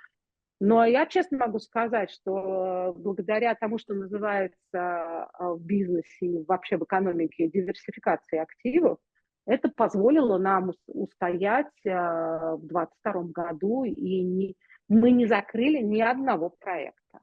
Но 0.65 0.85
я 0.85 1.07
честно 1.07 1.39
могу 1.39 1.59
сказать, 1.59 2.13
что 2.13 2.95
благодаря 2.97 3.53
тому, 3.57 3.79
что 3.79 3.95
называется 3.95 4.55
а, 4.73 5.55
в 5.55 5.61
бизнесе 5.61 6.07
и 6.21 6.45
вообще 6.47 6.77
в 6.77 6.85
экономике 6.85 7.49
диверсификации 7.49 8.39
активов, 8.39 8.99
это 9.45 9.69
позволило 9.71 10.39
нам 10.39 10.71
устоять 10.87 11.67
а, 11.85 12.55
в 12.55 12.69
2022 12.69 13.23
году, 13.33 13.83
и 13.83 14.23
не, 14.23 14.55
мы 14.87 15.11
не 15.11 15.27
закрыли 15.27 15.79
ни 15.79 16.01
одного 16.01 16.51
проекта. 16.51 17.19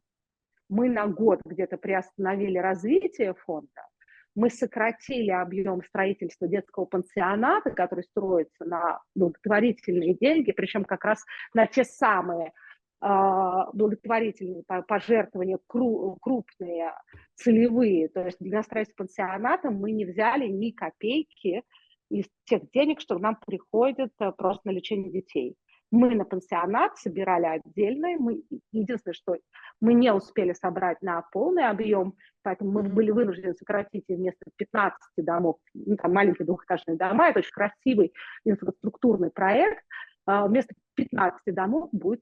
Мы 0.67 0.89
на 0.89 1.07
год 1.07 1.39
где-то 1.45 1.77
приостановили 1.77 2.57
развитие 2.57 3.35
фонда, 3.35 3.87
мы 4.35 4.49
сократили 4.49 5.31
объем 5.31 5.81
строительства 5.83 6.47
детского 6.47 6.83
пансионата, 6.85 7.71
который 7.71 8.03
строится 8.03 8.65
на 8.65 8.99
благотворительные 9.15 10.13
деньги, 10.15 10.51
причем 10.51 10.83
как 10.83 11.05
раз 11.05 11.23
на 11.53 11.67
те 11.67 11.85
самые 11.85 12.47
а, 12.47 12.68
благотворительные 13.01 14.63
пожертвования 14.87 15.59
крупные, 15.67 16.93
целевые, 17.35 18.09
то 18.09 18.25
есть 18.25 18.37
для 18.39 18.61
строительства 18.63 19.03
пансионата 19.03 19.71
мы 19.71 19.91
не 19.91 20.05
взяли 20.05 20.47
ни 20.47 20.71
копейки 20.71 21.63
из 22.09 22.25
тех 22.45 22.69
денег, 22.71 22.99
что 22.99 23.17
нам 23.17 23.37
приходят 23.45 24.11
э, 24.19 24.31
просто 24.31 24.67
на 24.67 24.71
лечение 24.71 25.11
детей. 25.11 25.55
Мы 25.91 26.13
на 26.13 26.23
пансионат 26.23 26.97
собирали 26.97 27.45
отдельно, 27.45 28.09
мы, 28.19 28.43
единственное, 28.71 29.13
что 29.13 29.37
мы 29.81 29.93
не 29.93 30.13
успели 30.13 30.53
собрать 30.53 31.01
на 31.01 31.21
полный 31.31 31.67
объем, 31.67 32.13
поэтому 32.43 32.71
мы 32.71 32.83
были 32.83 33.09
вынуждены 33.09 33.55
сократить 33.55 34.05
вместо 34.07 34.45
15 34.57 34.99
домов, 35.17 35.57
ну, 35.73 35.95
там 35.95 36.13
маленькие 36.13 36.45
двухэтажные 36.45 36.97
дома, 36.97 37.29
это 37.29 37.39
очень 37.39 37.51
красивый 37.51 38.13
инфраструктурный 38.43 39.31
проект, 39.31 39.83
вместо 40.47 40.73
15 40.95 41.53
домов 41.53 41.89
будет 41.91 42.21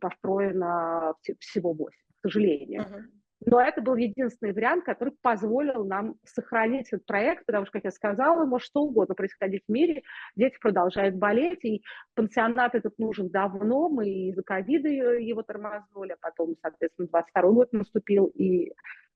построено 0.00 1.14
всего 1.38 1.72
8, 1.72 1.96
к 1.96 2.20
сожалению. 2.22 2.82
Uh-huh. 2.82 3.02
Но 3.46 3.58
это 3.58 3.80
был 3.80 3.96
единственный 3.96 4.52
вариант, 4.52 4.84
который 4.84 5.14
позволил 5.22 5.84
нам 5.86 6.16
сохранить 6.24 6.88
этот 6.88 7.06
проект, 7.06 7.46
потому 7.46 7.64
что, 7.64 7.72
как 7.72 7.84
я 7.84 7.90
сказала, 7.90 8.44
может 8.44 8.66
что 8.66 8.82
угодно 8.82 9.14
происходить 9.14 9.62
в 9.66 9.72
мире, 9.72 10.02
дети 10.36 10.58
продолжают 10.60 11.16
болеть, 11.16 11.64
и 11.64 11.82
пансионат 12.14 12.74
этот 12.74 12.98
нужен 12.98 13.30
давно, 13.30 13.88
мы 13.88 14.10
из-за 14.10 14.42
ковида 14.42 14.88
его 14.88 15.42
тормознули, 15.42 16.12
а 16.12 16.16
потом, 16.20 16.54
соответственно, 16.60 17.08
22 17.08 17.42
год 17.50 17.72
наступил, 17.72 18.26
и 18.26 18.72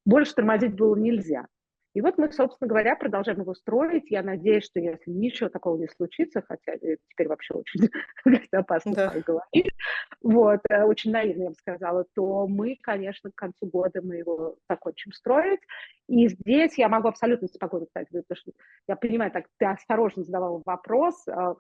больше 0.07 0.35
тормозить 0.35 0.75
было 0.75 0.97
нельзя. 0.97 1.47
И 1.95 2.01
вот 2.01 2.19
мы, 2.19 2.31
собственно 2.33 2.69
говоря, 2.69 2.97
продолжаем 2.97 3.41
его 3.41 3.55
строить. 3.55 4.11
Я 4.11 4.23
надеюсь, 4.23 4.65
что 4.65 4.81
если 4.81 5.11
ничего 5.11 5.49
такого 5.49 5.79
не 5.79 5.87
случится, 5.89 6.43
хотя 6.47 6.77
теперь 6.77 7.29
вообще 7.29 7.55
очень 7.55 7.89
опасно 8.53 8.95
да. 8.95 9.15
говорить, 9.25 9.73
вот, 10.21 10.61
э, 10.69 10.83
очень 10.83 11.13
наивно, 11.13 11.45
я 11.45 11.49
бы 11.51 11.55
сказала, 11.55 12.05
то 12.15 12.49
мы, 12.49 12.77
конечно, 12.83 13.31
к 13.31 13.37
концу 13.37 13.67
года 13.67 14.01
мы 14.03 14.17
его 14.17 14.57
закончим 14.69 15.13
строить. 15.13 15.61
И 16.09 16.27
здесь 16.29 16.77
я 16.79 16.89
могу 16.89 17.09
абсолютно 17.09 17.47
спокойно 17.47 17.87
сказать, 17.87 18.09
потому 18.09 18.37
что 18.37 18.53
я 18.89 18.97
понимаю, 18.97 19.31
так 19.31 19.47
ты 19.57 19.67
осторожно 19.67 20.25
задавал 20.25 20.63
вопрос, 20.67 21.29
а, 21.29 21.55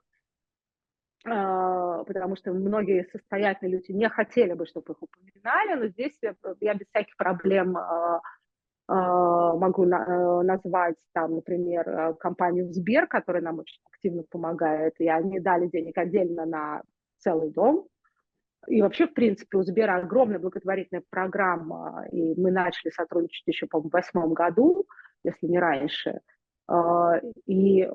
а, 1.26 2.04
потому 2.04 2.36
что 2.36 2.52
многие 2.52 3.06
состоятельные 3.12 3.76
люди 3.76 3.92
не 3.92 4.08
хотели 4.08 4.52
бы, 4.52 4.66
чтобы 4.66 4.92
их 4.92 5.02
упоминали, 5.02 5.80
но 5.80 5.86
здесь 5.86 6.18
я, 6.22 6.74
без 6.74 6.86
всяких 6.88 7.16
проблем 7.16 7.76
а, 7.76 8.20
могу 8.86 9.84
э, 9.84 10.42
назвать 10.42 10.96
там, 11.12 11.36
например, 11.36 11.88
э, 11.88 12.14
компанию 12.14 12.70
Сбер, 12.72 13.06
которая 13.06 13.42
нам 13.42 13.60
очень 13.60 13.80
активно 13.90 14.24
помогает, 14.28 14.94
и 14.98 15.08
они 15.08 15.40
дали 15.40 15.68
денег 15.68 15.96
отдельно 15.96 16.44
на 16.44 16.82
целый 17.18 17.50
дом. 17.50 17.86
И 18.66 18.82
вообще, 18.82 19.06
в 19.06 19.14
принципе, 19.14 19.58
у 19.58 19.62
Сбера 19.62 19.96
огромная 19.96 20.38
благотворительная 20.38 21.02
программа, 21.10 22.06
и 22.12 22.38
мы 22.38 22.50
начали 22.50 22.90
сотрудничать 22.90 23.46
еще, 23.46 23.66
по-моему, 23.66 23.90
в 23.90 23.92
восьмом 23.92 24.34
году, 24.34 24.84
если 25.22 25.46
не 25.46 25.58
раньше. 25.58 26.20
А, 26.66 27.18
и, 27.46 27.82
э, 27.82 27.88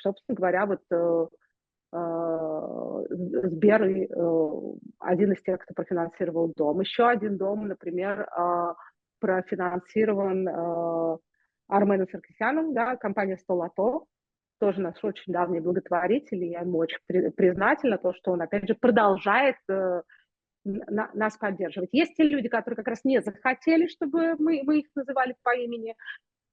собственно 0.00 0.36
говоря, 0.36 0.66
вот 0.66 0.82
Сбер 3.10 3.82
один 4.98 5.32
из 5.32 5.40
тех, 5.42 5.58
кто 5.60 5.72
профинансировал 5.72 6.52
дом. 6.54 6.80
Еще 6.80 7.08
один 7.08 7.38
дом, 7.38 7.66
например, 7.66 8.28
а, 8.30 8.74
профинансирован 9.20 10.48
э, 10.48 11.18
Арменом 11.68 12.08
Саркисяном, 12.08 12.74
да, 12.74 12.96
компания 12.96 13.36
Столато, 13.36 14.04
тоже 14.58 14.80
наш 14.80 15.02
очень 15.02 15.32
давний 15.32 15.60
благотворитель, 15.60 16.44
и 16.44 16.50
я 16.50 16.60
ему 16.60 16.78
очень 16.78 16.98
при, 17.06 17.30
признательна, 17.30 17.98
то, 17.98 18.12
что 18.14 18.32
он, 18.32 18.42
опять 18.42 18.66
же, 18.66 18.74
продолжает 18.74 19.56
э, 19.68 20.02
на, 20.64 21.10
нас 21.14 21.36
поддерживать. 21.36 21.90
Есть 21.92 22.14
те 22.16 22.24
люди, 22.24 22.48
которые 22.48 22.76
как 22.76 22.88
раз 22.88 23.04
не 23.04 23.20
захотели, 23.20 23.86
чтобы 23.86 24.34
мы, 24.38 24.62
мы 24.64 24.80
их 24.80 24.86
называли 24.94 25.34
по 25.42 25.54
имени, 25.54 25.94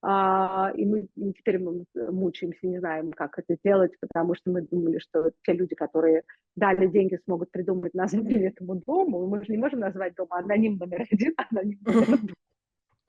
а, 0.08 0.72
и 0.76 0.86
мы 0.86 1.08
теперь 1.34 1.58
мы 1.58 1.84
мучаемся, 1.96 2.68
не 2.68 2.78
знаем, 2.78 3.12
как 3.12 3.40
это 3.40 3.58
делать, 3.64 3.92
потому 4.00 4.36
что 4.36 4.52
мы 4.52 4.62
думали, 4.62 5.00
что 5.00 5.32
те 5.44 5.54
люди, 5.54 5.74
которые 5.74 6.24
дали 6.56 6.86
деньги, 6.88 7.20
смогут 7.26 7.50
придумать 7.52 7.96
название 7.96 8.50
этому 8.50 8.76
дому. 8.76 9.26
Мы 9.28 9.44
же 9.44 9.52
не 9.52 9.58
можем 9.58 9.80
назвать 9.80 10.14
дом 10.14 10.28
аноним 10.30 10.78
номер 10.78 11.08
один, 11.10 11.34
аноним 11.50 11.80
номер 11.84 12.18
два. 12.20 12.36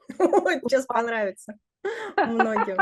Сейчас 0.69 0.87
понравится 0.87 1.55
многим. 2.17 2.79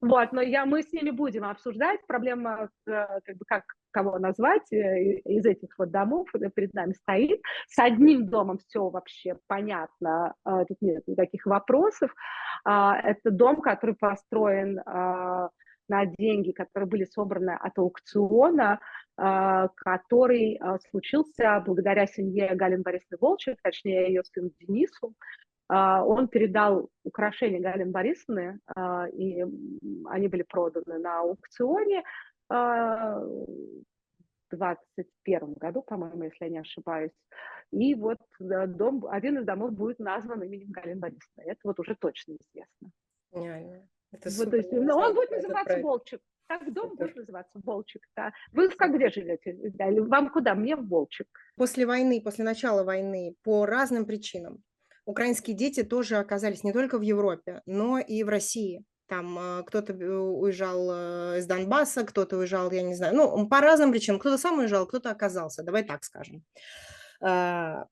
Вот, 0.00 0.32
но 0.32 0.42
я, 0.42 0.66
мы 0.66 0.82
с 0.82 0.92
ними 0.92 1.10
будем 1.10 1.44
обсуждать. 1.44 2.00
Проблема, 2.08 2.68
э, 2.88 3.06
как 3.24 3.36
бы, 3.36 3.44
как 3.46 3.62
кого 3.92 4.18
назвать 4.18 4.72
э, 4.72 5.20
из 5.24 5.46
этих 5.46 5.78
вот 5.78 5.92
домов 5.92 6.28
перед 6.56 6.74
нами 6.74 6.92
стоит. 6.92 7.40
С 7.68 7.78
одним 7.78 8.26
домом 8.26 8.58
все 8.58 8.88
вообще 8.88 9.38
понятно, 9.46 10.34
э, 10.44 10.64
тут 10.66 10.78
нет 10.80 11.06
никаких 11.06 11.46
вопросов. 11.46 12.12
А, 12.64 12.98
это 12.98 13.30
дом, 13.30 13.60
который 13.60 13.94
построен 13.94 14.80
а, 14.86 15.50
на 15.88 16.06
деньги, 16.06 16.52
которые 16.52 16.88
были 16.88 17.04
собраны 17.04 17.50
от 17.50 17.76
аукциона, 17.78 18.80
а, 19.16 19.68
который 19.76 20.60
случился 20.90 21.62
благодаря 21.66 22.06
семье 22.06 22.54
Галины 22.54 22.82
Борисовны 22.82 23.18
Волчек, 23.20 23.58
точнее 23.62 24.08
ее 24.08 24.22
сыну 24.24 24.50
Денису. 24.60 25.14
А, 25.74 26.04
он 26.04 26.28
передал 26.28 26.90
украшения 27.02 27.58
Галины 27.58 27.90
Борисовны, 27.90 28.60
а, 28.76 29.08
и 29.08 29.42
они 30.04 30.28
были 30.28 30.42
проданы 30.42 30.98
на 30.98 31.20
аукционе 31.20 32.02
а, 32.50 33.20
в 33.20 34.54
2021 34.54 35.54
году, 35.54 35.80
по-моему, 35.80 36.24
если 36.24 36.44
я 36.44 36.50
не 36.50 36.58
ошибаюсь. 36.58 37.12
И 37.70 37.94
вот 37.94 38.18
дом, 38.38 39.06
один 39.08 39.38
из 39.38 39.46
домов 39.46 39.72
будет 39.72 39.98
назван 39.98 40.42
именем 40.42 40.72
Галины 40.72 41.00
Борисовны. 41.00 41.42
Это 41.42 41.60
вот 41.64 41.80
уже 41.80 41.94
точно 41.94 42.34
известно. 42.34 42.90
Реально. 43.32 43.88
Это 44.10 44.28
вот, 44.28 44.50
то 44.50 44.56
есть, 44.58 44.70
ну, 44.72 44.94
он 44.94 45.14
будет 45.14 45.30
называться 45.30 45.64
проект. 45.64 45.84
Волчек. 45.84 46.20
Так 46.48 46.70
дом 46.70 46.90
Супер. 46.90 47.06
будет 47.06 47.16
называться 47.16 47.60
Волчек. 47.64 48.02
Да. 48.14 48.30
Вы 48.52 48.68
как 48.68 48.94
где 48.94 49.08
живете? 49.08 49.56
Вам 50.02 50.28
куда? 50.28 50.54
Мне 50.54 50.76
в 50.76 50.86
Волчек. 50.86 51.28
После 51.56 51.86
войны, 51.86 52.20
после 52.20 52.44
начала 52.44 52.84
войны, 52.84 53.36
по 53.42 53.64
разным 53.64 54.04
причинам, 54.04 54.62
украинские 55.04 55.56
дети 55.56 55.82
тоже 55.82 56.16
оказались 56.16 56.64
не 56.64 56.72
только 56.72 56.98
в 56.98 57.02
Европе, 57.02 57.62
но 57.66 57.98
и 57.98 58.22
в 58.22 58.28
России. 58.28 58.84
Там 59.08 59.38
э, 59.38 59.62
кто-то 59.64 59.92
э, 59.92 60.16
уезжал 60.16 60.90
э, 60.90 61.38
из 61.38 61.46
Донбасса, 61.46 62.04
кто-то 62.04 62.38
уезжал, 62.38 62.70
я 62.70 62.82
не 62.82 62.94
знаю, 62.94 63.14
ну, 63.14 63.48
по 63.48 63.60
разным 63.60 63.92
причинам. 63.92 64.18
Кто-то 64.18 64.38
сам 64.38 64.58
уезжал, 64.58 64.86
кто-то 64.86 65.10
оказался, 65.10 65.62
давай 65.62 65.82
так 65.82 66.04
скажем. 66.04 66.44
А, 67.22 67.86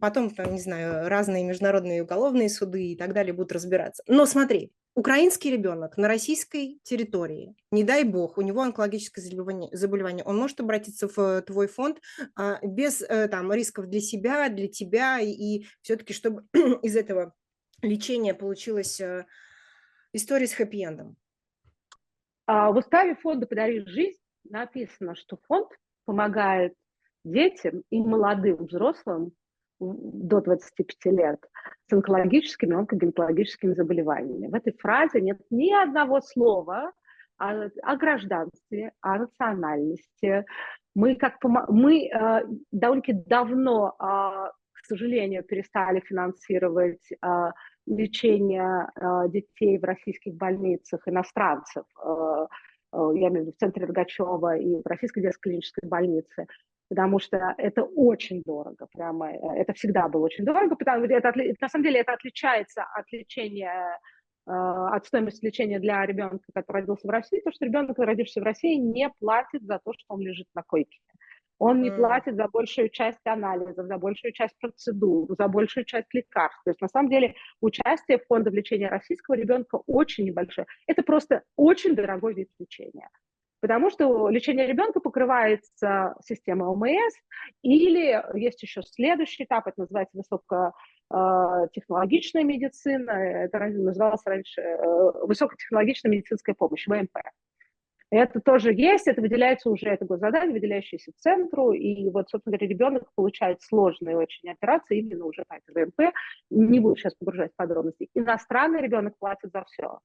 потом, 0.00 0.30
там, 0.30 0.52
не 0.52 0.60
знаю, 0.60 1.08
разные 1.08 1.44
международные 1.44 2.02
уголовные 2.02 2.48
суды 2.48 2.92
и 2.92 2.96
так 2.96 3.14
далее 3.14 3.32
будут 3.32 3.52
разбираться. 3.52 4.02
Но 4.08 4.26
смотри, 4.26 4.72
украинский 4.94 5.52
ребенок 5.52 5.96
на 5.96 6.08
российской 6.08 6.80
территории, 6.82 7.54
не 7.70 7.84
дай 7.84 8.02
бог, 8.02 8.36
у 8.36 8.42
него 8.42 8.62
онкологическое 8.62 9.24
заболевание, 9.24 9.70
заболевание 9.72 10.24
он 10.24 10.36
может 10.36 10.60
обратиться 10.60 11.08
в 11.08 11.42
твой 11.42 11.68
фонд 11.68 12.00
а, 12.34 12.58
без 12.66 13.02
э, 13.02 13.28
там, 13.28 13.52
рисков 13.52 13.86
для 13.88 14.00
себя, 14.00 14.48
для 14.48 14.68
тебя, 14.68 15.20
и, 15.20 15.64
все-таки, 15.82 16.12
чтобы 16.12 16.44
из 16.82 16.96
этого 16.96 17.32
лечения 17.80 18.34
получилась 18.34 19.00
э, 19.00 19.24
история 20.12 20.48
с 20.48 20.58
хэппи-эндом. 20.58 21.14
А, 22.46 22.72
в 22.72 22.76
уставе 22.76 23.14
фонда 23.14 23.46
«Подари 23.46 23.86
жизнь» 23.86 24.18
написано, 24.50 25.14
что 25.14 25.38
фонд 25.46 25.68
помогает 26.06 26.74
детям 27.30 27.82
и 27.90 28.00
молодым 28.00 28.66
взрослым 28.66 29.32
до 29.80 30.40
25 30.40 31.12
лет 31.12 31.38
с 31.86 31.92
онкологическими, 31.92 32.74
онкогематологическими 32.74 33.74
заболеваниями. 33.74 34.48
В 34.48 34.54
этой 34.54 34.72
фразе 34.72 35.20
нет 35.20 35.40
ни 35.50 35.72
одного 35.72 36.20
слова 36.20 36.92
о, 37.38 37.68
о 37.82 37.96
гражданстве, 37.96 38.92
о 39.00 39.18
национальности. 39.18 40.44
Мы, 40.94 41.14
как, 41.14 41.36
мы 41.42 42.08
э, 42.08 42.40
довольно-таки 42.72 43.22
давно, 43.26 43.94
э, 43.98 44.02
к 44.02 44.86
сожалению, 44.86 45.44
перестали 45.44 46.00
финансировать 46.00 47.12
э, 47.12 47.50
лечение 47.86 48.88
э, 48.96 49.28
детей 49.28 49.78
в 49.78 49.84
российских 49.84 50.34
больницах, 50.34 51.06
иностранцев, 51.06 51.84
э, 52.04 52.46
э 52.92 53.10
я 53.14 53.28
имею 53.28 53.30
в 53.30 53.40
виду 53.42 53.52
в 53.52 53.60
центре 53.60 53.84
Рогачева 53.84 54.56
и 54.56 54.82
в 54.82 54.86
Российской 54.86 55.20
детской 55.20 55.50
клинической 55.50 55.88
больнице 55.88 56.46
потому 56.88 57.18
что 57.18 57.54
это 57.58 57.82
очень 57.82 58.42
дорого, 58.44 58.86
прямо 58.92 59.30
э, 59.30 59.60
это 59.60 59.72
всегда 59.74 60.08
было 60.08 60.24
очень 60.24 60.44
дорого, 60.44 60.76
потому 60.76 61.04
что 61.04 61.14
это, 61.14 61.32
на 61.60 61.68
самом 61.68 61.84
деле 61.84 62.00
это 62.00 62.12
отличается 62.12 62.82
от 62.82 63.10
лечения 63.12 63.98
э, 64.46 64.50
от 64.50 65.06
стоимости 65.06 65.44
лечения 65.44 65.78
для 65.78 66.04
ребенка, 66.06 66.44
который 66.54 66.80
родился 66.80 67.06
в 67.06 67.10
России, 67.10 67.38
потому 67.38 67.54
что 67.54 67.64
ребенок, 67.66 67.98
родившийся 67.98 68.40
в 68.40 68.44
России, 68.44 68.76
не 68.76 69.10
платит 69.20 69.62
за 69.62 69.78
то, 69.84 69.92
что 69.92 70.04
он 70.08 70.20
лежит 70.20 70.46
на 70.54 70.62
койке. 70.62 70.98
Он 71.60 71.82
не 71.82 71.90
платит 71.90 72.36
за 72.36 72.46
большую 72.46 72.88
часть 72.88 73.26
анализов, 73.26 73.86
за 73.86 73.98
большую 73.98 74.32
часть 74.32 74.56
процедур, 74.60 75.26
за 75.36 75.48
большую 75.48 75.84
часть 75.84 76.06
лекарств. 76.14 76.62
То 76.62 76.70
есть, 76.70 76.80
на 76.80 76.86
самом 76.86 77.10
деле, 77.10 77.34
участие 77.60 78.18
в 78.18 78.26
фонде 78.28 78.50
лечения 78.50 78.88
российского 78.88 79.34
ребенка 79.34 79.80
очень 79.88 80.24
небольшое. 80.24 80.68
Это 80.86 81.02
просто 81.02 81.42
очень 81.56 81.96
дорогой 81.96 82.34
вид 82.34 82.48
лечения 82.60 83.08
потому 83.60 83.90
что 83.90 84.28
лечение 84.28 84.66
ребенка 84.66 85.00
покрывается 85.00 86.14
системой 86.24 86.68
ОМС, 86.68 87.14
или 87.62 88.22
есть 88.38 88.62
еще 88.62 88.82
следующий 88.82 89.44
этап, 89.44 89.66
это 89.66 89.80
называется 89.82 90.16
высокотехнологичная 91.10 92.44
медицина, 92.44 93.10
это 93.10 93.58
называлось 93.58 94.22
раньше 94.24 94.60
э, 94.60 95.24
высокотехнологичная 95.24 96.12
медицинская 96.12 96.54
помощь, 96.54 96.86
ВМП. 96.86 97.18
Это 98.10 98.40
тоже 98.40 98.72
есть, 98.72 99.06
это 99.06 99.20
выделяется 99.20 99.68
уже, 99.68 99.90
это 99.90 100.06
госзадание, 100.06 100.54
выделяющееся 100.54 101.12
центру, 101.18 101.72
и 101.72 102.08
вот, 102.08 102.30
собственно 102.30 102.56
говоря, 102.56 102.72
ребенок 102.72 103.02
получает 103.14 103.60
сложные 103.60 104.16
очень 104.16 104.48
операции 104.48 105.00
именно 105.00 105.26
уже 105.26 105.44
по 105.46 105.54
этой 105.54 105.84
ВМП. 105.84 106.14
Не 106.48 106.80
буду 106.80 106.96
сейчас 106.96 107.14
погружать 107.14 107.52
в 107.52 107.56
подробности. 107.56 108.08
Иностранный 108.14 108.80
ребенок 108.80 109.18
платит 109.18 109.50
за 109.52 109.64
все. 109.64 109.98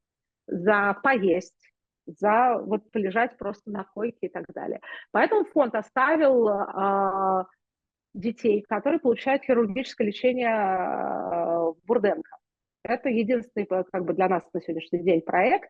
За 0.47 0.97
поесть, 1.01 1.72
за 2.05 2.57
вот 2.57 2.89
полежать 2.91 3.37
просто 3.37 3.71
на 3.71 3.83
койке 3.83 4.27
и 4.27 4.29
так 4.29 4.45
далее. 4.53 4.79
Поэтому 5.11 5.45
фонд 5.45 5.75
оставил 5.75 6.49
э, 6.49 7.45
детей, 8.13 8.65
которые 8.67 8.99
получают 8.99 9.43
хирургическое 9.43 10.07
лечение 10.07 10.49
э, 10.49 11.73
Бурденко. 11.85 12.29
Это 12.83 13.07
единственный 13.09 13.65
как 13.65 14.03
бы 14.03 14.13
для 14.13 14.27
нас 14.27 14.43
на 14.53 14.61
сегодняшний 14.61 14.99
день 14.99 15.21
проект, 15.21 15.69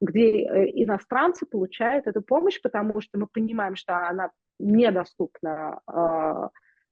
где 0.00 0.44
э, 0.44 0.70
иностранцы 0.74 1.46
получают 1.46 2.06
эту 2.06 2.20
помощь, 2.20 2.60
потому 2.60 3.00
что 3.00 3.18
мы 3.18 3.26
понимаем, 3.26 3.76
что 3.76 3.96
она 3.96 4.30
недоступна 4.58 5.80
э, 5.88 6.48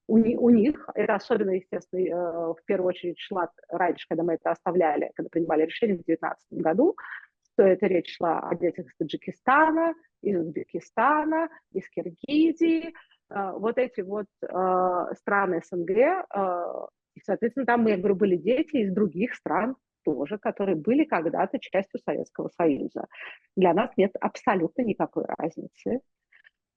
у, 0.07 0.15
у 0.17 0.51
них. 0.51 0.89
Это 0.95 1.17
особенно, 1.17 1.51
естественно, 1.51 2.01
э, 2.01 2.55
в 2.55 2.65
первую 2.65 2.89
очередь 2.89 3.19
шла 3.19 3.51
раньше, 3.69 4.07
когда 4.09 4.23
мы 4.23 4.35
это 4.35 4.51
оставляли, 4.51 5.13
когда 5.15 5.29
принимали 5.29 5.67
решение 5.67 5.97
в 5.97 6.05
2019 6.05 6.65
году, 6.65 6.97
что 7.59 7.67
это 7.67 7.87
речь 7.87 8.17
шла 8.17 8.39
о 8.39 8.55
детях 8.55 8.87
из 8.87 8.95
Таджикистана, 8.97 9.95
из 10.23 10.39
Узбекистана, 10.39 11.49
из 11.73 11.89
Киргизии, 11.91 12.95
вот 13.29 13.79
эти 13.79 14.01
вот 14.01 14.27
страны 15.19 15.61
СНГ, 15.65 15.91
и, 17.17 17.21
соответственно, 17.25 17.67
там, 17.67 17.85
я 17.87 17.97
говорю, 17.97 18.15
были 18.15 18.37
дети 18.37 18.77
из 18.77 18.95
других 18.95 19.35
стран 19.35 19.75
тоже, 20.05 20.39
которые 20.39 20.77
были 20.77 21.03
когда-то 21.05 21.59
частью 21.59 21.99
Советского 22.05 22.49
Союза. 22.57 23.07
Для 23.57 23.75
нас 23.75 23.91
нет 23.97 24.13
абсолютно 24.21 24.83
никакой 24.83 25.25
разницы. 25.27 26.01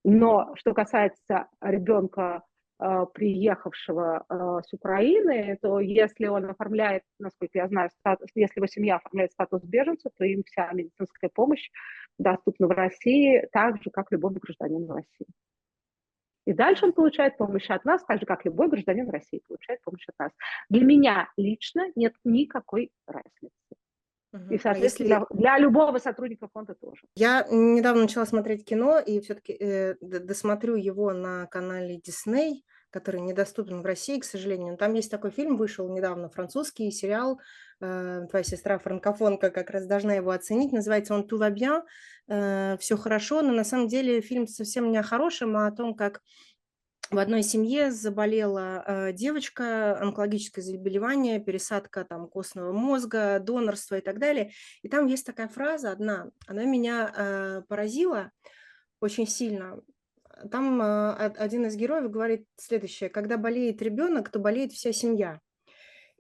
Но 0.03 0.51
что 0.55 0.73
касается 0.73 1.45
ребенка, 1.61 2.41
э, 2.41 2.50
приехавшего 3.13 4.25
э, 4.27 4.61
с 4.67 4.73
Украины, 4.73 5.57
то 5.61 5.79
если 5.79 6.25
он 6.27 6.45
оформляет, 6.49 7.03
насколько 7.19 7.59
я 7.59 7.67
знаю, 7.67 7.89
статус, 7.99 8.29
если 8.33 8.59
его 8.59 8.67
семья 8.67 8.95
оформляет 8.95 9.31
статус 9.33 9.63
беженца, 9.63 10.09
то 10.17 10.25
им 10.25 10.43
вся 10.43 10.71
медицинская 10.71 11.29
помощь 11.33 11.69
доступна 12.17 12.67
в 12.67 12.71
России 12.71 13.47
так 13.51 13.81
же, 13.83 13.91
как 13.91 14.11
любому 14.11 14.39
гражданину 14.39 14.93
России. 14.93 15.27
И 16.45 16.53
дальше 16.53 16.85
он 16.85 16.93
получает 16.93 17.37
помощь 17.37 17.69
от 17.69 17.85
нас, 17.85 18.03
так 18.03 18.19
же, 18.19 18.25
как 18.25 18.45
любой 18.45 18.67
гражданин 18.67 19.09
России 19.09 19.43
получает 19.47 19.79
помощь 19.83 20.05
от 20.07 20.17
нас. 20.17 20.31
Для 20.69 20.83
меня 20.83 21.29
лично 21.37 21.83
нет 21.95 22.15
никакой 22.23 22.89
разницы. 23.05 23.51
И, 24.49 24.55
а 24.55 24.59
соответственно, 24.59 24.83
Если... 24.83 25.03
для, 25.05 25.25
для 25.29 25.57
любого 25.59 25.97
сотрудника 25.97 26.47
фонда 26.51 26.73
тоже. 26.73 27.01
Я 27.15 27.45
недавно 27.51 28.03
начала 28.03 28.25
смотреть 28.25 28.65
кино, 28.65 28.97
и 28.99 29.19
все-таки 29.19 29.53
э, 29.59 29.95
досмотрю 30.01 30.75
его 30.75 31.11
на 31.11 31.47
канале 31.47 31.97
Disney, 31.99 32.61
который 32.91 33.21
недоступен 33.21 33.81
в 33.81 33.85
России, 33.85 34.19
к 34.19 34.25
сожалению. 34.25 34.77
Там 34.77 34.93
есть 34.93 35.09
такой 35.09 35.31
фильм, 35.31 35.57
вышел 35.57 35.87
недавно, 35.89 36.29
французский 36.29 36.91
сериал. 36.91 37.39
Э, 37.79 38.27
твоя 38.29 38.43
сестра 38.43 38.77
франкофонка 38.77 39.49
как 39.49 39.71
раз 39.71 39.87
должна 39.87 40.13
его 40.13 40.31
оценить. 40.31 40.71
Называется 40.71 41.15
он 41.15 41.21
«Tout 41.21 41.39
va 41.39 41.51
bien», 41.51 41.81
э, 42.27 42.77
«Все 42.79 42.97
хорошо», 42.97 43.41
но 43.41 43.53
на 43.53 43.63
самом 43.63 43.87
деле 43.87 44.21
фильм 44.21 44.47
совсем 44.47 44.91
не 44.91 44.97
о 44.97 45.03
хорошем, 45.03 45.57
а 45.57 45.67
о 45.67 45.71
том, 45.71 45.95
как 45.95 46.21
в 47.09 47.17
одной 47.17 47.43
семье 47.43 47.91
заболела 47.91 48.83
э, 48.85 49.13
девочка, 49.13 49.99
онкологическое 49.99 50.63
заболевание, 50.63 51.39
пересадка 51.39 52.05
там 52.05 52.27
костного 52.27 52.71
мозга, 52.71 53.39
донорство 53.39 53.95
и 53.95 54.01
так 54.01 54.19
далее. 54.19 54.51
И 54.83 54.89
там 54.89 55.07
есть 55.07 55.25
такая 55.25 55.47
фраза 55.47 55.91
одна, 55.91 56.29
она 56.47 56.65
меня 56.65 57.63
поразила 57.67 58.31
очень 59.01 59.27
сильно. 59.27 59.81
Там 60.49 60.81
э, 60.81 61.13
один 61.37 61.65
из 61.65 61.75
героев 61.75 62.09
говорит 62.09 62.45
следующее: 62.57 63.09
когда 63.09 63.37
болеет 63.37 63.81
ребенок, 63.81 64.29
то 64.29 64.39
болеет 64.39 64.71
вся 64.71 64.91
семья. 64.93 65.39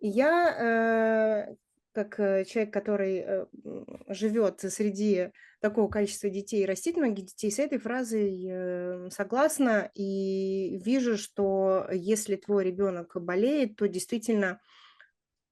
И 0.01 0.07
я, 0.07 1.47
э, 1.49 1.55
как 1.93 2.19
э, 2.19 2.43
человек, 2.45 2.73
который 2.73 3.19
э, 3.19 3.45
живет 4.09 4.59
среди 4.59 5.29
такого 5.61 5.87
количества 5.89 6.29
детей 6.29 6.63
и 6.63 6.65
растит 6.65 6.97
многих 6.97 7.25
детей, 7.25 7.51
с 7.51 7.59
этой 7.59 7.77
фразой 7.77 9.11
согласна 9.11 9.91
и 9.93 10.79
вижу, 10.83 11.17
что 11.17 11.87
если 11.91 12.35
твой 12.35 12.65
ребенок 12.65 13.15
болеет, 13.21 13.75
то 13.75 13.87
действительно 13.87 14.59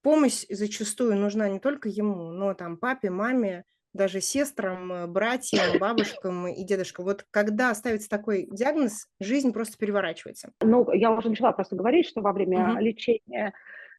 помощь 0.01 0.45
зачастую 0.49 1.15
нужна 1.15 1.47
не 1.47 1.59
только 1.59 1.89
ему, 1.89 2.31
но 2.31 2.55
там 2.55 2.77
папе, 2.77 3.11
маме, 3.11 3.65
даже 3.93 4.21
сестрам, 4.21 5.11
братьям, 5.11 5.79
бабушкам 5.79 6.47
и 6.47 6.63
дедушкам. 6.63 7.05
Вот 7.05 7.25
когда 7.31 7.73
ставится 7.73 8.09
такой 8.09 8.47
диагноз, 8.51 9.07
жизнь 9.19 9.51
просто 9.51 9.77
переворачивается. 9.77 10.51
Ну, 10.61 10.91
я 10.93 11.11
уже 11.11 11.29
начала 11.29 11.51
просто 11.51 11.75
говорить, 11.75 12.07
что 12.07 12.21
во 12.21 12.33
время 12.33 12.73
угу. 12.73 12.79
лечения 12.79 13.53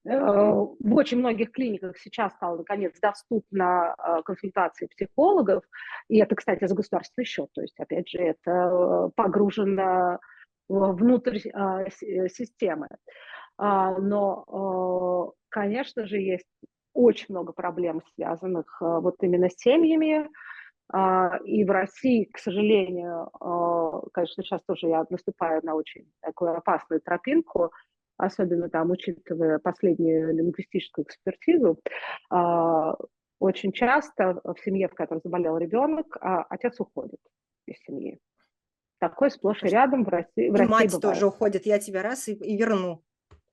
Э, 0.06 0.18
в 0.18 0.94
очень 0.94 1.18
многих 1.18 1.52
клиниках 1.52 1.98
сейчас 1.98 2.32
стало, 2.32 2.58
наконец, 2.58 2.98
доступна 3.00 3.94
э, 3.98 4.22
консультация 4.24 4.88
психологов, 4.88 5.62
и 6.08 6.18
это, 6.18 6.34
кстати, 6.36 6.66
за 6.66 6.74
государственный 6.74 7.26
счет, 7.26 7.50
то 7.52 7.60
есть, 7.60 7.78
опять 7.78 8.08
же, 8.08 8.18
это 8.18 9.10
погружено 9.14 10.18
внутрь 10.68 11.38
э, 11.38 11.90
системы. 12.28 12.88
А, 13.58 13.98
но, 13.98 15.34
конечно 15.50 16.06
же, 16.06 16.16
есть 16.16 16.46
очень 16.92 17.26
много 17.28 17.52
проблем, 17.52 18.02
связанных 18.14 18.80
вот 18.80 19.16
именно 19.22 19.48
с 19.48 19.56
семьями, 19.56 20.28
а, 20.92 21.38
и 21.44 21.64
в 21.64 21.70
России, 21.70 22.24
к 22.24 22.38
сожалению, 22.38 23.30
конечно, 24.12 24.42
сейчас 24.42 24.62
тоже 24.62 24.88
я 24.88 25.06
наступаю 25.08 25.60
на 25.64 25.74
очень 25.74 26.10
такую 26.20 26.56
опасную 26.56 27.00
тропинку– 27.00 27.72
особенно 28.20 28.68
там, 28.68 28.90
учитывая 28.90 29.58
последнюю 29.58 30.34
лингвистическую 30.34 31.04
экспертизу, 31.04 31.80
а, 32.30 32.96
очень 33.38 33.72
часто 33.72 34.40
в 34.44 34.56
семье, 34.62 34.88
в 34.88 34.94
которой 34.94 35.20
заболел 35.24 35.56
ребенок, 35.56 36.16
а, 36.20 36.42
отец 36.42 36.78
уходит 36.78 37.20
из 37.66 37.76
семьи. 37.86 38.18
Такой 38.98 39.30
сплошь 39.30 39.62
и 39.62 39.68
рядом 39.68 40.04
в 40.04 40.08
России. 40.08 40.50
В 40.50 40.54
России 40.54 40.70
мать 40.70 40.92
бывает. 40.92 41.02
тоже 41.02 41.26
уходит, 41.26 41.64
я 41.64 41.78
тебя 41.78 42.02
раз 42.02 42.28
и, 42.28 42.34
и 42.34 42.56
верну. 42.56 43.02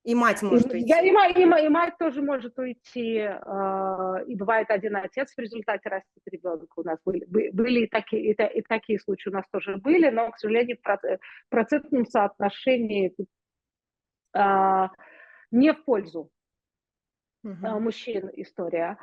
И 0.07 0.15
мать 0.15 0.41
может 0.41 0.67
и, 0.67 0.77
уйти. 0.77 0.87
Я, 0.87 1.01
и, 1.01 1.11
мать, 1.11 1.35
и, 1.35 1.41
и 1.41 1.69
мать 1.69 1.97
тоже 1.99 2.21
может 2.21 2.57
уйти. 2.57 3.17
Э, 3.17 4.23
и 4.25 4.35
бывает 4.37 4.69
один 4.69 4.95
отец 4.95 5.33
в 5.35 5.37
результате 5.37 5.89
растет 5.89 6.23
ребенка. 6.27 6.71
У 6.77 6.83
нас 6.83 6.97
были, 7.03 7.25
были 7.25 7.81
и, 7.81 7.87
такие, 7.87 8.31
и, 8.31 8.31
и 8.31 8.61
такие 8.61 9.01
случаи 9.01 9.27
у 9.27 9.33
нас 9.33 9.43
тоже 9.51 9.75
были, 9.75 10.09
но, 10.09 10.31
к 10.31 10.39
сожалению, 10.39 10.77
в 10.81 11.19
процентном 11.49 12.05
соотношении 12.05 13.13
а, 14.33 14.91
не 15.51 15.73
в 15.73 15.83
пользу 15.83 16.29
угу. 17.43 17.79
мужчин 17.81 18.29
история. 18.35 18.97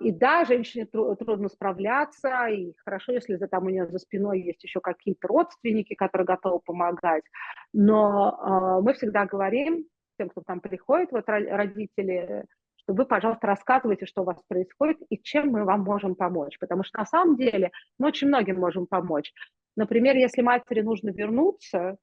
И 0.00 0.12
да, 0.12 0.44
женщине 0.44 0.86
трудно 0.86 1.48
справляться, 1.48 2.46
и 2.46 2.74
хорошо, 2.84 3.12
если 3.12 3.36
за, 3.36 3.48
там 3.48 3.64
у 3.64 3.70
нее 3.70 3.88
за 3.88 3.98
спиной 3.98 4.42
есть 4.42 4.62
еще 4.62 4.80
какие-то 4.80 5.26
родственники, 5.26 5.94
которые 5.94 6.26
готовы 6.26 6.60
помогать. 6.60 7.24
Но 7.72 8.80
мы 8.84 8.92
всегда 8.92 9.24
говорим 9.24 9.86
тем, 10.18 10.28
кто 10.28 10.42
там 10.42 10.60
приходит, 10.60 11.12
вот 11.12 11.28
родители, 11.28 12.44
что 12.76 12.94
вы, 12.94 13.04
пожалуйста, 13.04 13.46
рассказывайте, 13.46 14.06
что 14.06 14.22
у 14.22 14.24
вас 14.24 14.38
происходит 14.48 14.98
и 15.08 15.18
чем 15.22 15.48
мы 15.48 15.64
вам 15.64 15.82
можем 15.82 16.14
помочь. 16.14 16.58
Потому 16.58 16.84
что 16.84 16.98
на 16.98 17.06
самом 17.06 17.36
деле 17.36 17.70
мы 17.98 18.08
очень 18.08 18.28
многим 18.28 18.58
можем 18.58 18.86
помочь. 18.86 19.32
Например, 19.76 20.16
если 20.16 20.42
матери 20.42 20.80
нужно 20.80 21.10
вернуться, 21.10 21.98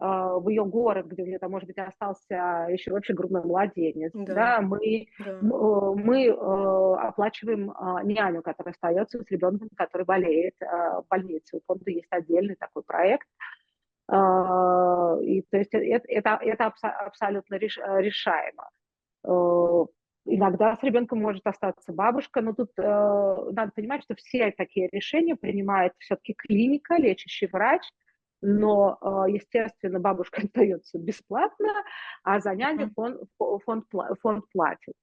а, 0.00 0.38
в 0.38 0.48
ее 0.48 0.64
город, 0.64 1.06
где 1.06 1.22
у 1.24 1.26
нее 1.26 1.40
там, 1.40 1.50
может 1.50 1.66
быть, 1.66 1.78
остался 1.78 2.68
еще 2.70 2.92
вообще 2.92 3.14
грудной 3.14 3.42
младенец, 3.42 4.12
да, 4.14 4.34
да 4.34 4.60
мы, 4.60 5.08
да. 5.18 5.24
Э, 5.32 5.40
мы 5.40 6.26
э, 6.26 6.30
оплачиваем 6.30 7.72
э, 7.72 8.04
няню, 8.04 8.42
которая 8.42 8.74
остается 8.74 9.20
с 9.20 9.30
ребенком, 9.30 9.68
который 9.76 10.04
болеет 10.04 10.54
э, 10.60 10.66
в 10.66 11.04
больнице. 11.10 11.56
У 11.56 11.60
фонда 11.66 11.90
есть 11.90 12.06
отдельный 12.10 12.54
такой 12.54 12.84
проект. 12.84 13.26
Э, 14.10 15.18
и, 15.22 15.42
то 15.50 15.58
есть 15.58 15.74
это, 15.74 16.06
это, 16.08 16.38
это 16.42 16.72
абсолютно 16.82 17.56
реш, 17.56 17.78
решаемо. 17.78 18.70
Э, 19.24 19.86
иногда 20.24 20.76
с 20.76 20.82
ребенком 20.82 21.20
может 21.20 21.46
остаться 21.46 21.92
бабушка, 21.92 22.40
но 22.40 22.52
тут 22.54 22.70
э, 22.78 22.82
надо 22.82 23.72
понимать, 23.74 24.02
что 24.04 24.14
все 24.14 24.50
такие 24.52 24.88
решения 24.92 25.36
принимает 25.36 25.92
все-таки 25.98 26.34
клиника, 26.34 26.96
лечащий 26.96 27.48
врач, 27.52 27.82
но, 28.40 28.98
а, 29.00 29.28
естественно, 29.28 29.98
бабушка 29.98 30.42
остается 30.44 30.98
бесплатно, 30.98 31.68
а 32.22 32.40
за 32.40 32.54
няню 32.54 32.90
фонд, 32.94 33.20
фонд, 33.64 33.84
фонд 34.22 34.44
платит. 34.52 34.94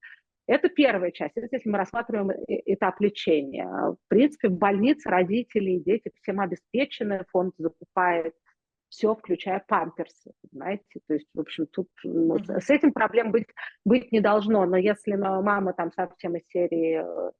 Это 0.47 0.69
первая 0.69 1.11
часть, 1.11 1.35
это 1.35 1.47
если 1.51 1.69
мы 1.69 1.79
рассматриваем 1.79 2.31
этап 2.47 3.01
лечения. 3.01 3.67
В 3.67 3.97
принципе, 4.07 4.49
в 4.49 4.57
больнице 4.57 5.09
родители 5.09 5.71
и 5.71 5.83
дети 5.83 6.11
всем 6.21 6.39
обеспечены, 6.39 7.25
фонд 7.31 7.55
закупает 7.57 8.35
все, 8.95 9.13
включая 9.15 9.63
памперсы, 9.67 10.31
понимаете? 10.41 10.99
То 11.07 11.13
есть, 11.13 11.27
в 11.33 11.39
общем, 11.39 11.67
тут 11.67 11.87
ну, 12.03 12.37
с 12.39 12.69
этим 12.69 12.93
проблем 12.93 13.31
быть, 13.31 13.47
быть 13.83 14.11
не 14.11 14.21
должно, 14.21 14.65
но 14.65 14.77
если 14.77 15.15
мама 15.15 15.73
там 15.73 15.91
совсем 15.91 16.35
из 16.35 16.47
серии 16.47 17.03
э, 17.03 17.31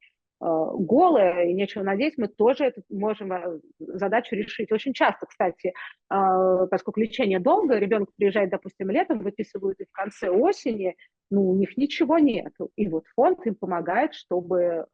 Э, 0.42 0.70
голая 0.78 1.46
и 1.46 1.54
нечего 1.54 1.84
надеть, 1.84 2.18
мы 2.18 2.28
тоже 2.28 2.66
это 2.66 2.82
можем 2.90 3.32
э, 3.32 3.60
задачу 3.80 4.36
решить. 4.36 4.72
Очень 4.72 4.94
часто, 4.94 5.26
кстати, 5.26 5.70
э, 5.70 6.68
поскольку 6.70 7.00
лечение 7.00 7.40
долго, 7.40 7.78
ребенок 7.78 8.10
приезжает, 8.16 8.50
допустим, 8.50 8.90
летом, 8.90 9.20
выписывают 9.20 9.80
и 9.80 9.86
в 9.86 9.92
конце 9.92 10.30
осени, 10.30 10.96
ну, 11.32 11.50
у 11.52 11.56
них 11.56 11.78
ничего 11.78 12.18
нет. 12.20 12.54
И 12.76 12.88
вот 12.90 13.06
фонд 13.16 13.46
им 13.48 13.56
помогает, 13.56 14.14
чтобы 14.14 14.86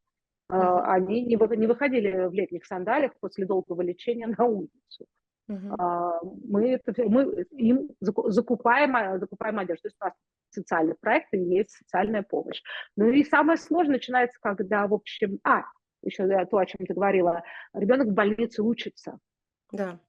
Они 0.49 1.23
не 1.23 1.37
выходили 1.37 2.27
в 2.27 2.33
летних 2.33 2.65
сандалиях 2.65 3.13
после 3.21 3.45
долгого 3.45 3.81
лечения 3.81 4.27
на 4.27 4.45
улицу. 4.45 5.05
Uh-huh. 5.51 6.19
Мы, 6.45 6.79
мы 7.07 7.45
им 7.51 7.89
закупаем, 7.99 9.19
закупаем 9.19 9.59
одежду. 9.59 9.83
То 9.83 9.87
есть 9.87 9.97
у 9.99 10.05
нас 10.05 10.13
социальный 10.49 10.95
проект 10.95 11.33
и 11.33 11.39
есть 11.39 11.71
социальная 11.71 12.23
помощь. 12.23 12.61
Ну 12.95 13.09
и 13.09 13.23
самое 13.23 13.57
сложное 13.57 13.95
начинается, 13.95 14.37
когда, 14.41 14.87
в 14.87 14.93
общем... 14.93 15.39
А, 15.43 15.63
еще 16.03 16.27
то, 16.45 16.57
о 16.57 16.65
чем 16.65 16.85
ты 16.85 16.93
говорила. 16.93 17.43
Ребенок 17.73 18.07
в 18.07 18.13
больнице 18.13 18.63
учится. 18.63 19.19
Да. 19.71 19.99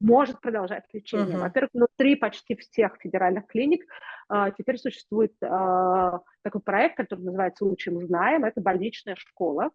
Может 0.00 0.40
продолжать 0.40 0.84
лечение. 0.92 1.36
Uh-huh. 1.36 1.42
Во-первых, 1.42 1.70
внутри 1.74 2.16
почти 2.16 2.56
всех 2.56 2.96
федеральных 3.00 3.46
клиник 3.46 3.84
а, 4.28 4.50
теперь 4.50 4.78
существует 4.78 5.32
а, 5.42 6.20
такой 6.42 6.60
проект, 6.60 6.96
который 6.96 7.20
называется 7.20 7.64
«Учим, 7.64 8.04
знаем». 8.06 8.44
Это 8.44 8.60
больничная 8.60 9.16
школа. 9.16 9.70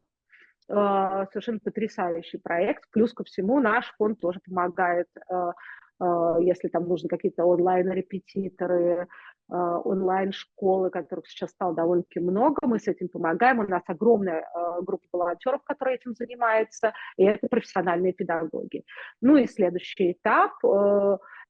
А, 0.69 1.25
совершенно 1.27 1.59
потрясающий 1.59 2.37
проект. 2.37 2.89
Плюс 2.91 3.13
ко 3.13 3.23
всему 3.23 3.59
наш 3.59 3.93
фонд 3.97 4.19
тоже 4.19 4.39
помогает, 4.45 5.07
а, 5.29 5.53
а, 5.99 6.39
если 6.39 6.67
там 6.69 6.87
нужны 6.87 7.09
какие-то 7.09 7.45
онлайн-репетиторы, 7.45 9.07
онлайн-школы, 9.49 10.89
которых 10.89 11.27
сейчас 11.27 11.51
стало 11.51 11.75
довольно-таки 11.75 12.21
много, 12.21 12.65
мы 12.65 12.79
с 12.79 12.87
этим 12.87 13.09
помогаем. 13.09 13.59
У 13.59 13.67
нас 13.67 13.83
огромная 13.87 14.47
группа 14.81 15.05
волонтеров, 15.11 15.61
которые 15.63 15.97
этим 15.97 16.15
занимаются, 16.15 16.93
и 17.17 17.25
это 17.25 17.47
профессиональные 17.49 18.13
педагоги. 18.13 18.83
Ну 19.21 19.35
и 19.35 19.45
следующий 19.45 20.13
этап 20.13 20.53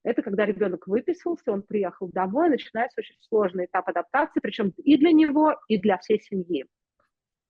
это 0.04 0.22
когда 0.22 0.46
ребенок 0.46 0.88
выписался, 0.88 1.52
он 1.52 1.62
приехал 1.62 2.10
домой, 2.10 2.50
начинается 2.50 3.00
очень 3.00 3.16
сложный 3.22 3.66
этап 3.66 3.88
адаптации, 3.88 4.40
причем 4.42 4.74
и 4.78 4.98
для 4.98 5.12
него, 5.12 5.56
и 5.68 5.78
для 5.78 6.00
всей 6.00 6.20
семьи. 6.20 6.66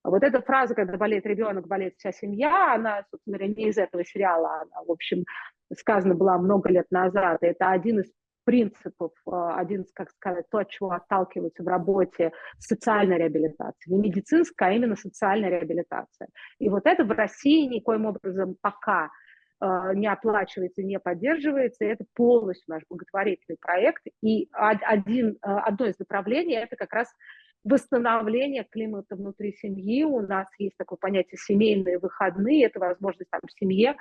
Вот 0.03 0.23
эта 0.23 0.41
фраза, 0.41 0.75
когда 0.75 0.97
болеет 0.97 1.25
ребенок, 1.25 1.67
болеет 1.67 1.95
вся 1.97 2.11
семья, 2.11 2.75
она, 2.75 3.03
собственно 3.09 3.37
говоря, 3.37 3.53
не 3.53 3.69
из 3.69 3.77
этого 3.77 4.03
сериала, 4.03 4.61
она, 4.61 4.83
в 4.85 4.91
общем, 4.91 5.23
сказана 5.77 6.13
была 6.15 6.37
много 6.37 6.69
лет 6.69 6.87
назад. 6.91 7.41
И 7.41 7.47
это 7.47 7.71
один 7.71 8.01
из 8.01 8.11
принципов, 8.43 9.11
а, 9.25 9.57
один 9.57 9.81
из, 9.81 9.91
как 9.93 10.09
сказать, 10.11 10.45
то, 10.49 10.57
от 10.59 10.69
чего 10.69 10.91
отталкиваются 10.91 11.63
в 11.63 11.67
работе 11.67 12.31
социальной 12.59 13.17
реабилитации. 13.17 13.91
Не 13.91 13.99
медицинская, 13.99 14.69
а 14.69 14.71
именно 14.73 14.95
социальная 14.95 15.49
реабилитация. 15.49 16.27
И 16.59 16.69
вот 16.69 16.85
это 16.85 17.05
в 17.05 17.11
России 17.11 17.67
никоим 17.67 18.05
образом 18.05 18.57
пока 18.61 19.09
а, 19.59 19.93
не 19.93 20.07
оплачивается, 20.07 20.83
не 20.83 20.99
поддерживается. 20.99 21.85
И 21.85 21.87
это 21.87 22.03
полностью 22.13 22.65
наш 22.67 22.83
благотворительный 22.89 23.57
проект. 23.59 24.03
И 24.21 24.49
один, 24.51 25.37
а, 25.41 25.61
одно 25.61 25.85
из 25.85 25.97
направлений– 25.99 26.53
это 26.55 26.75
как 26.75 26.91
раз 26.91 27.07
восстановление 27.63 28.63
климата 28.63 29.15
внутри 29.15 29.53
семьи. 29.53 30.03
У 30.03 30.21
нас 30.21 30.47
есть 30.57 30.75
такое 30.77 30.97
понятие 30.97 31.37
семейные 31.37 31.99
выходные. 31.99 32.65
Это 32.65 32.79
возможность 32.79 33.29
там, 33.29 33.41
в 33.45 33.59
семье 33.59 33.95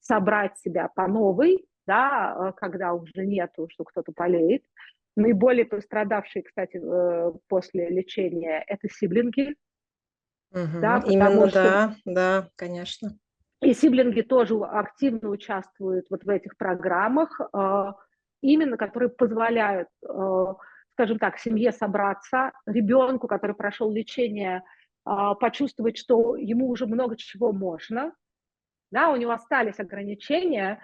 собрать 0.00 0.58
себя 0.58 0.88
по 0.94 1.06
новой, 1.06 1.66
да, 1.86 2.36
э, 2.38 2.52
когда 2.56 2.92
уже 2.92 3.26
нету, 3.26 3.68
что 3.70 3.84
кто-то 3.84 4.12
болеет. 4.12 4.64
Наиболее 5.16 5.64
пострадавшие, 5.64 6.42
кстати, 6.42 6.80
э, 6.82 7.32
после 7.48 7.88
лечения– 7.88 8.62
это 8.66 8.88
сиблинги. 8.88 9.56
Угу, 10.52 10.80
да, 10.80 11.02
именно, 11.06 11.48
что... 11.48 11.62
да, 11.62 11.96
да, 12.04 12.48
конечно. 12.56 13.18
И 13.62 13.72
сиблинги 13.72 14.20
тоже 14.20 14.54
активно 14.56 15.30
участвуют 15.30 16.06
вот 16.10 16.24
в 16.24 16.28
этих 16.28 16.56
программах, 16.56 17.40
э, 17.40 17.92
именно 18.42 18.76
которые 18.76 19.08
позволяют 19.08 19.88
скажем 20.96 21.18
так, 21.18 21.38
семье 21.38 21.72
собраться, 21.72 22.52
ребенку, 22.64 23.28
который 23.28 23.54
прошел 23.54 23.92
лечение, 23.92 24.62
а, 25.04 25.34
почувствовать, 25.34 25.98
что 25.98 26.36
ему 26.36 26.70
уже 26.70 26.86
много 26.86 27.18
чего 27.18 27.52
можно, 27.52 28.14
да, 28.90 29.10
у 29.10 29.16
него 29.16 29.32
остались 29.32 29.78
ограничения, 29.78 30.80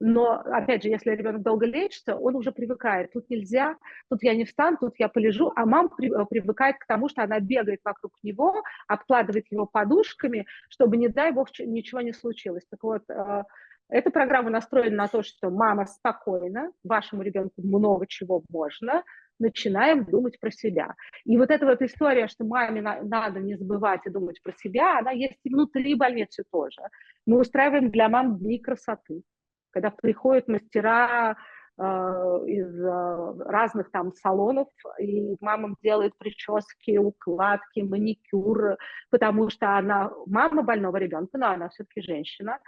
но, 0.00 0.32
опять 0.32 0.82
же, 0.82 0.90
если 0.90 1.12
ребенок 1.12 1.40
долго 1.40 1.64
лечится, 1.64 2.14
он 2.14 2.36
уже 2.36 2.52
привыкает. 2.52 3.12
Тут 3.12 3.30
нельзя, 3.30 3.76
тут 4.10 4.22
я 4.22 4.34
не 4.34 4.44
встану, 4.44 4.76
тут 4.78 4.96
я 4.98 5.08
полежу. 5.08 5.50
А 5.56 5.64
мама 5.64 5.88
привыкает 5.88 6.76
к 6.78 6.86
тому, 6.86 7.08
что 7.08 7.22
она 7.22 7.40
бегает 7.40 7.80
вокруг 7.84 8.12
него, 8.22 8.62
обкладывает 8.86 9.46
его 9.50 9.64
подушками, 9.64 10.46
чтобы, 10.68 10.98
не 10.98 11.08
дай 11.08 11.32
бог, 11.32 11.48
ничего 11.58 12.02
не 12.02 12.12
случилось. 12.12 12.66
Так 12.68 12.82
вот, 12.82 13.08
а, 13.08 13.44
эта 13.88 14.10
программа 14.10 14.50
настроена 14.50 14.96
на 14.96 15.08
то, 15.08 15.22
что 15.22 15.50
мама 15.50 15.86
спокойна, 15.86 16.72
вашему 16.82 17.22
ребенку 17.22 17.62
много 17.62 18.06
чего 18.06 18.42
можно, 18.50 19.04
начинаем 19.38 20.04
думать 20.04 20.38
про 20.40 20.50
себя. 20.50 20.94
И 21.24 21.36
вот 21.36 21.50
эта 21.50 21.66
вот 21.66 21.82
история, 21.82 22.28
что 22.28 22.44
маме 22.44 22.82
надо 22.82 23.40
не 23.40 23.56
забывать 23.56 24.00
и 24.06 24.10
думать 24.10 24.40
про 24.42 24.52
себя, 24.52 24.98
она 24.98 25.10
есть 25.10 25.38
и 25.42 25.50
внутри 25.50 25.94
больницы 25.94 26.44
тоже. 26.50 26.82
Мы 27.26 27.40
устраиваем 27.40 27.90
для 27.90 28.08
мам 28.08 28.38
дни 28.38 28.58
красоты, 28.58 29.22
когда 29.70 29.90
приходят 29.90 30.48
мастера 30.48 31.36
э, 31.78 31.82
из 31.82 32.80
э, 32.80 33.42
разных 33.44 33.90
там 33.90 34.12
салонов, 34.12 34.68
и 35.00 35.36
мамам 35.40 35.76
делают 35.82 36.16
прически, 36.18 36.96
укладки, 36.96 37.80
маникюр, 37.80 38.76
потому 39.10 39.50
что 39.50 39.76
она 39.76 40.12
мама 40.26 40.62
больного 40.62 40.96
ребенка, 40.96 41.38
но 41.38 41.50
она 41.50 41.68
все-таки 41.70 42.02
женщина. 42.02 42.58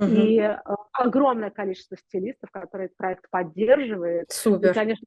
И 0.00 0.38
э, 0.38 0.56
огромное 0.92 1.50
количество 1.50 1.96
стилистов, 1.96 2.50
которые 2.50 2.86
этот 2.86 2.96
проект 2.96 3.28
поддерживают. 3.30 4.30
Супер. 4.30 4.70
И, 4.70 4.74
конечно, 4.74 5.06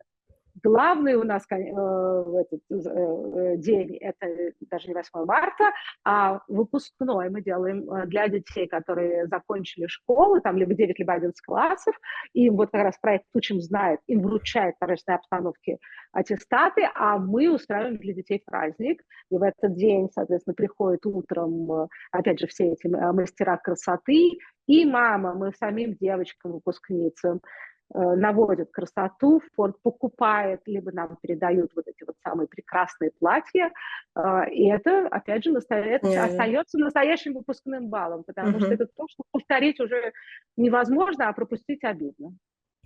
Главный 0.62 1.16
у 1.16 1.24
нас 1.24 1.44
э, 1.50 1.56
этот 1.56 2.62
э, 2.70 3.58
день– 3.58 3.98
это 4.02 4.28
даже 4.70 4.88
не 4.88 4.94
8 4.94 5.26
марта, 5.26 5.72
а 6.04 6.42
выпускной 6.48 7.30
мы 7.30 7.42
делаем 7.42 7.90
э, 7.90 8.06
для 8.06 8.28
детей, 8.28 8.68
которые 8.68 9.26
закончили 9.28 9.88
школу, 9.88 10.40
там 10.42 10.58
либо 10.58 10.76
9, 10.76 11.00
либо 11.00 11.14
11 11.14 11.42
классов, 11.42 11.96
и 12.34 12.52
вот 12.52 12.70
как 12.72 12.84
раз 12.84 12.98
проект 13.00 13.26
«Учим 13.34 13.62
знает», 13.62 14.00
им 14.06 14.22
вручает 14.22 14.76
в 14.76 14.80
торжественной 14.80 15.18
обстановке 15.18 15.80
аттестаты, 16.12 16.88
а 16.94 17.18
мы 17.18 17.52
устраиваем 17.52 17.98
для 17.98 18.14
детей 18.14 18.44
праздник, 18.46 19.02
и 19.32 19.38
в 19.38 19.42
этот 19.42 19.76
день, 19.76 20.10
соответственно, 20.14 20.54
приходят 20.54 21.04
утром, 21.08 21.90
опять 22.12 22.40
же, 22.40 22.46
все 22.46 22.74
эти 22.74 22.86
мастера 22.88 23.58
красоты, 23.58 24.38
и 24.68 24.86
мама, 24.86 25.34
мы 25.34 25.52
самим 25.54 25.96
девочкам, 25.96 26.54
выпускницам, 26.54 27.42
Э, 27.42 27.73
наводят 27.94 28.72
красоту, 28.72 29.42
фонд 29.56 29.76
покупает, 29.84 30.62
либо 30.66 30.92
нам 30.92 31.18
передают 31.22 31.72
вот 31.76 31.88
эти 31.88 32.04
вот 32.06 32.16
самые 32.24 32.48
прекрасные 32.48 33.12
платья, 33.20 33.72
э, 34.16 34.50
и 34.52 34.68
это, 34.70 35.08
опять 35.08 35.44
же, 35.44 35.52
настоя... 35.52 36.00
mm-hmm. 36.00 36.18
остается 36.18 36.78
настоящим 36.78 37.34
выпускным 37.34 37.90
баллом, 37.90 38.24
потому 38.24 38.58
mm-hmm. 38.58 38.62
что 38.62 38.74
это 38.74 38.88
то, 38.88 39.08
что 39.08 39.24
повторить 39.32 39.80
уже 39.80 40.14
невозможно, 40.58 41.30
а 41.30 41.34
пропустить 41.34 41.84
обидно. 41.84 42.34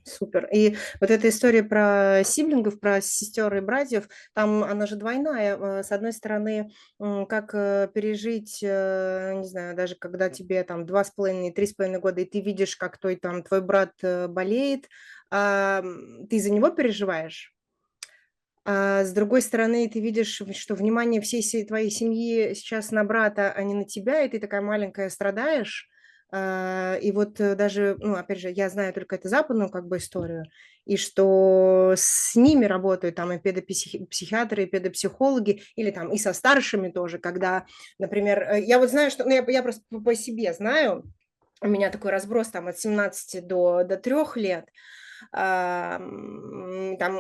Супер. 0.08 0.48
И 0.54 0.78
вот 1.02 1.12
эта 1.12 1.30
история 1.30 1.64
про 1.64 2.22
сиблингов, 2.24 2.80
про 2.80 3.02
сестер 3.02 3.54
и 3.56 3.60
братьев, 3.60 4.08
там 4.34 4.64
она 4.64 4.86
же 4.86 4.96
двойная. 4.96 5.58
Э, 5.58 5.84
с 5.84 5.92
одной 5.92 6.14
стороны, 6.14 6.72
как 6.98 7.54
э, 7.54 7.90
пережить, 7.94 8.60
э, 8.64 9.34
не 9.36 9.46
знаю, 9.46 9.76
даже 9.76 9.96
когда 9.96 10.30
тебе 10.30 10.64
там 10.64 10.86
два 10.86 11.04
с 11.04 11.12
половиной, 11.12 11.52
три 11.52 11.68
с 11.68 11.74
половиной 11.74 12.00
года, 12.00 12.22
и 12.22 12.26
ты 12.26 12.42
видишь, 12.42 12.76
как 12.76 12.98
твой 12.98 13.18
там 13.18 13.44
твой 13.44 13.62
брат 13.62 13.94
болеет, 14.02 14.88
а, 15.30 15.84
ты 16.30 16.40
за 16.40 16.52
него 16.52 16.70
переживаешь, 16.70 17.54
а 18.70 19.04
с 19.04 19.14
другой 19.14 19.42
стороны, 19.42 19.90
ты 19.90 20.00
видишь, 20.00 20.42
что 20.56 20.76
внимание 20.76 21.22
всей 21.22 21.66
твоей 21.66 21.90
семьи 21.90 22.54
сейчас 22.54 22.92
на 22.92 23.04
брата, 23.04 23.52
а 23.52 23.64
не 23.64 23.74
на 23.74 23.86
тебя, 23.86 24.24
и 24.24 24.30
ты 24.30 24.40
такая 24.40 24.62
маленькая 24.62 25.10
страдаешь, 25.10 25.90
и 26.32 27.12
вот 27.14 27.40
э, 27.40 27.56
даже, 27.56 27.96
ну, 28.00 28.16
опять 28.16 28.40
же, 28.40 28.50
я 28.50 28.70
знаю 28.70 28.94
только 28.94 29.16
эту 29.16 29.30
западную 29.30 29.70
как 29.70 29.88
бы 29.88 29.98
историю, 29.98 30.44
и 30.86 30.98
что 30.98 31.94
с 31.96 32.36
ними 32.36 32.66
работают 32.66 33.16
там 33.16 33.32
и 33.32 33.40
педопсихиатры, 33.40 34.64
и 34.64 34.68
педопсихологи, 34.68 35.64
или 35.76 35.90
там 35.92 36.12
и 36.12 36.18
со 36.18 36.34
старшими 36.34 36.90
тоже, 36.90 37.18
когда, 37.18 37.66
например, 37.98 38.42
э, 38.44 38.62
я 38.62 38.80
вот 38.80 38.90
знаю, 38.90 39.10
что, 39.10 39.24
ну, 39.24 39.32
я, 39.32 39.46
я 39.48 39.64
просто 39.64 39.84
по 40.04 40.16
себе 40.16 40.54
знаю, 40.54 41.04
у 41.62 41.68
меня 41.68 41.90
такой 41.90 42.12
разброс 42.12 42.50
там 42.50 42.68
от 42.68 42.78
17 42.78 43.48
до, 43.48 43.84
до 43.84 43.96
3 43.98 44.16
лет, 44.36 44.66
там, 45.32 47.14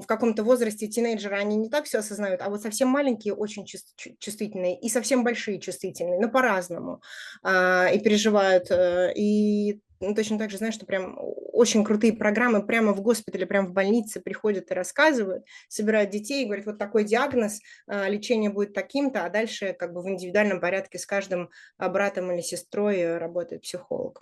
в 0.00 0.06
каком-то 0.06 0.44
возрасте 0.44 0.88
тинейджеры, 0.88 1.36
они 1.36 1.56
не 1.56 1.68
так 1.68 1.84
все 1.84 1.98
осознают, 1.98 2.40
а 2.42 2.50
вот 2.50 2.62
совсем 2.62 2.88
маленькие 2.88 3.34
очень 3.34 3.64
чувствительные 3.64 4.78
и 4.78 4.88
совсем 4.88 5.24
большие 5.24 5.60
чувствительные, 5.60 6.20
но 6.20 6.28
по-разному, 6.28 7.00
а, 7.42 7.88
и 7.92 8.00
переживают. 8.00 8.70
Э, 8.70 9.12
и 9.14 9.80
ну, 10.00 10.14
точно 10.14 10.38
так 10.38 10.50
же 10.50 10.58
знаю, 10.58 10.72
что 10.72 10.84
прям 10.84 11.16
очень 11.18 11.82
крутые 11.84 12.12
программы 12.12 12.64
прямо 12.64 12.92
в 12.92 13.00
госпитале, 13.00 13.46
прямо 13.46 13.68
в 13.68 13.72
больнице 13.72 14.20
приходят 14.20 14.70
и 14.70 14.74
рассказывают, 14.74 15.44
собирают 15.68 16.10
детей 16.10 16.42
и 16.42 16.46
говорят, 16.46 16.66
вот 16.66 16.78
такой 16.78 17.04
диагноз, 17.04 17.60
а, 17.86 18.08
лечение 18.08 18.50
будет 18.50 18.74
таким-то, 18.74 19.24
а 19.24 19.30
дальше 19.30 19.72
как 19.72 19.92
бы 19.92 20.02
в 20.02 20.08
индивидуальном 20.08 20.60
порядке 20.60 20.98
с 20.98 21.06
каждым 21.06 21.50
а, 21.78 21.88
братом 21.88 22.30
или 22.32 22.42
сестрой 22.42 23.16
работает 23.16 23.62
психолог. 23.62 24.20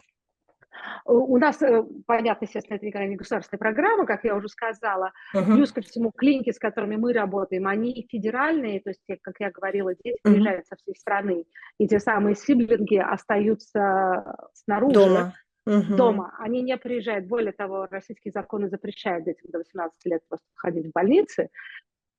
У 1.04 1.36
нас, 1.38 1.60
э, 1.62 1.84
понятно, 2.06 2.44
естественно, 2.44 2.76
это 2.76 2.86
никогда 2.86 3.06
не 3.06 3.16
государственная 3.16 3.58
программа, 3.58 4.06
как 4.06 4.24
я 4.24 4.34
уже 4.34 4.48
сказала. 4.48 5.12
Uh-huh. 5.34 5.44
Плюс 5.44 5.72
ко 5.72 5.82
всему, 5.82 6.10
клиники, 6.10 6.50
с 6.50 6.58
которыми 6.58 6.96
мы 6.96 7.12
работаем, 7.12 7.66
они 7.66 8.06
федеральные, 8.10 8.80
то 8.80 8.90
есть, 8.90 9.02
как 9.22 9.34
я 9.38 9.50
говорила, 9.50 9.94
дети 9.94 10.16
uh-huh. 10.16 10.32
приезжают 10.32 10.66
со 10.66 10.76
всей 10.76 10.94
страны, 10.96 11.44
и 11.78 11.86
те 11.86 11.98
самые 11.98 12.34
сиблинги 12.34 12.96
остаются 12.96 14.36
снаружи. 14.54 14.94
Дома. 14.94 15.34
Uh-huh. 15.66 15.96
Дома. 15.96 16.36
Они 16.38 16.62
не 16.62 16.76
приезжают. 16.76 17.26
Более 17.26 17.52
того, 17.52 17.86
российские 17.90 18.32
законы 18.32 18.68
запрещают 18.68 19.24
детям 19.24 19.50
до 19.50 19.58
18 19.58 19.94
лет 20.04 20.20
просто 20.28 20.46
ходить 20.54 20.86
в 20.86 20.92
больницы. 20.92 21.48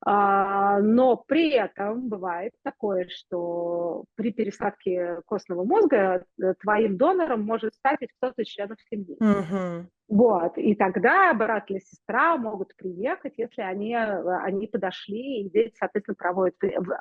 А, 0.08 0.80
но 0.82 1.18
при 1.18 1.50
этом 1.50 2.10
бывает 2.10 2.54
такое, 2.64 3.08
что 3.10 4.06
при 4.14 4.32
пересадке 4.32 5.22
костного 5.26 5.64
мозга 5.64 6.24
э, 6.40 6.54
твоим 6.62 6.96
донором 6.96 7.42
может 7.42 7.74
стать 7.74 8.00
кто-то 8.18 8.44
из 8.44 8.48
членов 8.48 8.78
семьи. 8.88 9.18
Угу. 9.20 9.90
Вот, 10.10 10.58
и 10.60 10.76
тогда 10.76 11.34
брат 11.34 11.72
или 11.72 11.80
сестра 11.80 12.38
могут 12.38 12.76
приехать, 12.78 13.34
если 13.38 13.64
они, 13.64 13.96
они 13.96 14.68
подошли, 14.68 15.42
и 15.42 15.50
дети, 15.50 15.74
соответственно, 15.76 16.16
проводят 16.16 16.56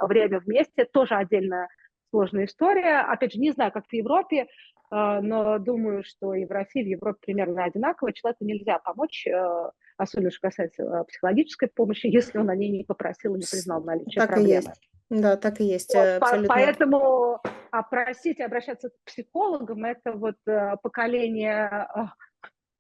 время 0.09 0.41
вместе. 0.41 0.87
Тоже 0.87 1.15
отдельно 1.15 1.69
сложная 2.09 2.47
история. 2.47 3.01
Опять 3.01 3.35
же, 3.35 3.39
не 3.39 3.51
знаю, 3.51 3.71
как 3.73 3.85
в 3.87 3.93
Европе, 3.93 4.47
а, 4.91 5.21
но 5.21 5.59
думаю, 5.59 6.05
что 6.05 6.33
и 6.33 6.47
в 6.47 6.51
России, 6.51 6.81
и 6.83 6.85
в 6.85 6.89
Европе 7.01 7.19
примерно 7.21 7.65
одинаково. 7.65 8.15
Человеку 8.15 8.45
нельзя 8.45 8.79
помочь 8.79 9.27
э, 9.27 9.71
особенно 9.97 10.31
что 10.31 10.49
касается 10.49 10.83
э, 10.83 11.05
психологической 11.05 11.69
помощи, 11.69 12.07
если 12.07 12.39
он 12.39 12.51
о 12.51 12.57
ней 12.57 12.71
не 12.71 12.85
попросил 12.85 13.35
и 13.35 13.39
не 13.39 13.47
признал 13.51 13.83
наличие 13.83 14.21
так 14.21 14.31
проблемы. 14.31 14.51
И 14.51 14.55
есть. 14.55 14.91
Да, 15.11 15.37
так 15.37 15.61
и 15.61 15.65
есть. 15.65 15.95
Вот, 15.95 16.23
абсолютно. 16.23 16.55
Поэтому 16.55 17.41
опросить, 17.71 18.41
обращаться 18.41 18.91
к 18.91 18.93
психологам, 19.05 19.85
это 19.85 20.13
вот 20.13 20.37
э, 20.47 20.77
поколение 20.83 21.67
а, 21.67 22.15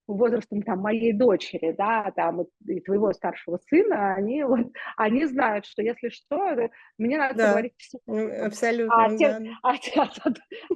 возрастом 0.07 0.63
там 0.63 0.81
моей 0.81 1.13
дочери, 1.13 1.75
да, 1.77 2.13
там 2.15 2.47
и 2.67 2.81
твоего 2.81 3.13
старшего 3.13 3.59
сына, 3.69 4.15
они 4.15 4.43
вот, 4.45 4.61
они 4.97 5.25
знают, 5.27 5.67
что 5.67 5.83
если 5.83 6.09
что, 6.11 6.71
мне 6.99 7.19
надо 7.19 7.35
да, 7.35 7.51
говорить 7.51 7.77
психологу. 7.77 8.45
Абсолютно, 8.45 9.05
а, 9.05 9.17
те, 9.17 9.27
а, 9.63 9.75
а, 9.97 10.11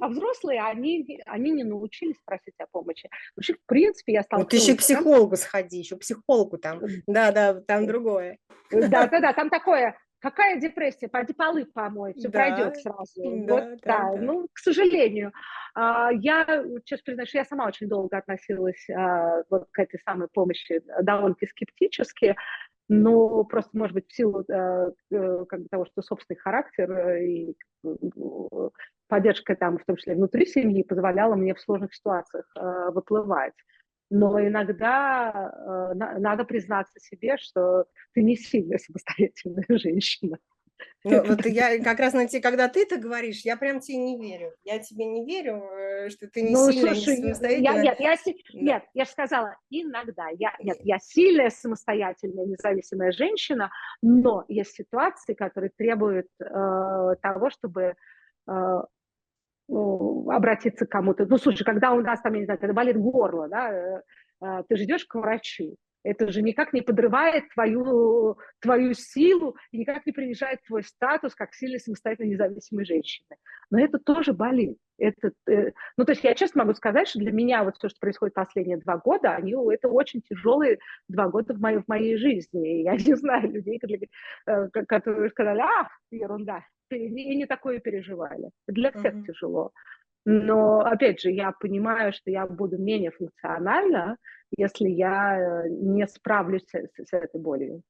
а 0.01 0.07
взрослые, 0.07 0.61
они, 0.61 1.21
они 1.25 1.51
не 1.51 1.63
научились 1.63 2.17
просить 2.25 2.55
о 2.59 2.65
помощи. 2.67 3.09
Вообще, 3.35 3.53
в 3.53 3.65
принципе, 3.65 4.13
я 4.13 4.23
стала... 4.23 4.41
Вот 4.41 4.53
еще 4.53 4.75
к 4.75 4.79
психологу 4.79 5.35
сходи, 5.35 5.77
еще 5.77 5.95
к 5.95 5.99
психологу 5.99 6.57
там, 6.57 6.81
да-да, 7.07 7.61
там 7.61 7.87
другое. 7.87 8.37
Да-да-да, 8.71 9.33
там 9.33 9.49
такое, 9.49 9.97
Какая 10.19 10.59
депрессия? 10.59 11.07
Пойди 11.07 11.33
полы 11.33 11.65
помой, 11.65 12.13
все 12.13 12.27
да, 12.27 12.39
пройдет 12.39 12.77
сразу. 12.77 13.05
Да, 13.15 13.53
вот, 13.53 13.79
да, 13.83 14.11
да, 14.11 14.21
ну, 14.21 14.47
к 14.51 14.59
сожалению. 14.59 15.31
А, 15.73 16.09
я, 16.11 16.45
честно 16.83 17.03
признаюсь, 17.05 17.33
я 17.33 17.45
сама 17.45 17.67
очень 17.67 17.87
долго 17.87 18.17
относилась 18.17 18.89
а, 18.89 19.43
вот 19.49 19.67
к 19.71 19.79
этой 19.79 19.99
самой 20.01 20.27
помощи 20.27 20.81
довольно-таки 21.01 21.47
скептически, 21.47 22.35
но 22.89 23.43
просто, 23.43 23.77
может 23.77 23.93
быть, 23.93 24.07
в 24.09 24.15
силу 24.15 24.43
э, 24.49 24.91
э, 25.11 25.45
как 25.47 25.61
бы 25.61 25.67
того, 25.69 25.85
что 25.85 26.01
собственный 26.01 26.39
характер 26.39 26.91
э, 26.91 27.23
и 27.23 27.57
поддержка 29.07 29.55
там, 29.55 29.77
в 29.77 29.85
том 29.85 29.95
числе 29.95 30.15
внутри 30.15 30.47
семьи, 30.47 30.81
позволяла 30.81 31.35
мне 31.35 31.53
в 31.53 31.61
сложных 31.61 31.93
ситуациях 31.93 32.45
выплывать 32.93 33.53
но 34.09 34.39
иногда 34.41 35.31
э, 35.31 35.93
на, 35.95 36.19
надо 36.19 36.45
признаться 36.45 36.99
себе, 36.99 37.37
что 37.37 37.85
ты 38.13 38.23
не 38.23 38.35
сильно 38.35 38.77
самостоятельная 38.77 39.65
женщина. 39.69 40.37
Ну, 41.05 41.23
вот 41.23 41.45
я 41.45 41.81
как 41.81 41.99
раз 41.99 42.13
на 42.13 42.27
те, 42.27 42.41
когда 42.41 42.67
ты 42.67 42.83
это 42.83 42.97
говоришь, 42.97 43.41
я 43.41 43.55
прям 43.55 43.79
тебе 43.79 43.97
не 43.97 44.19
верю. 44.19 44.53
Я 44.63 44.79
тебе 44.79 45.05
не 45.05 45.25
верю, 45.25 45.63
э, 45.63 46.09
что 46.09 46.27
ты 46.27 46.41
не 46.41 46.51
ну, 46.51 46.71
сильная, 46.71 46.93
слушай, 46.93 47.17
не 47.17 47.33
самостоятельная. 47.33 47.73
Я, 47.73 47.81
нет, 47.83 47.99
я, 47.99 48.15
нет, 48.53 48.83
я 48.93 49.05
же 49.05 49.11
сказала, 49.11 49.55
иногда. 49.69 50.27
Я, 50.37 50.55
нет, 50.59 50.77
я 50.83 50.97
сильная, 50.99 51.49
самостоятельная, 51.49 52.45
независимая 52.45 53.11
женщина, 53.11 53.71
но 54.01 54.43
есть 54.47 54.73
ситуации, 54.73 55.33
которые 55.33 55.71
требуют 55.77 56.27
э, 56.41 56.45
того, 57.21 57.49
чтобы 57.49 57.95
э, 58.49 58.53
обратиться 59.69 60.85
к 60.85 60.89
кому-то. 60.89 61.25
Ну, 61.25 61.37
слушай, 61.37 61.63
когда 61.63 61.91
у 61.91 62.01
нас 62.01 62.21
там, 62.21 62.33
я 62.33 62.39
не 62.39 62.45
знаю, 62.45 62.59
когда 62.59 62.73
болит 62.73 62.97
горло, 62.97 63.47
да, 63.47 63.71
э, 63.71 64.01
э, 64.41 64.63
ты 64.67 64.75
же 64.75 64.83
идешь 64.83 65.05
к 65.05 65.15
врачу. 65.15 65.75
Это 66.03 66.31
же 66.31 66.41
никак 66.41 66.71
не 66.71 66.81
подрывает 66.81 67.49
твою, 67.53 68.37
твою 68.61 68.93
силу 68.93 69.57
и 69.71 69.79
никак 69.79 70.05
не 70.05 70.13
принижает 70.13 70.59
твой 70.65 70.83
статус 70.83 71.35
как 71.35 71.53
сильной 71.53 71.79
самостоятельной 71.79 72.31
независимой 72.31 72.85
женщины. 72.85 73.35
Но 73.69 73.79
это 73.79 73.99
тоже 73.99 74.31
болит. 74.31 74.77
Это, 74.97 75.31
э, 75.49 75.71
ну, 75.97 76.05
то 76.05 76.13
есть 76.13 76.23
я 76.23 76.35
честно 76.35 76.63
могу 76.63 76.73
сказать, 76.73 77.09
что 77.09 77.19
для 77.19 77.31
меня 77.31 77.63
вот 77.63 77.75
все, 77.77 77.89
что 77.89 77.99
происходит 77.99 78.33
последние 78.33 78.77
два 78.77 78.97
года, 78.97 79.35
они, 79.35 79.53
это 79.73 79.89
очень 79.89 80.21
тяжелые 80.21 80.79
два 81.09 81.27
года 81.27 81.53
в 81.53 81.59
моей, 81.59 81.79
в 81.79 81.87
моей 81.87 82.15
жизни. 82.15 82.83
Я 82.83 82.95
не 82.95 83.15
знаю 83.15 83.51
людей, 83.51 83.77
которые 83.79 85.29
сказали, 85.29 85.59
а, 85.59 85.89
ерунда, 86.11 86.63
и 86.97 87.35
не 87.35 87.45
такое 87.45 87.79
переживали. 87.79 88.49
Для 88.67 88.91
всех 88.91 89.15
mm-hmm. 89.15 89.25
тяжело. 89.25 89.71
Но, 90.25 90.81
опять 90.81 91.21
же, 91.21 91.31
я 91.31 91.51
понимаю, 91.51 92.13
что 92.13 92.29
я 92.29 92.45
буду 92.45 92.77
менее 92.77 93.11
функциональна, 93.11 94.17
если 94.57 94.89
я 94.89 95.39
э, 95.39 95.69
не 95.69 96.07
справлюсь 96.07 96.65
с, 96.67 97.05
с 97.05 97.13
этой 97.13 97.39
болью. 97.39 97.81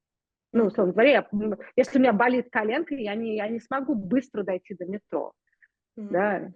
Ну, 0.52 0.66
условно 0.66 0.94
говоря, 0.94 1.12
я, 1.12 1.30
если 1.76 1.98
у 1.98 2.02
меня 2.02 2.14
болит 2.14 2.50
коленка, 2.50 2.96
я 2.96 3.16
не, 3.16 3.36
я 3.36 3.48
не 3.48 3.60
смогу 3.60 3.94
быстро 3.96 4.44
дойти 4.44 4.76
до 4.76 4.86
метро. 4.86 5.34
Mm-hmm. 5.98 6.10
Да. 6.12 6.52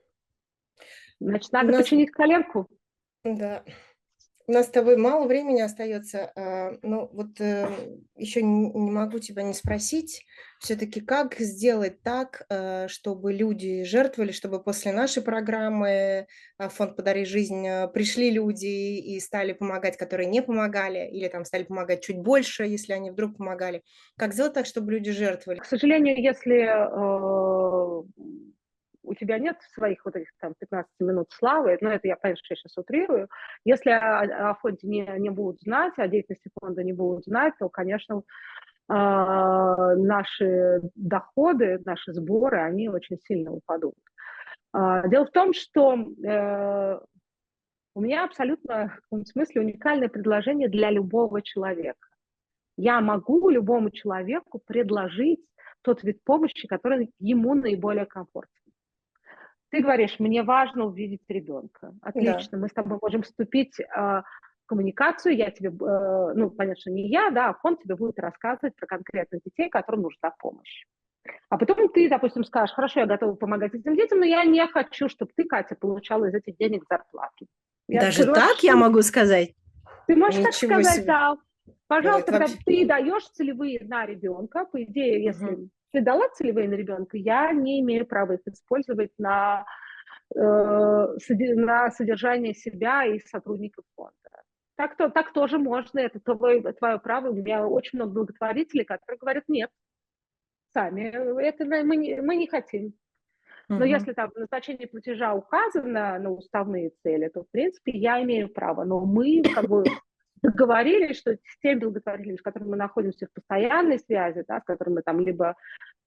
Значит, 1.20 1.52
надо 1.52 1.68
нас... 1.68 1.78
починить 1.78 2.12
коленку. 2.12 2.68
Да. 3.24 3.64
У 4.48 4.52
нас 4.52 4.68
с 4.68 4.70
тобой 4.70 4.98
мало 4.98 5.28
времени 5.28 5.62
остается. 5.62 6.32
Ну, 6.82 7.10
вот 7.14 7.39
э, 7.39 7.68
еще 8.16 8.41
не 8.41 8.91
могу 8.91 9.20
тебя 9.20 9.44
не 9.44 9.54
спросить, 9.54 10.26
все-таки 10.64 11.02
как 11.02 11.36
сделать 11.39 12.02
так, 12.04 12.46
э, 12.50 12.88
чтобы 12.88 13.34
люди 13.34 13.84
жертвовали, 13.84 14.32
чтобы 14.32 14.64
после 14.64 14.94
нашей 14.94 15.22
программы 15.22 16.28
а, 16.58 16.70
фонд 16.70 16.96
«Подари 16.96 17.26
жизнь» 17.26 17.68
э, 17.68 17.88
пришли 17.89 18.32
люди 18.32 18.98
и 18.98 19.20
стали 19.20 19.52
помогать, 19.52 19.98
которые 19.98 20.30
не 20.30 20.41
помогали, 20.41 21.10
или 21.12 21.28
там 21.28 21.44
стали 21.44 21.64
помогать 21.64 22.02
чуть 22.02 22.18
больше, 22.18 22.64
если 22.64 22.94
они 22.94 23.12
вдруг 23.12 23.38
помогали. 23.38 23.84
Как 24.18 24.34
сделать 24.34 24.54
так, 24.54 24.66
чтобы 24.66 24.94
люди 24.94 25.12
жертвовали? 25.12 25.60
К 25.60 25.66
сожалению, 25.66 26.22
если 26.22 26.64
у 29.04 29.14
тебя 29.14 29.38
нет 29.38 29.58
своих 29.74 30.04
вот 30.06 30.16
этих 30.16 30.30
там 30.39 30.54
15 30.60 30.91
минут 30.99 31.32
славы, 31.32 31.78
но 31.82 31.91
это 31.91 32.08
я, 32.08 32.16
конечно, 32.16 32.43
сейчас 32.45 32.78
утрирую, 32.78 33.28
если 33.66 33.91
о, 33.91 34.49
о 34.51 34.56
фонде 34.56 34.88
не, 34.88 35.06
не 35.20 35.30
будут 35.30 35.62
знать, 35.62 35.93
о 35.97 36.08
деятельности 36.08 36.49
фонда 36.60 36.84
не 36.84 36.93
будут 36.93 37.26
знать, 37.26 37.54
то, 37.60 37.70
конечно, 37.70 38.18
э, 38.18 38.93
наши 38.93 40.82
доходы, 40.95 41.82
наши 41.86 42.14
сборы, 42.14 42.62
они 42.62 42.89
очень 42.89 43.18
сильно 43.20 43.51
упадут. 43.51 43.95
Э, 44.76 45.04
дело 45.10 45.26
в 45.26 45.32
том, 45.32 45.54
что 45.54 45.93
э, 45.95 46.99
у 47.95 48.01
меня 48.01 48.24
абсолютно 48.24 48.89
в 48.89 48.95
каком 49.01 49.26
смысле 49.26 49.62
уникальное 49.62 50.10
предложение 50.10 50.70
для 50.70 50.89
любого 50.89 51.41
человека. 51.41 52.08
Я 52.76 53.01
могу 53.01 53.49
любому 53.49 53.91
человеку 53.91 54.60
предложить 54.66 55.45
тот 55.84 56.04
вид 56.04 56.24
помощи, 56.24 56.68
который 56.68 57.12
ему 57.20 57.54
наиболее 57.54 58.06
комфортен. 58.06 58.62
Ты 59.74 59.82
говоришь, 59.82 60.19
мне 60.19 60.43
важно 60.43 60.86
увидеть 60.86 61.24
ребенка. 61.30 61.95
Отлично, 62.03 62.49
да. 62.51 62.57
мы 62.59 62.67
с 62.67 62.74
тобой 62.74 62.99
можем 63.01 63.24
вступить 63.24 63.80
э, 63.80 63.86
в 63.95 64.24
коммуникацию. 64.67 65.36
Я 65.36 65.49
тебе, 65.49 65.69
э, 65.69 66.34
ну, 66.36 66.53
что 66.78 66.91
не 66.91 67.09
я, 67.09 67.32
да, 67.32 67.49
а 67.49 67.53
фонд 67.55 67.82
тебе 67.82 67.95
будет 67.95 68.19
рассказывать 68.19 68.76
про 68.76 68.86
конкретных 68.86 69.41
детей, 69.43 69.71
которым 69.71 70.03
нужна 70.03 70.32
помощь. 70.38 70.86
А 71.49 71.57
потом 71.57 71.89
ты, 71.89 72.07
допустим, 72.07 72.43
скажешь, 72.43 72.76
хорошо, 72.76 72.99
я 72.99 73.07
готова 73.07 73.34
помогать 73.34 73.74
этим 73.74 73.95
детям, 73.95 74.19
но 74.19 74.26
я 74.26 74.43
не 74.43 74.63
хочу, 74.67 75.09
чтобы 75.09 75.32
ты, 75.36 75.43
Катя, 75.45 75.74
получала 75.74 76.26
из 76.26 76.36
этих 76.36 76.55
денег 76.57 76.84
зарплату. 76.88 77.47
Я 77.88 78.01
Даже 78.01 78.26
скажу, 78.26 78.34
так 78.36 78.61
я 78.61 78.76
могу 78.76 79.01
сказать? 79.01 79.55
Ты 80.05 80.15
можешь 80.15 80.36
Ничего 80.36 80.51
так 80.51 80.53
сказать, 80.53 80.95
себе. 80.97 81.05
да. 81.05 81.38
Пожалуйста, 81.88 82.32
когда 82.32 82.45
вообще... 82.45 82.63
ты 82.63 82.86
даешь 82.86 83.28
целевые 83.30 83.84
на 83.86 84.05
ребенка, 84.05 84.65
по 84.65 84.84
идее, 84.84 85.24
если 85.24 85.51
угу 85.51 85.69
ты 85.94 86.02
дала 86.02 86.28
целевые 86.30 86.68
на 86.68 86.74
ребенка, 86.74 87.18
я 87.18 87.52
не 87.54 87.80
имею 87.82 88.06
права 88.06 88.34
их 88.34 88.41
использовать 88.48 89.12
на, 89.20 89.66
э, 90.36 90.39
на 90.39 91.91
содержание 91.91 92.54
себя 92.54 93.06
и 93.06 93.20
сотрудников 93.20 93.86
фонда. 93.96 94.14
Так, 94.76 94.98
то, 94.98 95.10
так 95.10 95.34
тоже 95.34 95.60
можно, 95.60 96.00
это 96.00 96.20
твое, 96.20 96.62
твое 96.74 97.00
право. 97.00 97.30
У 97.30 97.36
меня 97.36 97.68
очень 97.68 98.00
много 98.00 98.14
благотворителей, 98.14 98.86
которые 98.86 99.20
говорят, 99.20 99.44
нет, 99.48 99.70
сами, 100.74 101.10
это 101.41 101.64
мы 101.66 101.96
не, 101.96 102.22
мы 102.22 102.36
не 102.36 102.48
хотим. 102.48 102.94
Но 103.70 103.86
uh-huh. 103.86 103.89
если 103.89 104.14
там 104.14 104.32
назначение 104.36 104.88
платежа 104.88 105.34
указано 105.34 106.18
на 106.20 106.32
уставные 106.32 106.91
цели, 107.04 107.30
то, 107.30 107.44
в 107.44 107.52
принципе, 107.52 107.91
я 107.91 108.22
имею 108.24 108.50
право. 108.50 108.84
Но 108.84 109.06
мы 109.06 109.41
как 109.56 109.70
бы 109.70 109.84
договорились, 110.44 111.18
что 111.18 111.34
с 111.34 111.60
теми 111.62 111.80
благотворителями, 111.80 112.38
с 112.38 112.41
которыми 112.41 112.72
мы 112.72 112.78
находимся 112.78 113.28
в 113.28 113.34
постоянной 113.34 114.00
связи, 114.00 114.44
да, 114.48 114.60
с 114.60 114.64
которыми 114.64 114.96
мы 114.96 115.02
там 115.02 115.20
либо 115.20 115.56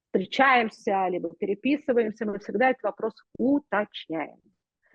встречаемся, 0.06 1.08
либо 1.08 1.34
переписываемся, 1.36 2.26
мы 2.26 2.38
всегда 2.38 2.70
этот 2.70 2.82
вопрос 2.82 3.14
уточняем. 3.38 4.36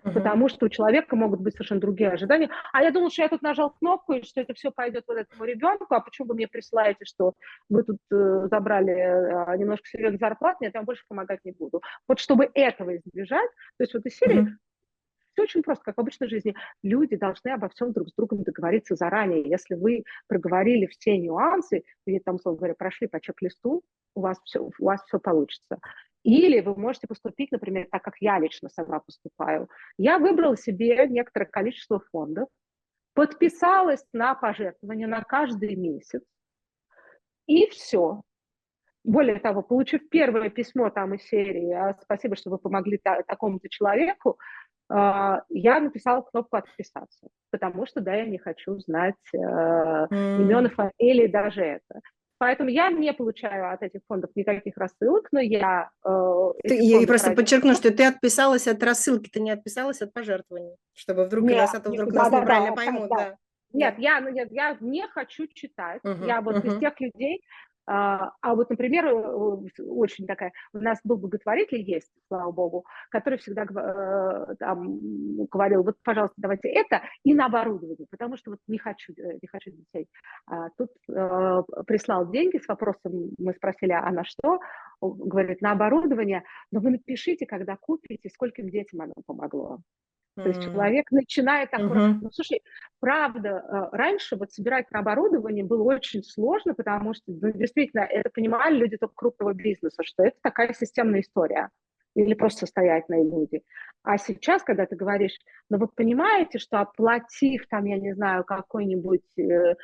Угу. 0.04 0.14
Потому 0.14 0.48
что 0.48 0.66
у 0.66 0.68
человека 0.68 1.14
могут 1.14 1.40
быть 1.40 1.54
совершенно 1.54 1.80
другие 1.80 2.10
ожидания. 2.10 2.50
А 2.72 2.82
я 2.82 2.90
думала, 2.90 3.10
что 3.10 3.22
я 3.22 3.28
тут 3.28 3.42
нажал 3.42 3.70
кнопку, 3.70 4.14
и 4.14 4.22
что 4.24 4.40
это 4.40 4.54
все 4.54 4.72
пойдет 4.72 5.04
вот 5.06 5.16
этому 5.16 5.44
ребенку, 5.44 5.86
а 5.90 6.00
почему 6.00 6.28
вы 6.28 6.34
мне 6.34 6.48
присылаете, 6.48 7.04
что 7.04 7.34
вы 7.68 7.84
тут 7.84 7.98
э, 8.12 8.48
забрали 8.50 8.92
э, 8.92 9.56
немножко 9.58 9.86
серьезной 9.88 10.18
зарплаты, 10.18 10.64
я 10.64 10.70
вам 10.74 10.86
больше 10.86 11.04
помогать 11.08 11.40
не 11.44 11.52
буду. 11.52 11.82
Вот 12.08 12.18
чтобы 12.18 12.50
этого 12.54 12.96
избежать, 12.96 13.50
то 13.78 13.84
есть 13.84 13.94
вот 13.94 14.04
из 14.06 14.16
серии 14.16 14.40
угу. 14.40 14.50
Все 15.32 15.42
очень 15.42 15.62
просто, 15.62 15.84
как 15.84 15.96
в 15.96 16.00
обычной 16.00 16.28
жизни. 16.28 16.54
Люди 16.82 17.16
должны 17.16 17.50
обо 17.50 17.68
всем 17.68 17.92
друг 17.92 18.08
с 18.08 18.14
другом 18.14 18.42
договориться 18.42 18.96
заранее. 18.96 19.48
Если 19.48 19.74
вы 19.74 20.04
проговорили 20.28 20.86
все 20.86 21.16
нюансы, 21.16 21.84
вы 22.06 22.20
там, 22.20 22.36
условно 22.36 22.58
говоря, 22.58 22.74
прошли 22.74 23.06
по 23.06 23.20
чек-листу, 23.20 23.82
у 24.14 24.20
вас 24.20 24.38
все, 24.44 24.60
у 24.60 24.72
вас 24.78 25.02
все 25.06 25.18
получится. 25.18 25.78
Или 26.22 26.60
вы 26.60 26.76
можете 26.76 27.06
поступить, 27.06 27.50
например, 27.50 27.88
так, 27.90 28.02
как 28.02 28.14
я 28.20 28.38
лично 28.38 28.68
сама 28.68 29.00
поступаю. 29.00 29.68
Я 29.98 30.18
выбрала 30.18 30.56
себе 30.56 31.06
некоторое 31.08 31.46
количество 31.46 32.00
фондов, 32.12 32.48
подписалась 33.14 34.04
на 34.12 34.34
пожертвования 34.34 35.06
на 35.06 35.22
каждый 35.22 35.74
месяц, 35.74 36.22
и 37.46 37.66
все. 37.68 38.22
Более 39.04 39.40
того, 39.40 39.62
получив 39.62 40.08
первое 40.08 40.48
письмо 40.48 40.90
там 40.90 41.14
из 41.14 41.22
серии 41.24 41.72
«А, 41.72 41.98
«Спасибо, 42.02 42.36
что 42.36 42.50
вы 42.50 42.58
помогли 42.58 42.98
такому-то 42.98 43.68
человеку», 43.68 44.38
я 44.90 45.80
написала 45.80 46.22
кнопку 46.22 46.56
«Отписаться», 46.56 47.28
потому 47.50 47.86
что, 47.86 48.00
да, 48.00 48.14
я 48.14 48.26
не 48.26 48.38
хочу 48.38 48.78
знать 48.78 49.14
э, 49.34 49.38
mm. 49.38 50.40
имен 50.40 50.66
и 50.66 50.70
фамилии, 50.70 51.26
даже 51.28 51.62
это. 51.62 52.00
Поэтому 52.38 52.70
я 52.70 52.90
не 52.90 53.12
получаю 53.12 53.72
от 53.72 53.82
этих 53.82 54.00
фондов 54.08 54.30
никаких 54.34 54.76
рассылок, 54.76 55.28
но 55.30 55.38
я... 55.38 55.90
Э, 56.04 56.50
ты, 56.64 56.74
я 56.74 57.06
просто 57.06 57.28
тратила. 57.28 57.42
подчеркну, 57.42 57.74
что 57.74 57.92
ты 57.92 58.04
отписалась 58.04 58.66
от 58.66 58.82
рассылки, 58.82 59.30
ты 59.30 59.40
не 59.40 59.52
отписалась 59.52 60.02
от 60.02 60.12
пожертвований, 60.12 60.74
чтобы 60.92 61.24
вдруг 61.26 61.44
нет, 61.44 61.58
нас, 61.58 61.74
а 61.74 61.78
вдруг 61.78 62.06
нет, 62.06 62.12
нас 62.12 62.30
да, 62.30 62.40
неправильно 62.40 62.70
да, 62.70 62.74
поймут. 62.74 63.08
Да. 63.10 63.16
Да. 63.16 63.36
Нет, 63.72 63.94
я, 63.98 64.20
ну, 64.20 64.30
нет, 64.30 64.48
я 64.50 64.76
не 64.80 65.06
хочу 65.08 65.46
читать. 65.46 66.02
Uh-huh, 66.04 66.26
я 66.26 66.40
вот 66.40 66.56
uh-huh. 66.56 66.66
из 66.66 66.80
тех 66.80 67.00
людей, 67.00 67.42
а, 67.86 68.32
а 68.40 68.54
вот, 68.54 68.70
например, 68.70 69.06
э, 69.06 69.82
очень 69.88 70.26
такая, 70.26 70.52
у 70.72 70.78
нас 70.78 71.00
был 71.04 71.16
благотворитель, 71.16 71.80
есть, 71.80 72.10
слава 72.28 72.52
богу, 72.52 72.84
который 73.10 73.38
всегда 73.38 73.64
э, 73.64 74.54
там, 74.58 75.46
говорил, 75.46 75.82
вот, 75.82 75.96
пожалуйста, 76.04 76.34
давайте 76.36 76.68
это 76.68 77.02
и 77.24 77.34
на 77.34 77.46
оборудование, 77.46 78.06
потому 78.10 78.36
что 78.36 78.52
вот 78.52 78.60
не 78.68 78.78
хочу, 78.78 79.12
э, 79.14 79.38
не 79.40 79.48
хочу 79.48 79.70
детей. 79.70 80.08
А 80.46 80.68
тут 80.78 80.90
э, 81.08 81.62
прислал 81.86 82.30
деньги 82.30 82.58
с 82.58 82.68
вопросом, 82.68 83.30
мы 83.38 83.52
спросили, 83.54 83.92
а 83.92 84.10
на 84.10 84.24
что? 84.24 84.60
Говорит, 85.00 85.60
на 85.60 85.72
оборудование, 85.72 86.44
но 86.70 86.80
вы 86.80 86.90
напишите, 86.90 87.46
когда 87.46 87.76
купите, 87.76 88.28
скольким 88.28 88.70
детям 88.70 89.00
оно 89.00 89.14
помогло. 89.26 89.80
То 90.34 90.48
есть 90.48 90.62
человек 90.62 91.10
начинает 91.10 91.70
так, 91.70 91.80
uh-huh. 91.80 92.18
ну, 92.22 92.30
слушай, 92.30 92.62
правда, 93.00 93.48
э, 93.48 93.96
раньше 93.96 94.36
вот 94.36 94.50
собирать 94.50 94.90
на 94.90 95.00
оборудование 95.00 95.64
было 95.64 95.82
очень 95.82 96.22
сложно, 96.22 96.74
потому 96.74 97.12
что, 97.12 97.24
ну, 97.26 97.52
действительно, 97.52 98.00
это 98.00 98.30
понимали 98.30 98.76
люди 98.76 98.96
только 98.96 99.14
крупного 99.14 99.52
бизнеса, 99.52 100.02
что 100.02 100.22
это 100.22 100.36
такая 100.42 100.72
системная 100.72 101.20
история 101.20 101.68
или 102.14 102.34
просто 102.34 102.60
состоятельные 102.60 103.24
люди. 103.24 103.62
А 104.02 104.18
сейчас, 104.18 104.62
когда 104.62 104.86
ты 104.86 104.96
говоришь, 104.96 105.38
ну 105.70 105.78
вы 105.78 105.88
понимаете, 105.88 106.58
что 106.58 106.80
оплатив 106.80 107.66
там, 107.68 107.84
я 107.84 107.98
не 107.98 108.14
знаю, 108.14 108.44
какой-нибудь 108.44 109.38
э, 109.38 109.74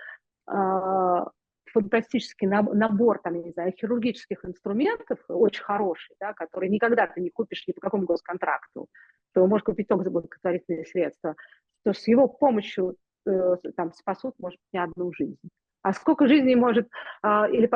э, 0.50 1.24
фантастический 1.72 2.46
набор, 2.46 3.20
там, 3.22 3.34
я 3.34 3.42
не 3.42 3.52
знаю, 3.52 3.72
хирургических 3.72 4.44
инструментов, 4.44 5.18
очень 5.28 5.62
хороший, 5.62 6.16
да, 6.20 6.32
который 6.32 6.68
никогда 6.68 7.06
ты 7.06 7.20
не 7.20 7.30
купишь 7.30 7.66
ни 7.66 7.72
по 7.72 7.80
какому 7.80 8.04
госконтракту, 8.04 8.88
то 9.38 9.46
можешь 9.46 9.64
купить 9.64 9.86
только 9.86 10.10
благотворительные 10.10 10.84
средства, 10.84 11.36
то 11.84 11.92
с 11.92 12.08
его 12.08 12.26
помощью 12.26 12.96
э, 13.24 13.56
там 13.76 13.92
спасут, 13.92 14.34
может 14.40 14.58
быть, 14.58 14.72
не 14.72 14.82
одну 14.82 15.12
жизнь. 15.12 15.38
А 15.88 15.94
сколько 15.94 16.28
жизней 16.28 16.54
может, 16.54 16.86
а, 17.22 17.48
или, 17.48 17.66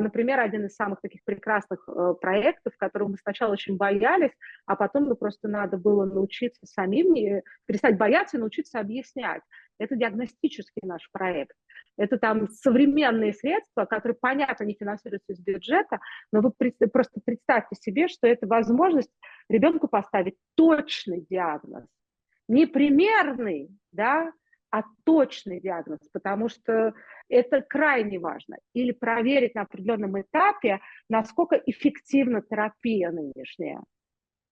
например, 0.00 0.38
один 0.38 0.66
из 0.66 0.76
самых 0.76 1.00
таких 1.00 1.24
прекрасных 1.24 1.88
э, 1.88 2.14
проектов, 2.20 2.72
которого 2.76 3.08
мы 3.08 3.16
сначала 3.16 3.50
очень 3.50 3.76
боялись, 3.76 4.30
а 4.64 4.76
потом 4.76 5.08
ну, 5.08 5.16
просто 5.16 5.48
надо 5.48 5.76
было 5.76 6.04
научиться 6.04 6.64
самим, 6.66 7.42
перестать 7.66 7.98
бояться 7.98 8.36
и 8.36 8.40
научиться 8.40 8.78
объяснять. 8.78 9.42
Это 9.80 9.96
диагностический 9.96 10.82
наш 10.84 11.10
проект. 11.10 11.56
Это 11.96 12.16
там 12.16 12.46
современные 12.46 13.32
средства, 13.32 13.86
которые, 13.86 14.16
понятно, 14.20 14.62
не 14.62 14.76
финансируются 14.78 15.32
из 15.32 15.40
бюджета, 15.40 15.98
но 16.30 16.40
вы 16.42 16.52
просто 16.92 17.20
представьте 17.24 17.74
себе, 17.74 18.06
что 18.06 18.28
это 18.28 18.46
возможность 18.46 19.10
ребенку 19.48 19.88
поставить 19.88 20.36
точный 20.54 21.26
диагноз. 21.28 21.88
Не 22.46 22.66
примерный, 22.66 23.76
да, 23.90 24.30
а 24.70 24.82
точный 25.04 25.60
диагноз, 25.60 26.00
потому 26.12 26.48
что 26.48 26.94
это 27.28 27.62
крайне 27.62 28.18
важно. 28.18 28.56
Или 28.74 28.92
проверить 28.92 29.54
на 29.54 29.62
определенном 29.62 30.20
этапе, 30.20 30.80
насколько 31.08 31.56
эффективна 31.56 32.42
терапия 32.42 33.10
нынешняя. 33.10 33.82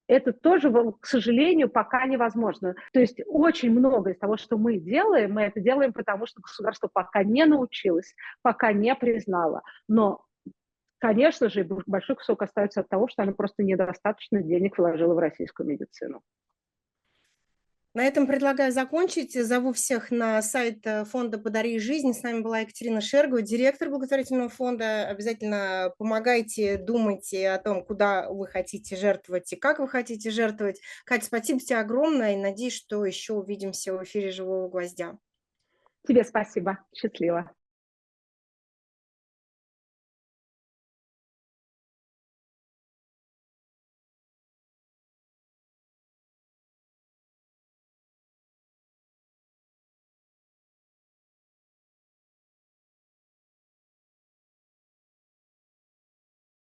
Это 0.09 0.33
тоже, 0.33 0.73
к 1.01 1.07
сожалению, 1.07 1.69
пока 1.69 2.07
невозможно. 2.07 2.77
То 2.93 3.01
есть 3.01 3.21
очень 3.27 3.73
много 3.73 4.11
из 4.11 4.19
того, 4.19 4.37
что 4.37 4.57
мы 4.57 4.79
делаем, 4.79 5.33
мы 5.33 5.43
это 5.43 5.61
делаем 5.61 5.93
потому, 5.93 6.27
что 6.27 6.41
государство 6.41 6.89
пока 6.93 7.25
не 7.25 7.45
научилось, 7.45 8.14
пока 8.43 8.73
не 8.73 8.95
признало. 8.95 9.62
Но 9.89 10.25
конечно 10.99 11.49
же, 11.49 11.67
большой 11.87 12.17
кусок 12.17 12.43
остается 12.43 12.81
от 12.81 12.89
того, 12.89 13.09
что 13.09 13.23
оно 13.23 13.33
просто 13.33 13.62
недостаточно 13.64 14.43
денег 14.43 14.79
вложило 14.79 15.14
в 15.14 15.19
российскую 15.19 15.69
медицину. 15.69 16.23
На 17.97 18.05
этом 18.05 18.26
предлагаю 18.26 18.72
закончить. 18.72 19.32
Зову 19.32 19.72
всех 19.72 20.11
на 20.11 20.42
сайт 20.42 20.86
э, 20.86 21.07
фонда 21.07 21.38
«Подари 21.38 21.78
жизнь». 21.78 22.12
С 22.12 22.22
нами 22.22 22.40
была 22.40 22.59
Екатерина 22.59 23.01
Шергова, 23.01 23.40
директор 23.40 23.88
благотворительного 23.88 24.51
фонда. 24.51 25.09
Обязательно 25.09 25.94
помогайте, 25.97 26.76
думайте 26.76 27.49
о 27.49 27.59
том, 27.59 27.82
куда 27.82 28.28
вы 28.28 28.49
хотите 28.49 28.97
жертвовать 28.97 29.51
и 29.51 29.57
как 29.57 29.78
вы 29.78 29.88
хотите 29.88 30.28
жертвовать. 30.28 30.78
Катя, 31.07 31.24
спасибо 31.24 31.59
тебе 31.59 31.78
огромное 31.78 32.34
и 32.34 32.36
надеюсь, 32.36 32.74
что 32.74 33.03
еще 33.03 33.32
увидимся 33.32 33.94
в 33.94 34.05
эфире 34.05 34.30
«Живого 34.30 34.68
гвоздя». 34.68 35.16
Тебе 36.07 36.22
спасибо. 36.22 36.80
Счастливо. 36.94 37.51